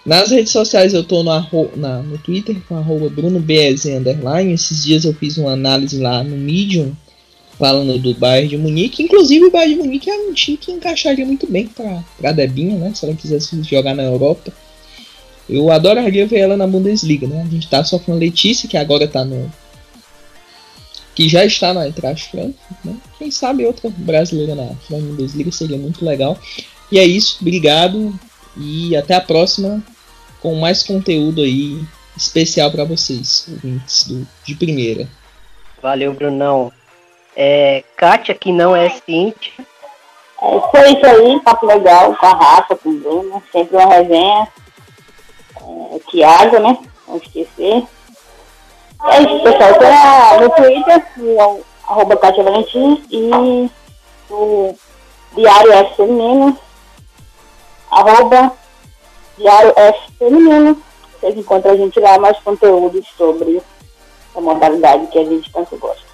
Nas 0.05 0.29
redes 0.29 0.51
sociais 0.51 0.93
eu 0.93 1.03
tô 1.03 1.23
no, 1.23 1.31
na, 1.75 2.03
no 2.03 2.17
Twitter 2.19 2.55
com 2.67 2.77
arroba 2.77 3.07
underline. 3.07 4.53
Esses 4.53 4.83
dias 4.83 5.03
eu 5.03 5.13
fiz 5.13 5.37
uma 5.37 5.53
análise 5.53 5.99
lá 5.99 6.23
no 6.23 6.37
Medium 6.37 6.95
falando 7.57 7.97
do 7.99 8.13
Bayern 8.15 8.49
de 8.49 8.57
Munique. 8.57 9.03
Inclusive 9.03 9.45
o 9.45 9.51
Bayern 9.51 9.75
de 9.75 9.81
Munique 9.81 10.09
é 10.09 10.17
um 10.17 10.33
time 10.33 10.57
que 10.57 10.71
encaixaria 10.71 11.25
muito 11.25 11.47
bem 11.47 11.67
para 11.67 12.03
a 12.23 12.31
Debinha, 12.31 12.77
né? 12.77 12.91
Se 12.93 13.05
ela 13.05 13.15
quisesse 13.15 13.61
jogar 13.63 13.95
na 13.95 14.03
Europa. 14.03 14.51
Eu 15.47 15.71
adoraria 15.71 16.25
ver 16.25 16.39
ela 16.39 16.57
na 16.57 16.65
Bundesliga, 16.65 17.27
né? 17.27 17.43
A 17.43 17.49
gente 17.49 17.69
tá 17.69 17.83
só 17.83 17.99
com 17.99 18.13
a 18.13 18.15
Letícia, 18.15 18.67
que 18.67 18.77
agora 18.77 19.07
tá 19.07 19.23
no. 19.23 19.51
Que 21.13 21.29
já 21.29 21.45
está 21.45 21.73
na 21.73 21.85
Eintracht 21.85 22.29
Frankfurt, 22.29 22.79
né? 22.83 22.95
Quem 23.17 23.31
sabe 23.31 23.65
outra 23.65 23.89
brasileira 23.89 24.55
na, 24.55 24.65
na 24.89 24.97
Bundesliga 24.97 25.51
seria 25.51 25.77
muito 25.77 26.03
legal. 26.03 26.37
E 26.91 26.99
é 26.99 27.05
isso, 27.05 27.37
obrigado 27.41 28.17
e 28.57 28.95
até 28.95 29.15
a 29.15 29.21
próxima 29.21 29.83
com 30.41 30.55
mais 30.55 30.83
conteúdo 30.83 31.41
aí 31.41 31.83
especial 32.15 32.71
para 32.71 32.83
vocês, 32.83 33.47
ouvintes 33.49 34.07
do, 34.07 34.27
de 34.45 34.55
primeira. 34.55 35.07
Valeu, 35.81 36.13
Brunão. 36.13 36.71
É, 37.35 37.83
Kátia, 37.97 38.33
que 38.33 38.51
não 38.51 38.75
é 38.75 38.89
Cintia. 38.89 39.53
É, 40.41 40.59
foi 40.71 40.91
isso 40.91 41.05
aí, 41.05 41.39
papo 41.41 41.65
legal 41.65 42.15
com 42.15 42.25
a 42.25 42.33
Rafa, 42.33 42.75
com 42.75 42.89
o 42.89 42.99
Bruno, 42.99 43.43
sempre 43.51 43.75
uma 43.75 43.93
resenha 43.93 44.47
é, 45.57 45.99
Thiago, 46.09 46.59
né? 46.59 46.77
Não 47.07 47.17
esquecer. 47.17 47.83
É 49.03 49.21
isso, 49.21 49.43
pessoal. 49.43 49.79
Tem 49.79 50.41
no 50.41 50.49
Twitter, 50.49 51.05
no 51.17 51.65
arroba 51.87 52.17
Cátia 52.17 52.43
Valentim 52.43 53.03
e 53.11 53.69
o 54.29 54.75
Diário 55.35 55.71
F 55.71 55.95
Feminino, 55.95 56.57
arroba 57.91 58.51
Diário 59.37 59.73
F 59.75 59.99
Feminino. 60.17 60.81
Vocês 61.19 61.37
encontram 61.37 61.73
a 61.73 61.77
gente 61.77 61.99
lá 61.99 62.17
mais 62.17 62.37
conteúdos 62.39 63.07
sobre 63.17 63.61
a 64.35 64.41
modalidade 64.41 65.07
que 65.07 65.19
a 65.19 65.23
gente 65.23 65.51
tanto 65.51 65.77
gosta. 65.77 66.04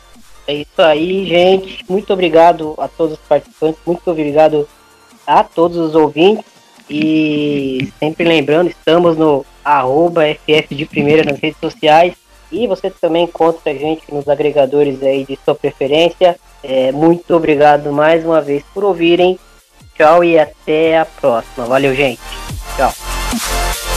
É 0.48 0.54
isso 0.54 0.82
aí, 0.82 1.26
gente. 1.26 1.86
Muito 1.88 2.12
obrigado 2.12 2.76
a 2.78 2.88
todos 2.88 3.14
os 3.14 3.26
participantes, 3.28 3.80
muito 3.86 4.10
obrigado 4.10 4.68
a 5.26 5.44
todos 5.44 5.78
os 5.78 5.96
ouvintes. 5.96 6.46
E 6.90 7.92
sempre 8.00 8.26
lembrando, 8.26 8.70
estamos 8.70 9.18
no 9.18 9.46
arroba 9.64 10.24
FF 10.26 10.76
de 10.76 10.86
primeira 10.86 11.24
nas 11.24 11.40
redes 11.40 11.60
sociais. 11.60 12.16
E 12.52 12.68
você 12.68 12.90
também 12.90 13.24
encontra 13.24 13.72
a 13.72 13.76
gente 13.76 14.14
nos 14.14 14.28
agregadores 14.28 15.02
aí 15.02 15.24
de 15.24 15.40
sua 15.46 15.56
preferência. 15.56 16.38
É, 16.62 16.92
muito 16.92 17.34
obrigado 17.34 17.92
mais 17.94 18.26
uma 18.26 18.42
vez 18.42 18.64
por 18.74 18.84
ouvirem. 18.84 19.40
Tchau 19.96 20.24
e 20.24 20.38
até 20.38 20.98
a 20.98 21.06
próxima. 21.06 21.66
Valeu, 21.66 21.96
gente. 21.96 22.20
Tchau. 22.76 23.91